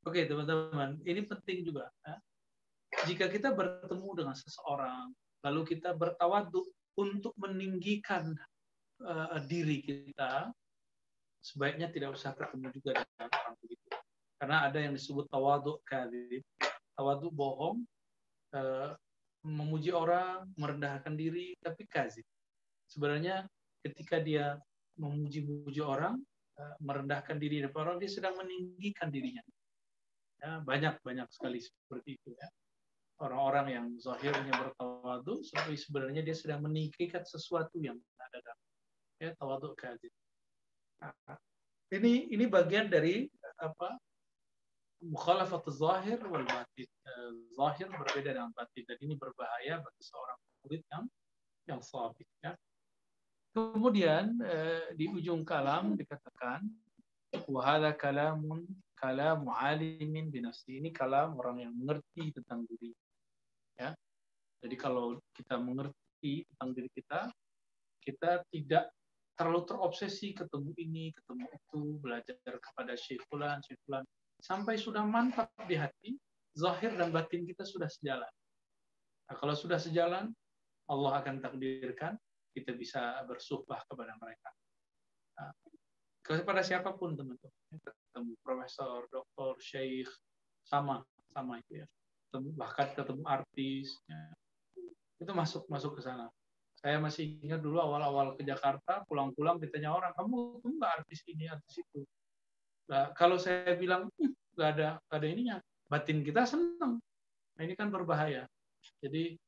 Oke, 0.08 0.24
teman-teman. 0.24 0.96
Ini 1.04 1.28
penting 1.28 1.68
juga. 1.68 1.92
Ya. 2.02 2.16
Jika 3.04 3.28
kita 3.28 3.52
bertemu 3.52 4.08
dengan 4.16 4.36
seseorang, 4.38 5.12
lalu 5.44 5.76
kita 5.76 5.92
bertawaduk 5.92 6.66
untuk 6.96 7.32
meninggikan 7.36 8.32
uh, 9.02 9.38
diri 9.44 9.82
kita, 9.82 10.50
sebaiknya 11.42 11.90
tidak 11.90 12.14
usah 12.14 12.34
ketemu 12.34 12.70
juga 12.74 13.02
dengan 13.02 13.28
orang 13.30 13.54
begitu. 13.60 13.88
Karena 14.38 14.56
ada 14.66 14.78
yang 14.78 14.94
disebut 14.94 15.30
tawaduk 15.30 15.82
kali 15.86 16.42
Tawaduk 16.92 17.32
bohong, 17.32 17.88
uh, 18.52 18.92
memuji 19.42 19.90
orang, 19.96 20.44
merendahkan 20.60 21.16
diri, 21.16 21.56
tapi 21.58 21.88
kazib. 21.88 22.26
Sebenarnya 22.84 23.48
ketika 23.80 24.20
dia 24.20 24.60
memuji-muji 25.00 25.80
orang, 25.80 26.20
uh, 26.60 26.74
merendahkan 26.84 27.40
diri 27.40 27.64
depan 27.64 27.88
orang, 27.88 27.98
dia 27.98 28.12
sedang 28.12 28.36
meninggikan 28.36 29.08
dirinya. 29.08 29.40
Ya, 30.42 30.60
banyak 30.60 31.00
banyak 31.00 31.30
sekali 31.32 31.62
seperti 31.62 32.18
itu 32.18 32.34
ya 32.34 32.50
orang-orang 33.22 33.66
yang 33.70 33.86
zahirnya 34.02 34.50
bertawadu, 34.50 35.46
tapi 35.54 35.78
sebenarnya 35.78 36.26
dia 36.26 36.34
sedang 36.34 36.66
meninggikan 36.66 37.22
sesuatu 37.22 37.78
yang 37.78 37.94
ada 38.18 38.38
dalam 38.42 38.60
ya 39.22 39.30
tawaduk 39.38 39.78
kadzib. 39.78 40.10
Nah, 40.98 41.38
ini 41.94 42.34
ini 42.34 42.50
bagian 42.50 42.90
dari 42.90 43.30
apa 43.62 43.94
mukhalafat 44.98 45.62
zahir 45.70 46.18
wal 46.26 46.42
batin. 46.42 46.90
Eh, 46.90 47.32
zahir 47.54 47.86
berbeda 47.86 48.34
dengan 48.34 48.50
batin 48.50 48.82
dan 48.82 48.98
ini 48.98 49.14
berbahaya 49.14 49.78
bagi 49.78 50.02
seorang 50.02 50.38
murid 50.66 50.82
yang 50.90 51.04
yang 51.70 51.80
sabit 51.82 52.26
ya. 52.42 52.58
Kemudian 53.54 54.42
eh, 54.42 54.90
di 54.98 55.06
ujung 55.06 55.46
kalam 55.46 55.94
dikatakan 55.94 56.66
wahada 57.46 57.94
kalamun 57.94 58.66
kalamu 58.98 59.50
alimin 59.54 60.30
binafsi. 60.30 60.78
Ini 60.78 60.90
kalam 60.90 61.38
orang 61.38 61.66
yang 61.66 61.72
mengerti 61.74 62.30
tentang 62.34 62.62
diri. 62.66 62.94
Ya. 63.78 63.94
Jadi 64.62 64.78
kalau 64.78 65.18
kita 65.34 65.58
mengerti 65.58 66.46
tentang 66.54 66.70
diri 66.70 66.90
kita, 66.94 67.26
kita 67.98 68.46
tidak 68.54 68.94
terlalu 69.42 69.66
terobsesi 69.66 70.38
ketemu 70.38 70.70
ini, 70.78 71.10
ketemu 71.10 71.50
itu, 71.50 71.82
belajar 71.98 72.38
kepada 72.38 72.94
Syekh 72.94 73.26
Fulan, 73.26 73.58
sampai 74.38 74.78
sudah 74.78 75.02
mantap 75.02 75.50
di 75.66 75.74
hati, 75.74 76.14
zahir 76.54 76.94
dan 76.94 77.10
batin 77.10 77.42
kita 77.42 77.66
sudah 77.66 77.90
sejalan. 77.90 78.30
Nah, 79.26 79.34
kalau 79.34 79.58
sudah 79.58 79.82
sejalan, 79.82 80.30
Allah 80.86 81.12
akan 81.18 81.42
takdirkan 81.42 82.14
kita 82.54 82.70
bisa 82.78 83.18
bersuhbah 83.26 83.82
kepada 83.90 84.14
mereka. 84.22 84.50
Nah, 85.42 85.50
kepada 86.22 86.62
siapa 86.62 86.94
pun 86.94 87.18
teman-teman, 87.18 87.82
ketemu 87.82 88.38
profesor, 88.46 89.10
doktor, 89.10 89.58
syekh, 89.58 90.06
sama, 90.62 91.02
sama 91.34 91.58
itu 91.58 91.82
ya. 91.82 91.86
bahkan 92.54 92.94
ketemu 92.94 93.26
artis, 93.26 93.98
ya. 94.06 94.22
itu 95.18 95.32
masuk 95.34 95.66
masuk 95.66 95.98
ke 95.98 96.06
sana 96.06 96.30
saya 96.82 96.98
masih 96.98 97.38
ingat 97.46 97.62
dulu 97.62 97.78
awal-awal 97.78 98.34
ke 98.34 98.42
Jakarta, 98.42 99.06
pulang-pulang 99.06 99.62
ditanya 99.62 99.94
orang, 99.94 100.10
kamu 100.18 100.58
tuh 100.58 100.72
nggak 100.82 100.92
artis 100.98 101.22
ini, 101.30 101.46
artis 101.46 101.78
itu. 101.78 102.02
Nah, 102.90 103.14
kalau 103.14 103.38
saya 103.38 103.78
bilang, 103.78 104.10
hm, 104.18 104.34
nggak 104.58 104.68
ada, 104.74 104.88
nggak 105.06 105.18
ada 105.22 105.28
ininya, 105.30 105.56
batin 105.86 106.26
kita 106.26 106.42
senang. 106.42 106.98
Nah, 107.54 107.62
ini 107.62 107.78
kan 107.78 107.86
berbahaya. 107.86 108.50
Jadi 108.98 109.38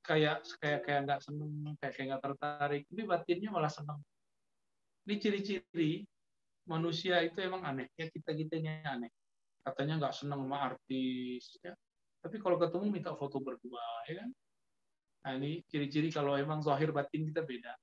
kayak 0.00 0.48
kayak 0.64 0.80
kayak 0.88 1.00
nggak 1.04 1.20
seneng, 1.20 1.76
kayak 1.76 1.92
kayak 1.92 2.06
nggak 2.16 2.24
tertarik, 2.24 2.82
tapi 2.88 3.02
batinnya 3.04 3.50
malah 3.52 3.68
senang. 3.68 4.00
Ini 5.04 5.14
ciri-ciri 5.20 6.08
manusia 6.64 7.20
itu 7.20 7.36
emang 7.44 7.68
aneh, 7.68 7.92
ya 8.00 8.08
kita 8.08 8.32
kitanya 8.32 8.80
aneh. 8.96 9.12
Katanya 9.60 10.00
nggak 10.00 10.14
senang 10.16 10.48
sama 10.48 10.72
artis, 10.72 11.60
ya. 11.60 11.76
Tapi 12.24 12.40
kalau 12.40 12.56
ketemu 12.56 12.88
minta 12.88 13.12
foto 13.12 13.36
berdua, 13.44 13.84
ya 14.08 14.24
kan? 14.24 14.30
Nah, 15.20 15.36
ini 15.36 15.60
ciri-ciri 15.68 16.08
kalau 16.08 16.36
emang 16.36 16.64
zahir 16.64 16.96
batin 16.96 17.28
kita 17.28 17.44
beda. 17.44 17.76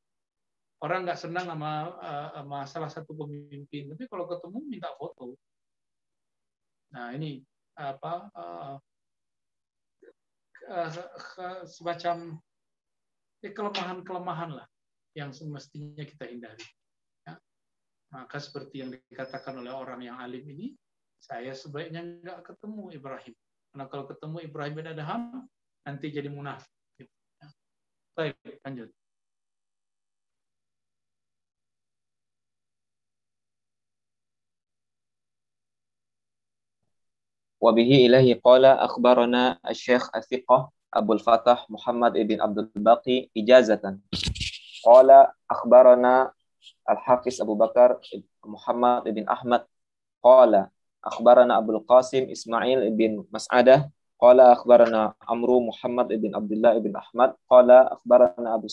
Orang 0.82 1.06
nggak 1.06 1.18
senang 1.18 1.50
sama, 1.50 1.94
uh, 1.98 2.30
sama 2.38 2.58
salah 2.70 2.90
satu 2.90 3.14
pemimpin, 3.18 3.90
tapi 3.94 4.06
kalau 4.10 4.30
ketemu 4.30 4.58
minta 4.66 4.90
foto. 4.98 5.34
Nah, 6.94 7.14
ini 7.14 7.42
apa 7.78 8.30
uh, 8.34 8.76
semacam 11.66 12.42
ya, 13.42 13.50
kelemahan-kelemahan 13.54 14.58
lah 14.58 14.68
yang 15.18 15.34
semestinya 15.34 16.06
kita 16.06 16.30
hindari. 16.30 16.66
Ya. 17.26 17.38
Maka 18.14 18.38
seperti 18.38 18.86
yang 18.86 18.94
dikatakan 18.94 19.58
oleh 19.58 19.74
orang 19.74 20.02
yang 20.06 20.18
alim 20.22 20.46
ini, 20.46 20.78
saya 21.18 21.58
sebaiknya 21.58 22.06
nggak 22.06 22.54
ketemu 22.54 22.94
Ibrahim. 22.94 23.36
Karena 23.74 23.86
kalau 23.90 24.06
ketemu 24.06 24.38
Ibrahim 24.46 24.74
bin 24.78 24.90
Adham, 24.94 25.22
nanti 25.86 26.14
jadi 26.14 26.30
munafik. 26.30 26.77
Baik, 28.18 28.34
lanjut. 28.66 28.90
وبه 37.62 37.92
إليه 38.06 38.42
قال 38.44 38.66
أخبرنا 38.66 39.60
الشيخ 39.70 40.16
الثقة 40.16 40.72
أبو 40.94 41.14
الفتح 41.14 41.66
محمد 41.70 42.14
بن 42.14 42.42
عبد 42.42 42.58
الباقي 42.78 43.30
إجازة 43.38 43.98
قال 44.86 45.28
أخبرنا 45.52 46.32
الحافظ 46.90 47.42
أبو 47.42 47.56
بكر 47.56 48.00
محمد 48.46 49.04
بن 49.04 49.30
أحمد 49.30 49.66
قال 50.24 50.68
أخبرنا 51.06 51.58
أبو 51.58 51.72
القاسم 51.72 52.24
إسماعيل 52.30 52.90
بن 52.98 53.26
مسعدة 53.34 53.92
قال 54.23 54.39
أخبرنا 54.41 55.15
عمرو 55.29 55.67
محمد 55.67 56.09
بن 56.09 56.31
عبد 56.37 56.53
الله 56.53 56.75
بن 56.79 56.93
أحمد 56.97 57.31
قال 57.51 57.69
أخبرنا 57.71 58.49
أبو 58.55 58.69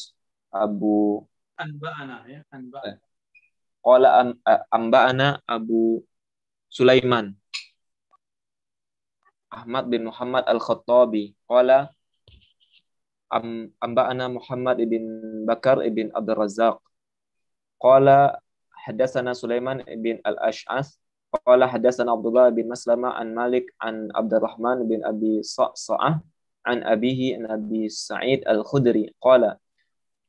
أبو 0.54 1.26
أنبأنا 1.62 2.16
يا 2.30 2.46
أنبأنا 2.54 3.00
قال 3.84 4.04
أنبأنا 4.74 5.42
أبو 5.50 6.04
سليمان 6.70 7.34
Ahmad 9.50 9.90
bin 9.90 10.06
Muhammad 10.06 10.46
Al-Khattabi 10.46 11.34
qala 11.50 11.90
am, 13.34 13.74
amba'ana 13.82 14.30
Muhammad 14.30 14.78
ibn 14.78 15.02
Bakar 15.50 15.82
ibn 15.82 16.14
Abdul 16.14 16.38
Razzaq 16.38 16.78
qala 17.82 18.38
hadatsana 18.86 19.34
Sulaiman 19.34 19.82
ibn 19.90 20.22
Al-Ash'as 20.22 21.02
qala 21.43 21.67
hadatsana 21.67 22.15
Abdullah 22.15 22.55
bin 22.55 22.71
Maslama 22.71 23.19
an 23.19 23.35
Malik 23.35 23.67
an 23.83 24.15
Abdurrahman 24.15 24.87
bin 24.87 25.03
Abi 25.03 25.43
Sa'sa'ah 25.43 26.23
an 26.65 26.79
abihi 26.87 27.35
an 27.35 27.51
Abi 27.51 27.91
Sa'id 27.91 28.47
Al-Khudri 28.47 29.11
qala 29.19 29.59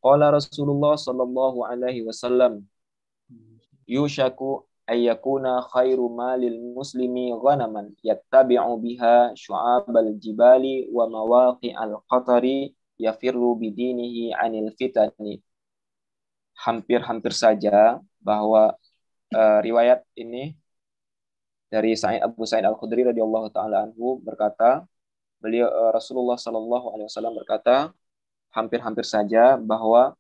qala 0.01 0.34
Rasulullah 0.34 0.97
sallallahu 0.97 1.62
alaihi 1.70 2.01
wasallam 2.01 2.66
yushaku 3.86 4.66
ayyakuna 4.89 5.66
khairu 5.70 6.10
malil 6.10 6.58
muslimi 6.74 7.34
ghanaman 7.34 7.93
yattabi'u 8.01 8.74
biha 8.82 9.34
syu'abal 9.38 10.14
jibali 10.18 10.89
wa 10.89 11.10
mawaqi'al 11.10 12.01
qatari 12.10 12.74
yafirru 13.01 13.58
bidinihi 13.58 14.34
anil 14.34 14.72
fitani. 14.78 15.41
Hampir-hampir 16.56 17.36
saja 17.36 17.99
bahwa 18.24 18.80
uh, 19.36 19.60
riwayat 19.60 20.08
ini 20.16 20.56
dari 21.76 21.91
Sa'id 21.99 22.23
Abu 22.23 22.47
Sa'id 22.47 22.63
Al-Khudri 22.63 23.03
radhiyallahu 23.03 23.51
taala 23.51 23.84
anhu 23.84 24.23
berkata, 24.23 24.88
beliau 25.43 25.67
uh, 25.67 25.91
Rasulullah 25.91 26.39
sallallahu 26.39 26.95
alaihi 26.95 27.07
wasallam 27.11 27.36
berkata, 27.36 27.91
hampir-hampir 28.55 29.03
saja 29.03 29.59
bahwa 29.59 30.15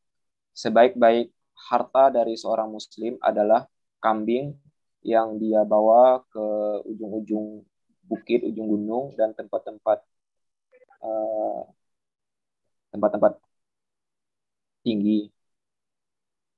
sebaik-baik 0.51 1.31
harta 1.55 2.11
dari 2.11 2.35
seorang 2.35 2.67
muslim 2.67 3.15
adalah 3.23 3.63
kambing 4.03 4.51
yang 4.99 5.39
dia 5.39 5.63
bawa 5.63 6.19
ke 6.27 6.45
ujung-ujung 6.91 7.63
bukit, 8.03 8.43
ujung 8.43 8.67
gunung 8.67 9.05
dan 9.15 9.31
tempat-tempat 9.31 10.03
uh, 10.99 11.61
tempat-tempat 12.91 13.39
tinggi. 14.83 15.31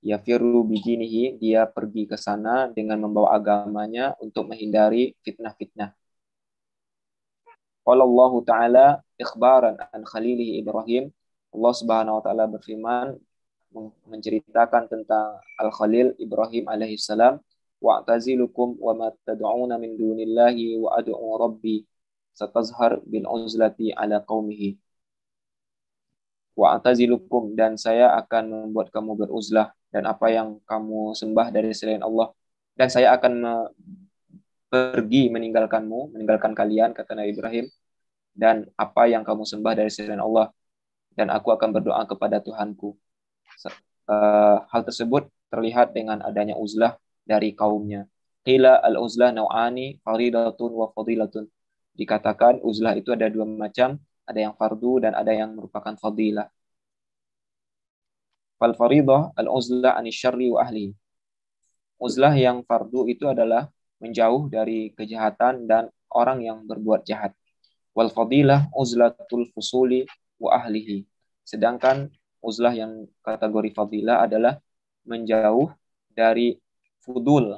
Ya 0.05 0.17
firu 0.21 0.61
bijinihi, 0.63 1.41
dia 1.41 1.65
pergi 1.65 2.05
ke 2.05 2.15
sana 2.15 2.69
dengan 2.69 3.01
membawa 3.01 3.33
agamanya 3.37 4.13
untuk 4.21 4.47
menghindari 4.49 5.17
fitnah-fitnah. 5.25 5.89
Qala 7.81 8.03
Allah 8.03 8.31
Ta'ala 8.45 8.85
ikhbaran 9.17 9.75
an 9.79 10.01
khalilihi 10.05 10.61
Ibrahim. 10.61 11.09
Allah 11.55 11.73
Subhanahu 11.73 12.19
wa 12.19 12.23
taala 12.23 12.45
berfirman 12.45 13.17
menceritakan 14.07 14.87
tentang 14.89 15.37
Al-Khalil 15.59 16.15
Ibrahim 16.17 16.65
alaihissalam 16.71 17.39
wa'tazilukum 17.77 18.79
wa 18.81 18.93
ma 18.97 19.07
tad'una 19.25 19.77
min 19.77 19.93
dunillahi 19.93 20.81
wa 20.81 20.97
ad'u 20.97 21.13
rabbi 21.37 21.85
satazhar 22.33 23.01
bil 23.05 23.27
uzlati 23.29 23.93
ala 23.93 24.23
qaumihi 24.25 24.77
wa'tazilukum 26.57 27.53
dan 27.53 27.77
saya 27.77 28.17
akan 28.17 28.73
membuat 28.73 28.89
kamu 28.89 29.13
beruzlah 29.13 29.76
dan 29.93 30.03
apa 30.05 30.27
yang 30.29 30.59
kamu 30.67 31.15
sembah 31.15 31.47
dari 31.51 31.71
selain 31.71 32.03
Allah 32.03 32.31
dan 32.75 32.87
saya 32.91 33.15
akan 33.15 33.33
pergi 34.67 35.31
meninggalkanmu 35.31 36.15
meninggalkan 36.15 36.51
kalian 36.51 36.91
kata 36.91 37.15
Nabi 37.15 37.31
Ibrahim 37.31 37.65
dan 38.35 38.67
apa 38.75 39.07
yang 39.07 39.23
kamu 39.23 39.47
sembah 39.47 39.73
dari 39.73 39.89
selain 39.89 40.19
Allah 40.19 40.51
dan 41.17 41.33
aku 41.33 41.49
akan 41.55 41.73
berdoa 41.73 42.03
kepada 42.05 42.37
Tuhanku 42.43 42.93
uh, 44.07 44.57
hal 44.67 44.81
tersebut 44.87 45.27
terlihat 45.51 45.95
dengan 45.95 46.23
adanya 46.23 46.55
uzlah 46.55 46.95
dari 47.27 47.53
kaumnya. 47.53 48.07
Qila 48.47 48.79
al-uzlah 48.79 49.35
nau'ani 49.35 49.99
faridatun 49.99 50.71
wa 50.71 50.87
fadilatun. 50.95 51.47
Dikatakan 51.97 52.63
uzlah 52.63 52.95
itu 52.95 53.11
ada 53.11 53.27
dua 53.27 53.43
macam, 53.43 53.99
ada 54.23 54.39
yang 54.39 54.55
fardu 54.55 55.03
dan 55.03 55.11
ada 55.15 55.31
yang 55.35 55.55
merupakan 55.55 55.95
fadilah. 55.99 56.47
Fal 58.57 58.73
faridah 58.73 59.33
al-uzlah 59.37 59.93
ani 59.97 60.09
syarri 60.09 60.49
wa 60.49 60.65
ahli. 60.65 60.93
Uzlah 61.97 62.33
yang 62.37 62.61
fardu 62.65 63.09
itu 63.09 63.25
adalah 63.29 63.69
menjauh 63.97 64.49
dari 64.49 64.93
kejahatan 64.93 65.65
dan 65.65 65.89
orang 66.13 66.45
yang 66.45 66.65
berbuat 66.65 67.05
jahat. 67.05 67.33
Wal 67.97 68.13
fadilah 68.13 68.69
uzlatul 68.77 69.49
fusuli 69.53 70.05
wa 70.37 70.53
ahlihi. 70.61 71.05
Sedangkan 71.41 72.13
uzlah 72.41 72.73
yang 72.73 73.09
kategori 73.25 73.73
fadilah 73.73 74.29
adalah 74.29 74.61
menjauh 75.09 75.73
dari 76.13 76.57
fudul 77.01 77.57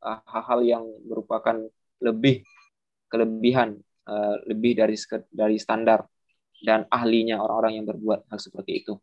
ah, 0.00 0.20
hal-hal 0.24 0.60
yang 0.64 0.84
merupakan 1.04 1.56
lebih 2.00 2.46
kelebihan 3.08 3.80
uh, 4.06 4.36
lebih 4.46 4.78
dari 4.78 4.96
dari 5.32 5.56
standar 5.58 6.04
dan 6.62 6.84
ahlinya 6.92 7.40
orang-orang 7.40 7.82
yang 7.82 7.86
berbuat 7.88 8.28
hal 8.28 8.38
seperti 8.38 8.84
itu. 8.84 8.94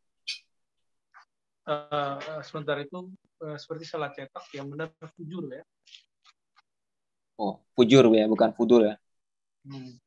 Uh, 1.65 2.45
sebentar 2.45 2.77
itu 2.77 3.09
uh, 3.41 3.57
seperti 3.57 3.89
salah 3.89 4.13
cetak 4.13 4.45
yang 4.53 4.69
benar 4.69 4.93
fujur 5.17 5.49
ya. 5.49 5.65
Oh, 7.41 7.57
fujur 7.73 8.05
ya, 8.13 8.29
bukan 8.29 8.53
fudul 8.53 8.93
ya. 8.93 8.95
Hmm. 9.65 9.97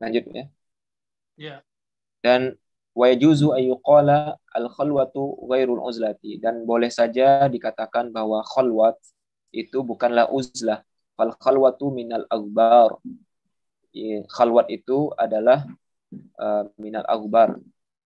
Lanjut 0.00 0.24
ya. 0.30 0.44
Ya. 1.34 1.56
Dan 2.24 2.54
wa 2.94 3.06
yajuzu 3.10 3.50
ayyuqala 3.50 4.38
al 4.54 4.66
khalwatu 4.70 5.42
ghairul 5.50 5.82
uzlati 5.82 6.38
dan 6.38 6.62
boleh 6.62 6.88
saja 6.88 7.50
dikatakan 7.50 8.14
bahwa 8.14 8.46
khalwat 8.46 8.94
itu 9.50 9.82
bukanlah 9.82 10.30
uzlah 10.30 10.86
fal 11.18 11.34
khalwatu 11.36 11.90
minal 11.92 12.24
aghbar 12.30 12.96
khalwat 14.30 14.70
itu 14.70 15.10
adalah 15.18 15.66
uh, 16.38 16.64
minal 16.78 17.06
aghbar. 17.06 17.58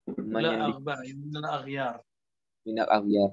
Minal 0.05 0.77
aghbar 0.77 0.99
minal 1.05 1.47
aghyar. 1.61 1.95
Minal 2.65 2.89
aghyar 2.89 3.31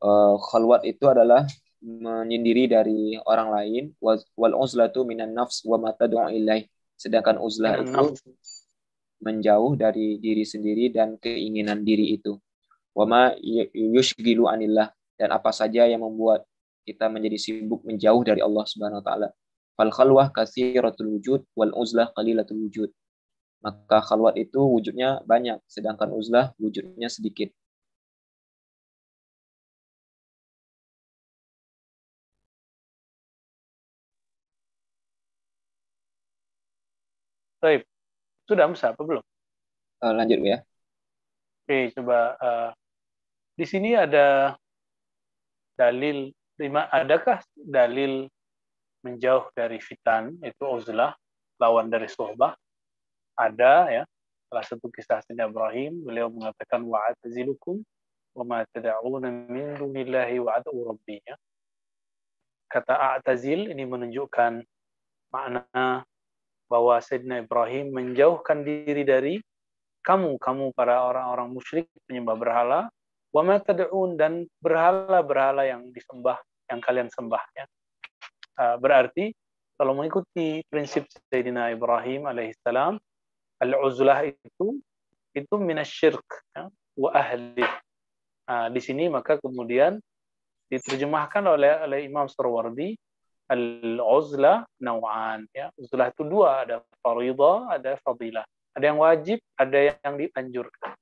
uh, 0.00 0.36
khalwat 0.40 0.82
itu 0.88 1.04
adalah 1.06 1.44
menyendiri 1.80 2.68
dari 2.68 3.16
orang 3.24 3.48
lain. 3.52 3.84
Wal 4.00 4.54
uzlatu 4.56 5.04
minan 5.04 5.32
nafs 5.32 5.64
wa 5.64 5.80
ma 5.80 5.92
tad'u 5.96 6.28
ilaih. 6.28 6.68
Sedangkan 6.96 7.40
uzlah 7.40 7.80
itu 7.80 8.12
menjauh 9.20 9.76
dari 9.76 10.16
diri 10.20 10.44
sendiri 10.44 10.92
dan 10.92 11.16
keinginan 11.16 11.84
diri 11.84 12.16
itu. 12.16 12.36
Wa 12.92 13.08
ma 13.08 13.32
yushgilu 13.72 14.48
anillah. 14.48 14.92
Dan 15.16 15.32
apa 15.36 15.52
saja 15.52 15.84
yang 15.84 16.00
membuat 16.00 16.48
kita 16.84 17.12
menjadi 17.12 17.36
sibuk 17.36 17.84
menjauh 17.84 18.24
dari 18.24 18.40
Allah 18.40 18.64
Subhanahu 18.64 19.04
wa 19.04 19.06
taala 19.06 19.28
fal 19.80 19.88
khalwah 19.96 20.28
katsiratul 20.28 21.08
wujud 21.16 21.40
wal 21.56 21.72
uzlah 21.72 22.12
qalilatul 22.12 22.68
wujud 22.68 22.92
maka 23.64 24.04
khalwat 24.04 24.36
itu 24.36 24.60
wujudnya 24.60 25.24
banyak 25.24 25.56
sedangkan 25.64 26.12
uzlah 26.12 26.52
wujudnya 26.60 27.08
sedikit 27.08 27.48
Baik. 37.60 37.84
Sudah 38.48 38.64
Musa 38.72 38.96
apa 38.96 39.04
belum? 39.04 39.20
Uh, 40.00 40.12
lanjut 40.16 40.40
ya. 40.40 40.64
Oke, 41.68 41.92
coba 41.92 42.32
uh, 42.40 42.70
di 43.52 43.68
sini 43.68 43.92
ada 43.92 44.56
dalil 45.76 46.32
lima 46.56 46.88
adakah 46.88 47.44
dalil 47.60 48.32
menjauh 49.00 49.48
dari 49.56 49.80
fitan 49.80 50.36
itu 50.44 50.64
uzlah 50.64 51.16
lawan 51.60 51.88
dari 51.88 52.08
sohbah 52.08 52.56
ada 53.36 53.88
ya 53.88 54.02
salah 54.50 54.64
satu 54.66 54.90
kisah 54.90 55.22
Sayyidina 55.24 55.48
Ibrahim 55.48 56.04
beliau 56.04 56.28
mengatakan 56.28 56.82
wa'atazilukum 56.84 57.80
wa 58.36 58.44
ma 58.44 58.60
tad'una 58.68 59.30
min 59.30 59.78
dunillahi 59.78 60.42
wa 60.42 60.58
ad'u 60.58 60.90
rabbinya 60.90 61.36
kata 62.70 62.94
a'tazil 63.18 63.70
ini 63.70 63.82
menunjukkan 63.86 64.62
makna 65.30 66.04
bahwa 66.70 66.94
Sayyidina 67.02 67.46
Ibrahim 67.46 67.94
menjauhkan 67.94 68.62
diri 68.62 69.02
dari 69.02 69.34
kamu 70.06 70.40
kamu 70.40 70.72
para 70.72 71.04
orang-orang 71.04 71.50
musyrik 71.52 71.86
penyembah 72.08 72.36
berhala 72.38 72.80
wa 73.30 73.42
ma 73.46 73.56
tad'un 73.62 74.18
dan 74.18 74.46
berhala-berhala 74.58 75.66
yang 75.66 75.90
disembah 75.94 76.38
yang 76.70 76.78
kalian 76.82 77.10
sembah 77.10 77.42
ya. 77.54 77.66
Berarti 78.80 79.32
kalau 79.80 79.96
mengikuti 79.96 80.60
prinsip 80.68 81.08
Sayyidina 81.32 81.72
Ibrahim 81.72 82.28
alaihissalam 82.28 83.00
al-uzlah 83.64 84.28
itu 84.28 84.76
itu 85.32 85.54
minasyirk 85.56 86.26
ya, 86.52 86.68
wa 87.00 87.10
ahli. 87.16 87.64
Nah, 88.44 88.66
di 88.68 88.80
sini 88.82 89.08
maka 89.08 89.38
kemudian 89.38 89.96
diterjemahkan 90.68 91.44
oleh 91.46 91.80
oleh 91.86 91.98
Imam 92.04 92.28
Sarwardi 92.28 92.92
al-uzlah 93.50 94.68
naw'an 94.78 95.48
ya. 95.50 95.72
Uzlah 95.80 96.12
itu 96.12 96.22
dua, 96.28 96.66
ada 96.66 96.84
fardhah, 97.02 97.72
ada 97.74 97.96
fadilah. 98.04 98.46
Ada 98.76 98.84
yang 98.94 98.98
wajib, 99.02 99.38
ada 99.58 99.78
yang 99.98 100.14
dianjurkan. 100.14 100.94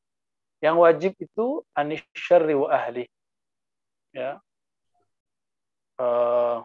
Yang 0.65 0.77
wajib 0.81 1.13
itu 1.21 1.47
anisyarri 1.77 2.55
wa 2.57 2.69
ahli. 2.73 3.05
Ya. 4.17 4.41
Uh, 5.99 6.65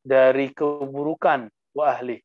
dari 0.00 0.50
keburukan 0.52 1.48
wa 1.76 1.84
ahli. 1.92 2.18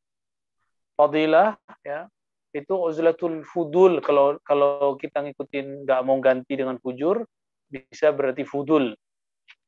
Fadilah 0.96 1.56
ya, 1.84 2.08
itu 2.56 2.72
uzlatul 2.72 3.44
fudul. 3.44 4.00
Kalau 4.00 4.40
kalau 4.40 4.96
kita 4.96 5.20
ngikutin 5.20 5.84
nggak 5.84 6.00
mau 6.02 6.16
ganti 6.24 6.56
dengan 6.56 6.80
fujur 6.80 7.20
bisa 7.68 8.10
berarti 8.16 8.48
fudul. 8.48 8.96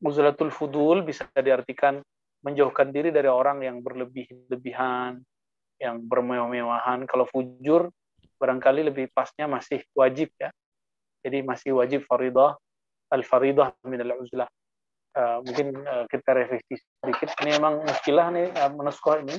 Uzlatul 0.00 0.48
fudul 0.48 1.04
bisa 1.04 1.28
diartikan 1.36 2.00
menjauhkan 2.40 2.94
diri 2.94 3.10
dari 3.10 3.28
orang 3.28 3.60
yang 3.66 3.84
berlebih-lebihan 3.84 5.20
yang 5.78 5.96
bermewah-mewahan. 6.06 7.04
Kalau 7.04 7.28
fujur 7.28 7.92
barangkali 8.38 8.88
lebih 8.88 9.10
pasnya 9.12 9.50
masih 9.50 9.84
wajib 9.92 10.32
ya. 10.40 10.48
Jadi 11.22 11.42
masih 11.42 11.76
wajib 11.76 12.06
faridah 12.06 12.56
al 13.10 13.22
faridah 13.26 13.74
min 13.84 14.00
al 14.00 14.22
uzlah 14.22 14.48
uh, 15.18 15.38
mungkin 15.42 15.74
uh, 15.82 16.06
kita 16.06 16.30
revisi 16.30 16.78
sedikit 16.78 17.34
ini 17.42 17.58
memang 17.58 17.82
muskilah 17.82 18.30
nih 18.30 18.54
uh, 18.54 19.18
ini 19.26 19.36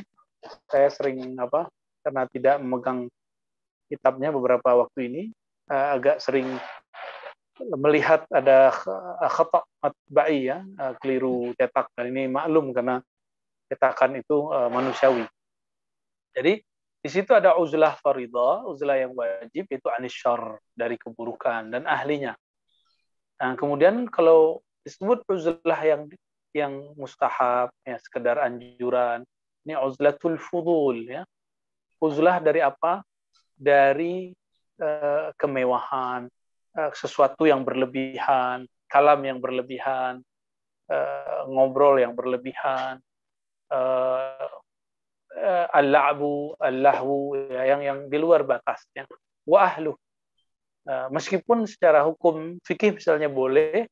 saya 0.68 0.92
sering 0.92 1.40
apa 1.40 1.72
karena 2.04 2.28
tidak 2.28 2.56
memegang 2.60 3.08
kitabnya 3.88 4.30
beberapa 4.36 4.86
waktu 4.86 5.00
ini 5.08 5.24
uh, 5.72 5.96
agak 5.96 6.20
sering 6.20 6.60
melihat 7.60 8.24
ada 8.32 8.72
khata 9.28 9.68
matba'i 9.84 10.48
ya, 10.48 10.64
uh, 10.80 10.96
keliru 11.04 11.52
cetak. 11.60 11.92
Dan 11.92 12.16
ini 12.16 12.32
maklum 12.32 12.72
karena 12.72 13.04
cetakan 13.68 14.20
itu 14.20 14.48
uh, 14.48 14.72
manusiawi. 14.72 15.28
Jadi 16.32 16.64
di 17.00 17.10
situ 17.10 17.32
ada 17.32 17.56
uzlah 17.60 17.96
faridah, 18.00 18.68
uzlah 18.68 18.96
yang 19.00 19.12
wajib 19.16 19.68
itu 19.68 19.88
anisyar 19.92 20.60
dari 20.76 20.96
keburukan 20.96 21.72
dan 21.72 21.84
ahlinya. 21.88 22.36
Nah, 23.40 23.56
kemudian 23.56 24.08
kalau 24.12 24.60
disebut 24.90 25.22
uzlah 25.30 25.82
yang 25.86 26.10
yang 26.50 26.74
mustahab, 26.98 27.70
ya 27.86 28.02
sekedar 28.02 28.42
anjuran, 28.42 29.22
ini 29.62 29.78
uzlatul 29.78 30.42
fudul 30.42 31.06
ya. 31.06 31.22
Uzlah 32.02 32.42
dari 32.42 32.66
apa? 32.66 33.06
dari 33.60 34.32
uh, 34.80 35.36
kemewahan, 35.36 36.32
uh, 36.80 36.92
sesuatu 36.96 37.44
yang 37.44 37.68
berlebihan, 37.68 38.64
kalam 38.88 39.20
yang 39.28 39.44
berlebihan, 39.44 40.24
uh, 40.88 41.44
ngobrol 41.52 42.00
yang 42.00 42.16
berlebihan, 42.16 43.04
uh, 43.68 44.48
uh, 45.36 45.68
al-la'bu, 45.76 46.56
al-lahwu, 46.56 47.36
ya, 47.52 47.76
yang 47.76 47.82
yang 47.84 48.00
di 48.08 48.16
luar 48.16 48.48
batasnya. 48.48 49.04
Wa 49.44 49.68
ahlu. 49.68 49.92
Uh, 50.88 51.12
meskipun 51.12 51.68
secara 51.68 52.08
hukum 52.08 52.58
fikih 52.64 52.96
misalnya 52.96 53.28
boleh, 53.28 53.92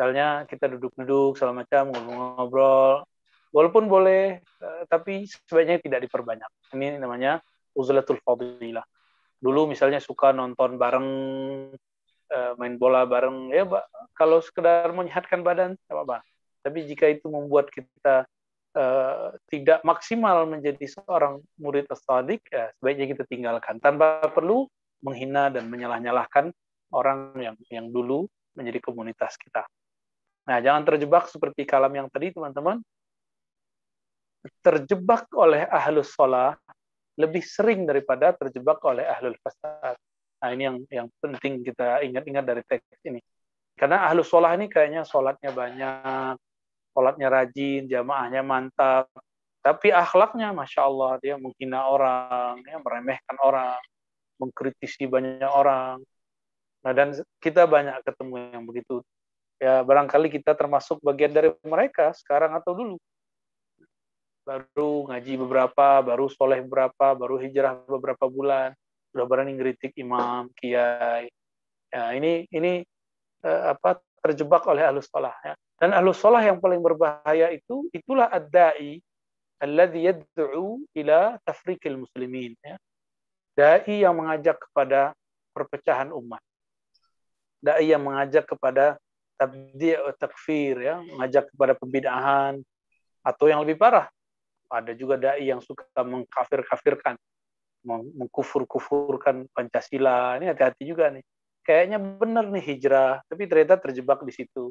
misalnya 0.00 0.48
kita 0.48 0.64
duduk-duduk 0.64 1.36
segala 1.36 1.60
macam 1.60 1.92
ngobrol-ngobrol, 1.92 3.04
walaupun 3.52 3.84
boleh, 3.84 4.40
uh, 4.64 4.88
tapi 4.88 5.28
sebaiknya 5.28 5.76
tidak 5.76 6.08
diperbanyak. 6.08 6.48
Ini 6.72 6.96
namanya 6.96 7.44
uzlatul 7.76 8.16
fadilah. 8.24 8.80
Dulu 9.36 9.68
misalnya 9.68 10.00
suka 10.00 10.32
nonton 10.32 10.80
bareng 10.80 11.08
uh, 12.32 12.52
main 12.56 12.80
bola 12.80 13.04
bareng 13.04 13.52
ya 13.52 13.68
Pak 13.68 13.84
kalau 14.16 14.40
sekedar 14.40 14.88
menyehatkan 14.96 15.44
badan 15.44 15.76
apa 15.92 16.00
apa 16.00 16.18
tapi 16.64 16.88
jika 16.88 17.08
itu 17.08 17.28
membuat 17.28 17.68
kita 17.68 18.24
uh, 18.80 19.36
tidak 19.52 19.84
maksimal 19.84 20.48
menjadi 20.48 20.96
seorang 20.96 21.44
murid 21.60 21.84
as-sadiq 21.92 22.40
ya 22.48 22.72
sebaiknya 22.80 23.06
kita 23.12 23.28
tinggalkan. 23.28 23.76
Tanpa 23.84 24.24
perlu 24.32 24.64
menghina 25.04 25.52
dan 25.52 25.68
menyalah-nyalahkan 25.68 26.48
orang 26.88 27.36
yang 27.36 27.56
yang 27.68 27.92
dulu 27.92 28.24
menjadi 28.56 28.80
komunitas 28.80 29.36
kita. 29.36 29.68
Nah, 30.48 30.58
jangan 30.62 30.82
terjebak 30.86 31.28
seperti 31.28 31.66
kalam 31.68 31.92
yang 31.92 32.08
tadi, 32.08 32.32
teman-teman. 32.32 32.80
Terjebak 34.64 35.28
oleh 35.36 35.68
ahlus 35.68 36.16
sholah 36.16 36.56
lebih 37.20 37.44
sering 37.44 37.84
daripada 37.84 38.32
terjebak 38.32 38.80
oleh 38.88 39.04
ahlul 39.04 39.36
fasad. 39.44 40.00
Nah 40.40 40.48
ini 40.56 40.62
yang 40.64 40.76
yang 40.88 41.08
penting 41.20 41.60
kita 41.60 42.00
ingat-ingat 42.00 42.44
dari 42.48 42.62
teks 42.64 43.04
ini. 43.04 43.20
Karena 43.76 44.08
ahlus 44.08 44.32
sholah 44.32 44.56
ini 44.56 44.72
kayaknya 44.72 45.04
sholatnya 45.04 45.52
banyak, 45.52 46.34
sholatnya 46.96 47.28
rajin, 47.28 47.84
jamaahnya 47.84 48.40
mantap, 48.40 49.12
tapi 49.60 49.92
akhlaknya 49.92 50.56
masya 50.56 50.88
Allah 50.88 51.20
dia 51.20 51.36
menghina 51.36 51.84
orang, 51.84 52.64
ya, 52.64 52.80
meremehkan 52.80 53.36
orang, 53.44 53.80
mengkritisi 54.40 55.04
banyak 55.04 55.48
orang. 55.48 56.00
Nah 56.80 56.92
dan 56.96 57.12
kita 57.44 57.68
banyak 57.68 58.00
ketemu 58.04 58.34
yang 58.56 58.64
begitu. 58.64 59.04
Ya 59.60 59.84
barangkali 59.84 60.32
kita 60.32 60.56
termasuk 60.56 61.04
bagian 61.04 61.36
dari 61.36 61.52
mereka 61.62 62.16
sekarang 62.16 62.56
atau 62.56 62.72
dulu 62.72 62.96
baru 64.50 65.06
ngaji 65.06 65.32
beberapa, 65.46 66.02
baru 66.02 66.26
soleh 66.32 66.64
beberapa, 66.64 67.14
baru 67.14 67.38
hijrah 67.38 67.86
beberapa 67.86 68.26
bulan, 68.26 68.74
sudah 69.12 69.26
berani 69.28 69.54
ngeritik 69.54 69.94
imam, 69.94 70.50
kiai. 70.58 71.30
Ya, 71.90 72.04
ini 72.14 72.46
ini 72.50 72.82
uh, 73.46 73.74
apa 73.74 74.02
terjebak 74.22 74.66
oleh 74.66 74.82
ahlus 74.82 75.06
sholah 75.06 75.34
ya. 75.42 75.54
Dan 75.78 75.94
ahlus 75.94 76.18
sholah 76.18 76.42
yang 76.42 76.58
paling 76.58 76.82
berbahaya 76.82 77.50
itu 77.54 77.86
itulah 77.94 78.26
ad-dai 78.26 78.98
alladhi 79.60 80.10
yad'u 80.10 80.82
ila 80.98 81.38
tafriqil 81.46 82.00
muslimin 82.00 82.58
ya. 82.62 82.74
Dai 83.54 84.02
yang 84.02 84.16
mengajak 84.16 84.56
kepada 84.56 85.12
perpecahan 85.52 86.14
umat. 86.14 86.40
Dai 87.60 87.90
yang 87.92 88.00
mengajak 88.02 88.46
kepada 88.48 88.96
tabdi' 89.40 89.96
takfir 90.20 90.76
ya, 90.84 91.00
mengajak 91.00 91.48
kepada 91.48 91.72
pembid'ahan 91.72 92.60
atau 93.24 93.48
yang 93.48 93.64
lebih 93.64 93.80
parah 93.80 94.12
ada 94.70 94.94
juga 94.94 95.18
dai 95.18 95.50
yang 95.50 95.58
suka 95.58 95.84
mengkafir-kafirkan, 95.98 97.18
mengkufur-kufurkan 97.90 99.50
Pancasila. 99.50 100.38
Ini 100.38 100.54
hati-hati 100.54 100.86
juga 100.86 101.10
nih. 101.10 101.26
Kayaknya 101.66 101.98
benar 101.98 102.46
nih 102.48 102.64
hijrah, 102.64 103.20
tapi 103.26 103.50
ternyata 103.50 103.82
terjebak 103.82 104.22
di 104.22 104.32
situ. 104.32 104.70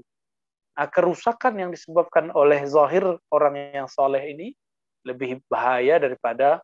Nah, 0.80 0.88
kerusakan 0.88 1.59
yang 1.59 1.70
disebabkan 1.76 2.32
oleh 2.32 2.63
zahir 2.63 3.03
orang 3.30 3.76
yang 3.76 3.88
soleh 3.91 4.32
ini 4.32 4.55
lebih 5.03 5.43
bahaya 5.51 5.99
daripada 5.99 6.63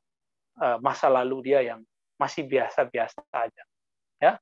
uh, 0.56 0.80
masa 0.80 1.12
lalu 1.12 1.52
dia 1.52 1.60
yang 1.60 1.84
masih 2.16 2.48
biasa-biasa 2.48 3.20
aja. 3.36 3.64
Ya. 4.24 4.40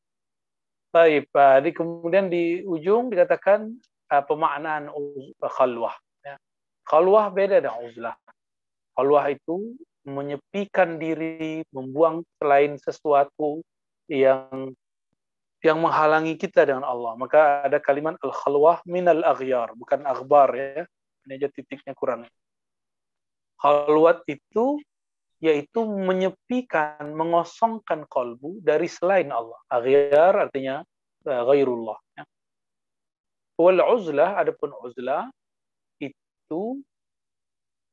Baik, 0.94 1.34
Pak. 1.34 1.66
kemudian 1.74 2.30
di 2.30 2.62
ujung 2.62 3.10
dikatakan 3.10 3.66
uh, 4.14 4.24
pemaknaan 4.30 4.94
khalwah. 5.41 5.98
Ya. 6.22 6.38
Khalwah 6.86 7.34
beda 7.34 7.66
dengan 7.66 7.82
uzlah. 7.82 8.16
Allah 8.94 9.34
itu 9.34 9.74
menyepikan 10.06 11.02
diri, 11.02 11.66
membuang 11.74 12.22
selain 12.38 12.78
sesuatu 12.78 13.66
yang 14.06 14.78
yang 15.66 15.82
menghalangi 15.82 16.38
kita 16.38 16.62
dengan 16.62 16.86
Allah. 16.86 17.18
Maka 17.18 17.66
ada 17.66 17.82
kalimat 17.82 18.14
al-khalwah 18.22 18.86
minal 18.86 19.26
aghyar, 19.26 19.74
bukan 19.74 20.06
akhbar 20.06 20.54
ya. 20.54 20.86
Ini 21.26 21.41
aja 21.41 21.50
titiknya 21.50 21.98
kurang. 21.98 22.30
Khalwat 23.58 24.22
itu 24.30 24.78
yaitu 25.44 25.84
menyepikan, 25.84 27.12
mengosongkan 27.12 28.08
kolbu 28.08 28.64
dari 28.64 28.88
selain 28.88 29.28
Allah. 29.28 29.60
Aghyar 29.68 30.48
artinya 30.48 30.88
uh, 31.28 31.41
ghairullah. 31.44 32.00
Ya. 32.16 32.24
Wal 33.60 33.84
uzlah, 33.84 34.39
adapun 34.39 34.72
uzlah 34.72 35.28
itu 36.00 36.80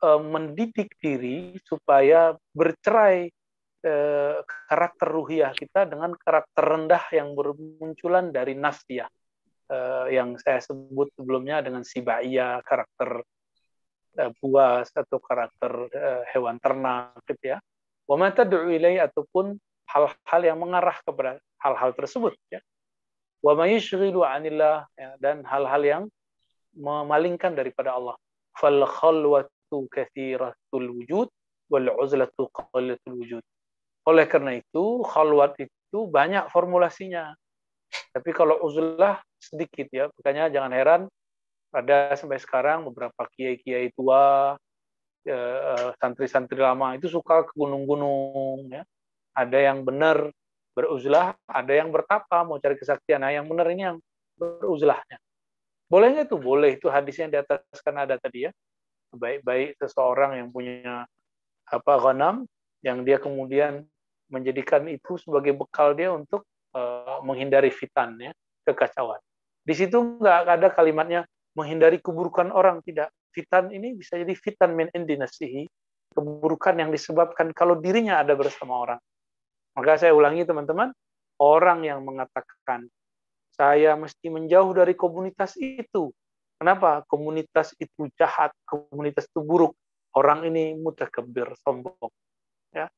Eh, 0.01 0.17
mendidik 0.17 0.97
diri 0.97 1.61
supaya 1.61 2.33
bercerai 2.57 3.29
eh, 3.85 4.37
karakter 4.41 5.09
ruhiyah 5.13 5.53
kita 5.53 5.85
dengan 5.93 6.17
karakter 6.17 6.65
rendah 6.65 7.05
yang 7.13 7.37
bermunculan 7.37 8.33
dari 8.33 8.57
nafsiyah 8.57 9.13
eh, 9.69 10.07
yang 10.17 10.41
saya 10.41 10.65
sebut 10.65 11.13
sebelumnya 11.13 11.61
dengan 11.61 11.85
sibaiyah 11.85 12.65
karakter 12.65 13.21
eh, 14.19 14.31
buas 14.43 14.89
atau 14.91 15.19
karakter 15.23 15.73
eh, 15.93 16.23
hewan 16.35 16.59
ternak 16.59 17.15
gitu 17.29 17.55
ya. 17.55 17.59
Wa 18.09 18.19
ma 18.19 18.35
tad'u 18.35 18.67
ataupun 18.71 19.55
hal-hal 19.91 20.43
yang 20.43 20.59
mengarah 20.59 20.99
kepada 21.03 21.39
hal-hal 21.63 21.91
tersebut 21.95 22.35
ya. 22.51 22.59
Wa 23.43 23.55
ma 23.55 23.71
yushghilu 23.71 24.27
'anillah 24.27 24.87
ya, 24.99 25.15
dan 25.23 25.47
hal-hal 25.47 25.83
yang 25.83 26.03
memalingkan 26.75 27.55
daripada 27.55 27.95
Allah. 27.95 28.17
Fal 28.55 28.83
khalwatu 28.83 29.87
katsiratul 29.91 30.89
wujud 30.91 31.29
wal 31.71 31.89
uzlatu 32.03 32.51
qalilatul 32.51 33.15
wujud. 33.15 33.45
Oleh 34.11 34.27
karena 34.27 34.59
itu, 34.59 35.07
khalwat 35.07 35.55
itu 35.61 35.99
banyak 36.11 36.51
formulasinya. 36.51 37.35
Tapi 38.11 38.31
kalau 38.35 38.59
uzlah 38.63 39.23
sedikit 39.39 39.87
ya. 39.91 40.11
Makanya 40.19 40.51
jangan 40.51 40.73
heran 40.75 41.03
ada 41.71 42.15
sampai 42.19 42.39
sekarang 42.43 42.87
beberapa 42.91 43.27
kiai-kiai 43.35 43.95
tua, 43.95 44.55
ya, 45.23 45.39
eh, 45.39 45.89
santri-santri 45.99 46.59
lama 46.59 46.99
itu 46.99 47.07
suka 47.07 47.47
ke 47.47 47.53
gunung-gunung 47.55 48.71
ya. 48.71 48.83
Ada 49.35 49.71
yang 49.71 49.87
benar 49.87 50.35
beruzlah, 50.75 51.39
ada 51.47 51.73
yang 51.73 51.95
bertapa 51.95 52.43
mau 52.43 52.59
cari 52.59 52.75
kesaktian. 52.75 53.23
Nah, 53.23 53.31
yang 53.31 53.47
benar 53.47 53.71
ini 53.71 53.83
yang 53.87 53.99
beruzlahnya. 54.39 55.19
Boleh 55.91 56.15
nggak 56.15 56.27
itu? 56.31 56.37
Boleh. 56.39 56.71
Itu 56.79 56.87
hadis 56.91 57.19
yang 57.19 57.31
di 57.31 57.39
atas 57.39 57.63
kan 57.83 57.99
ada 57.99 58.19
tadi 58.19 58.47
ya. 58.47 58.53
Baik-baik 59.11 59.79
seseorang 59.79 60.39
yang 60.39 60.49
punya 60.55 61.07
apa 61.67 61.93
ghanam 61.99 62.47
yang 62.83 63.03
dia 63.03 63.19
kemudian 63.19 63.87
menjadikan 64.31 64.87
itu 64.87 65.19
sebagai 65.19 65.59
bekal 65.59 65.95
dia 65.99 66.15
untuk 66.15 66.47
uh, 66.75 67.19
menghindari 67.27 67.75
fitan 67.75 68.15
ya, 68.19 68.31
kekacauan. 68.63 69.19
Di 69.67 69.75
situ 69.75 69.99
nggak 70.23 70.47
ada 70.47 70.69
kalimatnya 70.71 71.27
menghindari 71.55 71.99
keburukan 71.99 72.51
orang 72.55 72.83
tidak. 72.87 73.11
Fitan 73.31 73.71
ini 73.71 73.95
bisa 73.95 74.19
jadi 74.19 74.35
fitan 74.35 74.75
min 74.75 74.91
indinasihi, 74.91 75.67
keburukan 76.11 76.75
yang 76.75 76.91
disebabkan 76.91 77.55
kalau 77.55 77.79
dirinya 77.79 78.19
ada 78.19 78.35
bersama 78.35 78.75
orang. 78.83 79.01
Maka 79.79 80.03
saya 80.03 80.13
ulangi 80.13 80.43
teman-teman, 80.43 80.91
orang 81.39 81.87
yang 81.87 82.03
mengatakan 82.03 82.91
saya 83.55 83.95
mesti 83.95 84.27
menjauh 84.33 84.75
dari 84.75 84.99
komunitas 84.99 85.55
itu. 85.61 86.11
Kenapa? 86.59 87.07
Komunitas 87.07 87.73
itu 87.79 88.11
jahat, 88.19 88.53
komunitas 88.67 89.31
itu 89.31 89.41
buruk. 89.41 89.73
Orang 90.11 90.43
ini 90.43 90.75
mutakabir, 90.75 91.55
sombong. 91.63 92.11
Ya. 92.75 92.91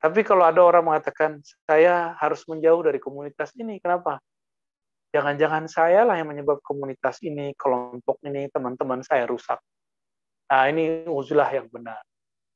Tapi 0.00 0.24
kalau 0.24 0.48
ada 0.48 0.64
orang 0.64 0.88
mengatakan 0.88 1.44
saya 1.68 2.16
harus 2.16 2.42
menjauh 2.48 2.80
dari 2.82 2.96
komunitas 2.96 3.52
ini, 3.54 3.78
kenapa? 3.78 4.18
Jangan-jangan 5.14 5.70
saya 5.70 6.02
lah 6.02 6.18
yang 6.18 6.34
menyebab 6.34 6.58
komunitas 6.58 7.22
ini, 7.22 7.54
kelompok 7.54 8.18
ini, 8.26 8.50
teman-teman 8.50 8.98
saya 9.06 9.30
rusak. 9.30 9.62
Nah, 10.50 10.66
ini 10.66 11.06
uzlah 11.06 11.46
yang 11.54 11.70
benar. 11.70 12.02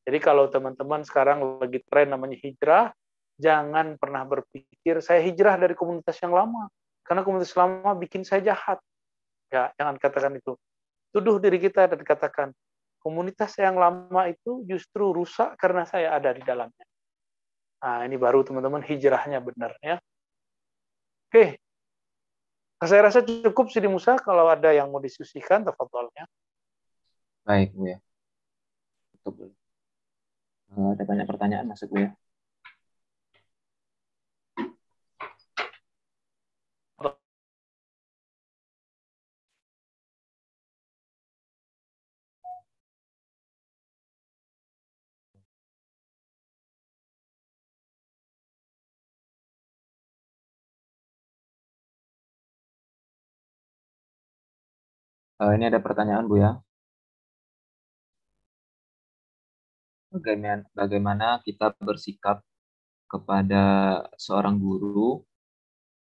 Jadi 0.03 0.19
kalau 0.19 0.51
teman-teman 0.51 1.07
sekarang 1.07 1.63
lagi 1.63 1.79
tren 1.87 2.11
namanya 2.11 2.35
hijrah, 2.43 2.91
jangan 3.39 3.95
pernah 3.95 4.27
berpikir 4.27 4.99
saya 4.99 5.23
hijrah 5.23 5.55
dari 5.55 5.79
komunitas 5.79 6.19
yang 6.19 6.35
lama. 6.35 6.67
Karena 7.07 7.23
komunitas 7.23 7.55
lama 7.55 7.95
bikin 7.95 8.27
saya 8.27 8.43
jahat. 8.43 8.83
Ya, 9.55 9.71
jangan 9.79 9.95
katakan 10.03 10.35
itu. 10.35 10.59
Tuduh 11.15 11.39
diri 11.39 11.63
kita 11.63 11.87
dan 11.87 12.03
katakan, 12.03 12.51
komunitas 12.99 13.55
yang 13.55 13.79
lama 13.79 14.27
itu 14.27 14.67
justru 14.67 15.15
rusak 15.15 15.55
karena 15.63 15.87
saya 15.87 16.11
ada 16.19 16.35
di 16.35 16.43
dalamnya. 16.43 16.87
Nah, 17.87 18.03
ini 18.03 18.19
baru 18.19 18.43
teman-teman 18.43 18.83
hijrahnya 18.83 19.39
benar 19.39 19.79
ya. 19.79 20.03
Oke. 21.31 21.63
Saya 22.79 23.11
rasa 23.11 23.27
cukup 23.27 23.75
sih 23.75 23.83
di 23.83 23.91
Musa 23.91 24.15
kalau 24.23 24.47
ada 24.47 24.71
yang 24.71 24.87
mau 24.87 25.03
diskusikan 25.03 25.67
tafadhalnya. 25.67 26.31
Baik, 27.43 27.75
Bu 27.75 27.91
ya. 27.91 27.99
Cukup. 29.27 29.51
Ada 30.79 31.03
banyak 31.03 31.27
pertanyaan 31.27 31.67
masuk 31.67 31.91
Bu 31.91 32.07
ya. 32.07 32.11
Uh, 55.39 55.55
ini 55.55 55.71
ada 55.71 55.79
pertanyaan 55.79 56.27
Bu 56.27 56.43
ya. 56.43 56.59
Bagaimana, 60.15 60.65
bagaimana 60.75 61.27
kita 61.47 61.67
bersikap 61.79 62.43
kepada 63.13 63.63
seorang 64.17 64.57
guru 64.59 65.23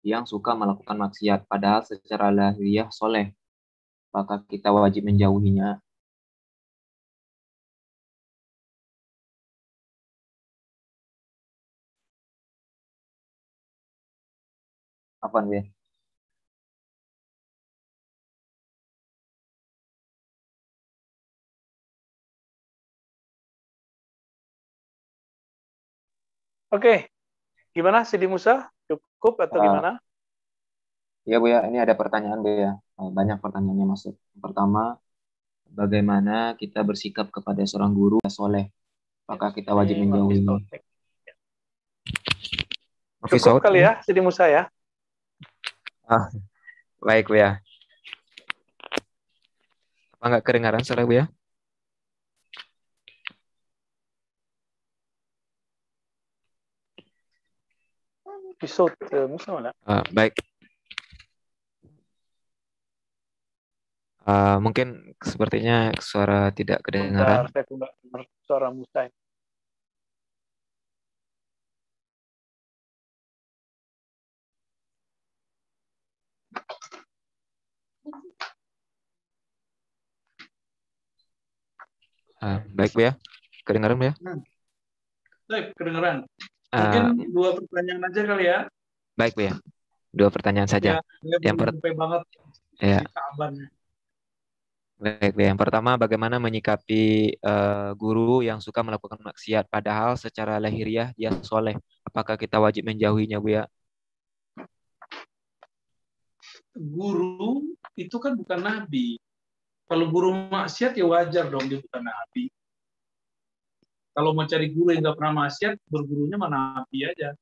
yang 0.02 0.24
suka 0.26 0.52
melakukan 0.58 0.98
maksiat, 1.04 1.40
padahal 1.50 1.82
secara 1.86 2.28
lahiriah 2.34 2.88
soleh. 2.90 3.30
Apakah 4.10 4.42
kita 4.48 4.70
wajib 4.74 5.06
menjauhinya? 5.08 5.80
Apa 15.22 15.38
nih? 15.46 15.77
Oke, 26.68 27.08
gimana 27.72 28.04
Sidi 28.04 28.28
Musa? 28.28 28.68
Cukup 28.84 29.40
atau 29.40 29.56
uh, 29.56 29.64
gimana? 29.64 29.90
Ya 31.24 31.40
Bu 31.40 31.48
ya, 31.48 31.64
ini 31.64 31.80
ada 31.80 31.96
pertanyaan 31.96 32.44
Bu 32.44 32.52
ya. 32.52 32.76
Eh, 32.76 33.08
banyak 33.08 33.40
pertanyaannya 33.40 33.88
masuk. 33.88 34.12
Pertama, 34.36 35.00
bagaimana 35.64 36.52
kita 36.60 36.84
bersikap 36.84 37.32
kepada 37.32 37.64
seorang 37.64 37.96
guru 37.96 38.20
yang 38.20 38.32
soleh? 38.32 38.68
Apakah 39.24 39.56
kita 39.56 39.72
wajib 39.72 39.96
menjauhi? 39.96 40.44
Cukup 43.28 43.64
kali 43.64 43.88
ya, 43.88 44.04
Sidi 44.04 44.20
Musa 44.20 44.44
ya. 44.48 44.68
Ah, 46.04 46.28
baik 47.00 47.32
Bu 47.32 47.40
ya. 47.40 47.64
Apa 50.20 50.24
nggak 50.36 50.44
kedengaran 50.44 50.84
suara 50.84 51.08
Bu 51.08 51.16
ya? 51.16 51.32
بصوت 58.63 58.97
موسى 59.13 59.51
ولا 59.51 59.71
uh, 59.87 60.03
baik 60.13 60.33
uh, 64.25 64.57
mungkin 64.63 65.15
sepertinya 65.19 65.91
suara 65.99 66.49
tidak 66.55 66.85
kedengaran 66.85 67.47
Bentar, 67.47 67.53
saya 67.53 67.65
tidak 67.67 67.91
dengar 68.01 68.21
suara 68.47 68.67
Musa 68.71 69.09
Uh, 82.43 82.59
baik 82.75 82.91
Bu 82.91 83.07
ya, 83.07 83.15
kedengaran 83.63 83.95
Bu 83.95 84.11
ya? 84.11 84.13
Hmm. 84.19 84.43
Baik, 85.47 85.71
kedengaran. 85.79 86.27
Mungkin 86.68 87.02
uh, 87.16 87.28
dua 87.32 87.48
pertanyaan 87.56 88.02
aja 88.04 88.20
kali 88.28 88.44
ya. 88.44 88.58
Baik, 89.16 89.32
Bu 89.32 89.42
ya. 89.48 89.54
Dua 90.12 90.28
pertanyaan 90.28 90.68
saja. 90.68 91.00
Ya, 91.24 91.36
yang 91.40 91.56
per 91.56 91.72
banget. 91.72 92.22
Ya. 92.76 93.00
Baik, 95.00 95.32
Bu. 95.32 95.40
Yang 95.40 95.58
pertama, 95.64 95.96
bagaimana 95.96 96.36
menyikapi 96.36 97.36
uh, 97.40 97.96
guru 97.96 98.44
yang 98.44 98.60
suka 98.60 98.84
melakukan 98.84 99.16
maksiat, 99.24 99.64
padahal 99.72 100.20
secara 100.20 100.60
lahiriah 100.60 101.16
dia 101.16 101.32
soleh. 101.40 101.80
Apakah 102.04 102.36
kita 102.36 102.60
wajib 102.60 102.84
menjauhinya, 102.84 103.40
Bu 103.40 103.48
ya? 103.56 103.64
Guru 106.76 107.64
itu 107.96 108.16
kan 108.20 108.36
bukan 108.36 108.60
nabi. 108.60 109.16
Kalau 109.88 110.04
guru 110.12 110.36
maksiat 110.52 111.00
ya 111.00 111.08
wajar 111.08 111.48
dong 111.48 111.64
dia 111.64 111.80
bukan 111.80 112.04
nabi. 112.04 112.52
Kalau 114.18 114.34
mau 114.34 114.50
cari 114.50 114.74
guru 114.74 114.90
yang 114.90 115.06
nggak 115.06 115.14
pernah 115.14 115.46
maksiat, 115.46 115.78
bergurunya 115.86 116.34
mana 116.34 116.82
api 116.82 117.06
aja. 117.06 117.38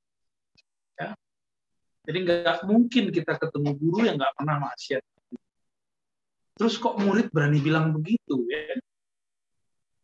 Ya. 1.00 1.16
Jadi 2.04 2.18
nggak 2.20 2.68
mungkin 2.68 3.08
kita 3.16 3.32
ketemu 3.40 3.80
guru 3.80 4.04
yang 4.04 4.20
nggak 4.20 4.36
pernah 4.36 4.60
maksiat. 4.60 5.00
Terus 6.60 6.76
kok 6.76 7.00
murid 7.00 7.32
berani 7.32 7.64
bilang 7.64 7.96
begitu 7.96 8.44
ya? 8.52 8.76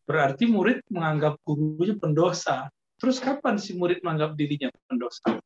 Berarti 0.09 0.49
murid 0.49 0.81
menganggap 0.89 1.37
gurunya 1.45 1.93
pendosa. 2.01 2.73
Terus 2.97 3.21
kapan 3.21 3.61
si 3.61 3.77
murid 3.77 4.01
menganggap 4.01 4.33
dirinya 4.33 4.73
pendosa? 4.89 5.45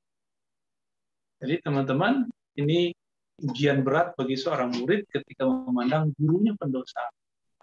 Jadi 1.42 1.58
teman-teman, 1.58 2.22
ini 2.54 2.94
ujian 3.42 3.82
berat 3.82 4.14
bagi 4.14 4.38
seorang 4.38 4.78
murid 4.78 5.10
ketika 5.10 5.42
memandang 5.42 6.14
gurunya 6.14 6.54
pendosa. 6.54 7.02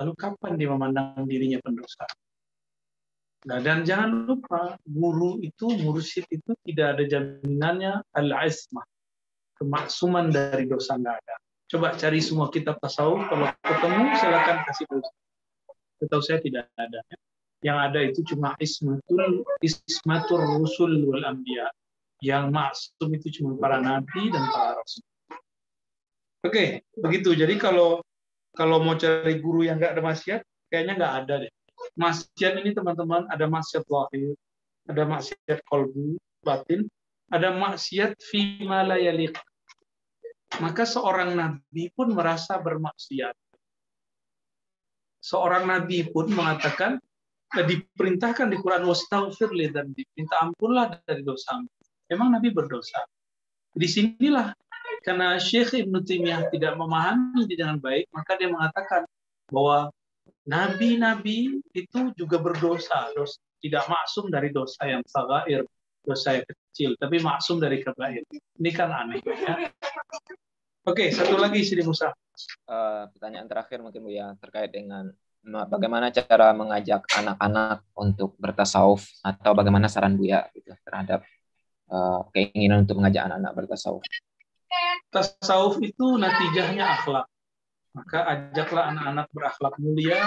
Lalu 0.03 0.19
kapan 0.19 0.51
dia 0.59 0.67
memandang 0.67 1.23
dirinya 1.23 1.63
pendosa? 1.63 2.03
Nah, 3.43 3.59
dan 3.59 3.83
jangan 3.83 4.23
lupa, 4.23 4.79
guru 4.87 5.43
itu, 5.43 5.67
mursyid 5.83 6.23
itu 6.31 6.55
tidak 6.63 6.95
ada 6.95 7.03
jaminannya 7.03 7.99
al-ismah. 8.15 8.87
Kemaksuman 9.59 10.31
dari 10.31 10.63
dosa 10.63 10.95
nggak 10.95 11.15
ada. 11.19 11.35
Coba 11.67 11.91
cari 11.99 12.23
semua 12.23 12.47
kitab 12.47 12.79
tasawuf, 12.79 13.27
kalau 13.27 13.51
ketemu 13.67 14.03
silakan 14.15 14.57
kasih 14.63 14.85
tahu. 14.87 15.01
Setahu 15.99 16.21
saya 16.23 16.39
tidak 16.39 16.71
ada. 16.79 16.99
Yang 17.63 17.77
ada 17.79 17.99
itu 18.03 18.19
cuma 18.35 18.55
ismatul 18.59 19.47
ismatur 19.63 20.39
rusul 20.59 21.03
wal 21.07 21.23
anbiya. 21.23 21.67
Yang 22.23 22.45
maksum 22.51 23.09
itu 23.15 23.27
cuma 23.39 23.55
para 23.59 23.79
nabi 23.83 24.31
dan 24.31 24.43
para 24.51 24.79
rasul. 24.79 25.03
Oke, 26.43 26.83
begitu. 26.99 27.35
Jadi 27.35 27.55
kalau 27.55 28.03
kalau 28.51 28.83
mau 28.83 28.99
cari 28.99 29.39
guru 29.39 29.63
yang 29.63 29.79
nggak 29.79 29.95
ada 29.95 30.03
maksiat, 30.03 30.41
kayaknya 30.67 30.93
nggak 30.99 31.13
ada 31.23 31.33
deh. 31.47 31.53
Maksiat 31.99 32.53
ini 32.59 32.71
teman-teman 32.73 33.27
ada 33.29 33.45
maksiat 33.45 33.85
lahir, 33.87 34.33
ada 34.89 35.03
maksiat 35.07 35.59
kolbu, 35.67 36.17
batin, 36.43 36.87
ada 37.29 37.53
maksiat 37.53 38.19
fi 38.19 38.61
malayalik. 38.63 39.33
Maka 40.61 40.85
seorang 40.85 41.33
nabi 41.33 41.89
pun 41.93 42.13
merasa 42.13 42.61
bermaksiat. 42.61 43.33
Seorang 45.23 45.65
nabi 45.65 46.05
pun 46.05 46.29
mengatakan 46.29 46.99
eh, 47.57 47.65
diperintahkan 47.65 48.51
di 48.53 48.57
Quran 48.59 48.85
wastaghfirli 48.85 49.71
dan 49.71 49.95
diminta 49.95 50.35
ampunlah 50.43 50.99
dari 51.07 51.23
dosa. 51.25 51.57
Memang 52.11 52.37
nabi 52.37 52.53
berdosa. 52.53 53.01
Di 53.73 53.89
sinilah 53.89 54.53
karena 55.01 55.41
Syekh 55.41 55.73
Ibn 55.73 56.05
Taimiyah 56.05 56.53
tidak 56.53 56.77
memahami 56.77 57.49
dengan 57.49 57.81
baik, 57.81 58.07
maka 58.13 58.37
dia 58.37 58.47
mengatakan 58.51 59.03
bahwa 59.49 59.89
nabi-nabi 60.47 61.63
itu 61.73 61.99
juga 62.15 62.37
berdosa, 62.39 63.11
dosa 63.15 63.39
tidak 63.63 63.87
maksum 63.87 64.27
dari 64.27 64.51
dosa 64.51 64.83
yang 64.83 64.99
sagair, 65.07 65.63
dosa 66.03 66.39
yang 66.39 66.45
kecil, 66.47 66.89
tapi 66.99 67.23
maksum 67.23 67.63
dari 67.63 67.79
kebair. 67.79 68.23
Ini 68.59 68.69
kan 68.75 68.91
aneh. 68.91 69.23
Ya? 69.23 69.71
Oke, 70.83 71.07
satu 71.15 71.39
lagi 71.39 71.63
Sidi 71.63 71.79
Musa. 71.87 72.11
Uh, 72.67 73.07
pertanyaan 73.15 73.47
terakhir 73.47 73.79
mungkin 73.79 74.03
Bu 74.03 74.11
ya 74.11 74.35
terkait 74.41 74.73
dengan 74.75 75.07
bagaimana 75.71 76.11
cara 76.11 76.51
mengajak 76.51 77.07
anak-anak 77.13 77.87
untuk 77.95 78.35
bertasawuf 78.35 79.05
atau 79.23 79.55
bagaimana 79.55 79.87
saran 79.87 80.19
Bu 80.19 80.27
ya 80.27 80.43
gitu, 80.51 80.75
terhadap 80.83 81.23
uh, 81.87 82.27
keinginan 82.35 82.83
untuk 82.83 82.99
mengajak 82.99 83.31
anak-anak 83.31 83.53
bertasawuf 83.63 84.03
tasawuf 85.13 85.77
itu 85.85 86.17
natijahnya 86.17 86.83
akhlak. 86.99 87.29
Maka 87.93 88.25
ajaklah 88.25 88.89
anak-anak 88.89 89.27
berakhlak 89.37 89.75
mulia, 89.77 90.21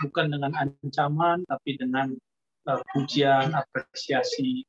bukan 0.00 0.32
dengan 0.32 0.52
ancaman, 0.56 1.44
tapi 1.44 1.76
dengan 1.76 2.16
uh, 2.68 2.80
pujian, 2.96 3.52
apresiasi. 3.52 4.64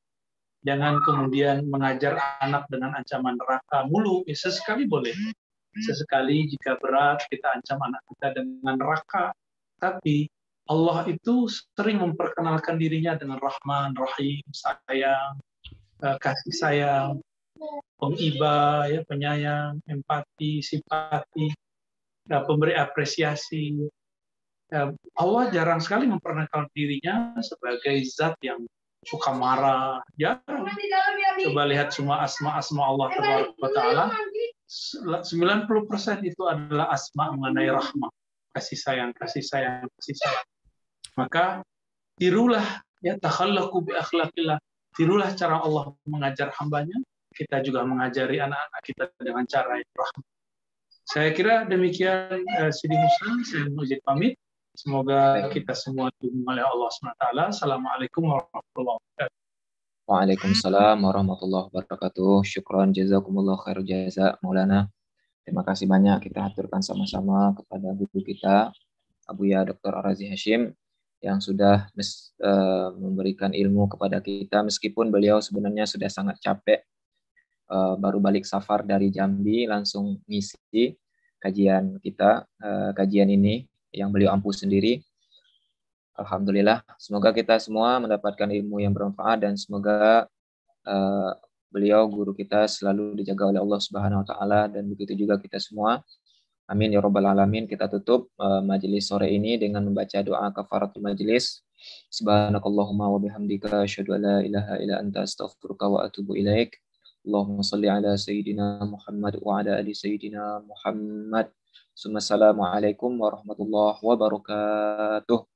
Jangan 0.63 0.99
kemudian 1.03 1.67
mengajar 1.67 2.19
anak 2.39 2.67
dengan 2.71 2.95
ancaman 2.95 3.35
neraka 3.35 3.87
mulu. 3.87 4.23
Ya, 4.27 4.35
sesekali 4.35 4.87
boleh. 4.87 5.15
Sesekali 5.75 6.47
jika 6.51 6.79
berat, 6.79 7.23
kita 7.31 7.51
ancam 7.51 7.79
anak 7.83 8.03
kita 8.11 8.27
dengan 8.35 8.75
neraka. 8.79 9.31
Tapi 9.79 10.27
Allah 10.67 11.03
itu 11.11 11.51
sering 11.75 11.99
memperkenalkan 11.99 12.79
dirinya 12.79 13.19
dengan 13.19 13.39
Rahman, 13.39 13.91
Rahim, 13.95 14.43
sayang, 14.51 15.35
uh, 15.99 16.17
kasih 16.19 16.55
sayang, 16.55 17.11
pengiba, 17.99 18.87
ya, 18.87 19.03
penyayang, 19.03 19.83
empati, 19.87 20.63
simpati, 20.63 21.51
pemberi 22.27 22.73
apresiasi. 22.75 23.75
Ya, 24.73 24.89
Allah 25.19 25.43
jarang 25.53 25.83
sekali 25.83 26.09
memperkenalkan 26.09 26.65
dirinya 26.73 27.37
sebagai 27.45 28.01
zat 28.09 28.33
yang 28.41 28.65
suka 29.05 29.35
marah. 29.35 30.01
Jarang. 30.17 30.65
Coba 31.43 31.63
lihat 31.67 31.93
semua 31.93 32.23
asma-asma 32.25 32.81
Allah 32.87 33.07
Taala. 33.61 34.05
90% 34.73 35.69
itu 36.25 36.41
adalah 36.49 36.89
asma 36.89 37.29
mengenai 37.37 37.69
rahmah, 37.69 38.09
kasih 38.57 38.79
sayang, 38.79 39.11
kasih 39.13 39.45
sayang, 39.45 39.85
kasih 40.01 40.15
sayang. 40.17 40.47
Maka 41.13 41.61
tirulah 42.17 42.81
ya 43.05 43.13
takhallaku 43.21 43.85
bi 43.85 43.93
akhlaqillah. 43.93 44.57
Tirulah 44.93 45.29
cara 45.37 45.61
Allah 45.61 45.93
mengajar 46.05 46.53
hambanya, 46.57 46.97
kita 47.33 47.61
juga 47.65 47.81
mengajari 47.85 48.37
anak-anak 48.41 48.81
kita 48.85 49.05
dengan 49.21 49.45
cara 49.49 49.81
yang 49.81 49.93
rahmat. 49.93 50.32
Saya 51.03 51.35
kira 51.35 51.67
demikian 51.67 52.47
uh, 52.63 52.71
Sidi 52.71 52.95
Musa, 52.95 53.27
saya 53.43 53.67
izin 53.67 53.99
pamit. 54.07 54.39
Semoga 54.73 55.51
kita 55.51 55.75
semua 55.75 56.09
dihubungi 56.17 56.47
oleh 56.49 56.63
Allah 56.65 56.89
SWT. 56.89 57.23
Assalamualaikum 57.53 58.23
warahmatullahi 58.25 58.97
wabarakatuh. 58.97 59.39
Waalaikumsalam 60.07 60.97
warahmatullahi 61.03 61.65
wabarakatuh. 61.69 62.47
Syukran 62.47 62.95
jazakumullah 62.95 63.59
khair 63.61 63.83
jaza 63.83 64.39
Maulana. 64.39 64.87
Terima 65.43 65.67
kasih 65.67 65.91
banyak 65.91 66.23
kita 66.23 66.47
aturkan 66.49 66.79
sama-sama 66.79 67.51
kepada 67.51 67.91
guru 67.93 68.19
kita 68.23 68.71
Abu 69.27 69.51
Ya 69.51 69.61
Dr. 69.67 69.91
Arazi 69.91 70.31
Hashim 70.31 70.71
yang 71.19 71.43
sudah 71.43 71.91
uh, 72.39 72.89
memberikan 72.95 73.51
ilmu 73.51 73.91
kepada 73.91 74.23
kita 74.23 74.63
meskipun 74.63 75.11
beliau 75.11 75.43
sebenarnya 75.43 75.83
sudah 75.83 76.07
sangat 76.07 76.39
capek 76.39 76.87
uh, 77.69 77.95
baru 77.95 78.19
balik 78.19 78.43
safar 78.43 78.83
dari 78.83 79.13
Jambi 79.13 79.69
langsung 79.69 80.19
ngisi 80.27 80.95
kajian 81.39 81.99
kita 81.99 82.47
uh, 82.63 82.91
kajian 82.95 83.27
ini 83.27 83.67
yang 83.93 84.09
beliau 84.09 84.33
ampuh 84.33 84.55
sendiri. 84.55 85.03
Alhamdulillah, 86.13 86.85
semoga 87.01 87.33
kita 87.33 87.57
semua 87.57 87.97
mendapatkan 87.97 88.45
ilmu 88.45 88.81
yang 88.81 88.93
bermanfaat 88.93 89.49
dan 89.49 89.57
semoga 89.57 90.29
uh, 90.85 91.31
beliau 91.73 92.05
guru 92.05 92.37
kita 92.37 92.69
selalu 92.69 93.17
dijaga 93.17 93.49
oleh 93.49 93.57
Allah 93.57 93.81
Subhanahu 93.81 94.21
wa 94.21 94.27
taala 94.29 94.61
dan 94.69 94.85
begitu 94.85 95.17
juga 95.17 95.41
kita 95.41 95.57
semua. 95.57 96.05
Amin 96.69 96.93
ya 96.93 97.01
rabbal 97.01 97.25
alamin. 97.25 97.65
Kita 97.65 97.89
tutup 97.89 98.29
uh, 98.37 98.61
majelis 98.61 99.09
sore 99.09 99.33
ini 99.33 99.57
dengan 99.57 99.83
membaca 99.89 100.21
doa 100.21 100.53
kafaratul 100.53 101.01
majelis. 101.01 101.65
Subhanakallahumma 102.13 103.09
wa 103.09 103.19
bihamdika 103.19 103.83
asyhadu 103.83 104.15
an 104.15 104.21
la 104.21 104.37
ilaha 104.45 104.73
illa 104.79 104.95
anta 105.01 105.25
astaghfiruka 105.25 105.85
wa 105.89 106.05
atubu 106.05 106.37
ilaik. 106.37 106.82
اللهم 107.23 107.61
صل 107.61 107.85
على 107.85 108.17
سيدنا 108.17 108.83
محمد 108.83 109.39
وعلى 109.41 109.79
آل 109.79 109.95
سيدنا 109.95 110.67
محمد. 110.67 111.47
ثم 111.95 112.17
السلام 112.17 112.61
عليكم 112.61 113.11
ورحمة 113.21 113.59
الله 113.59 113.93
وبركاته. 114.03 115.52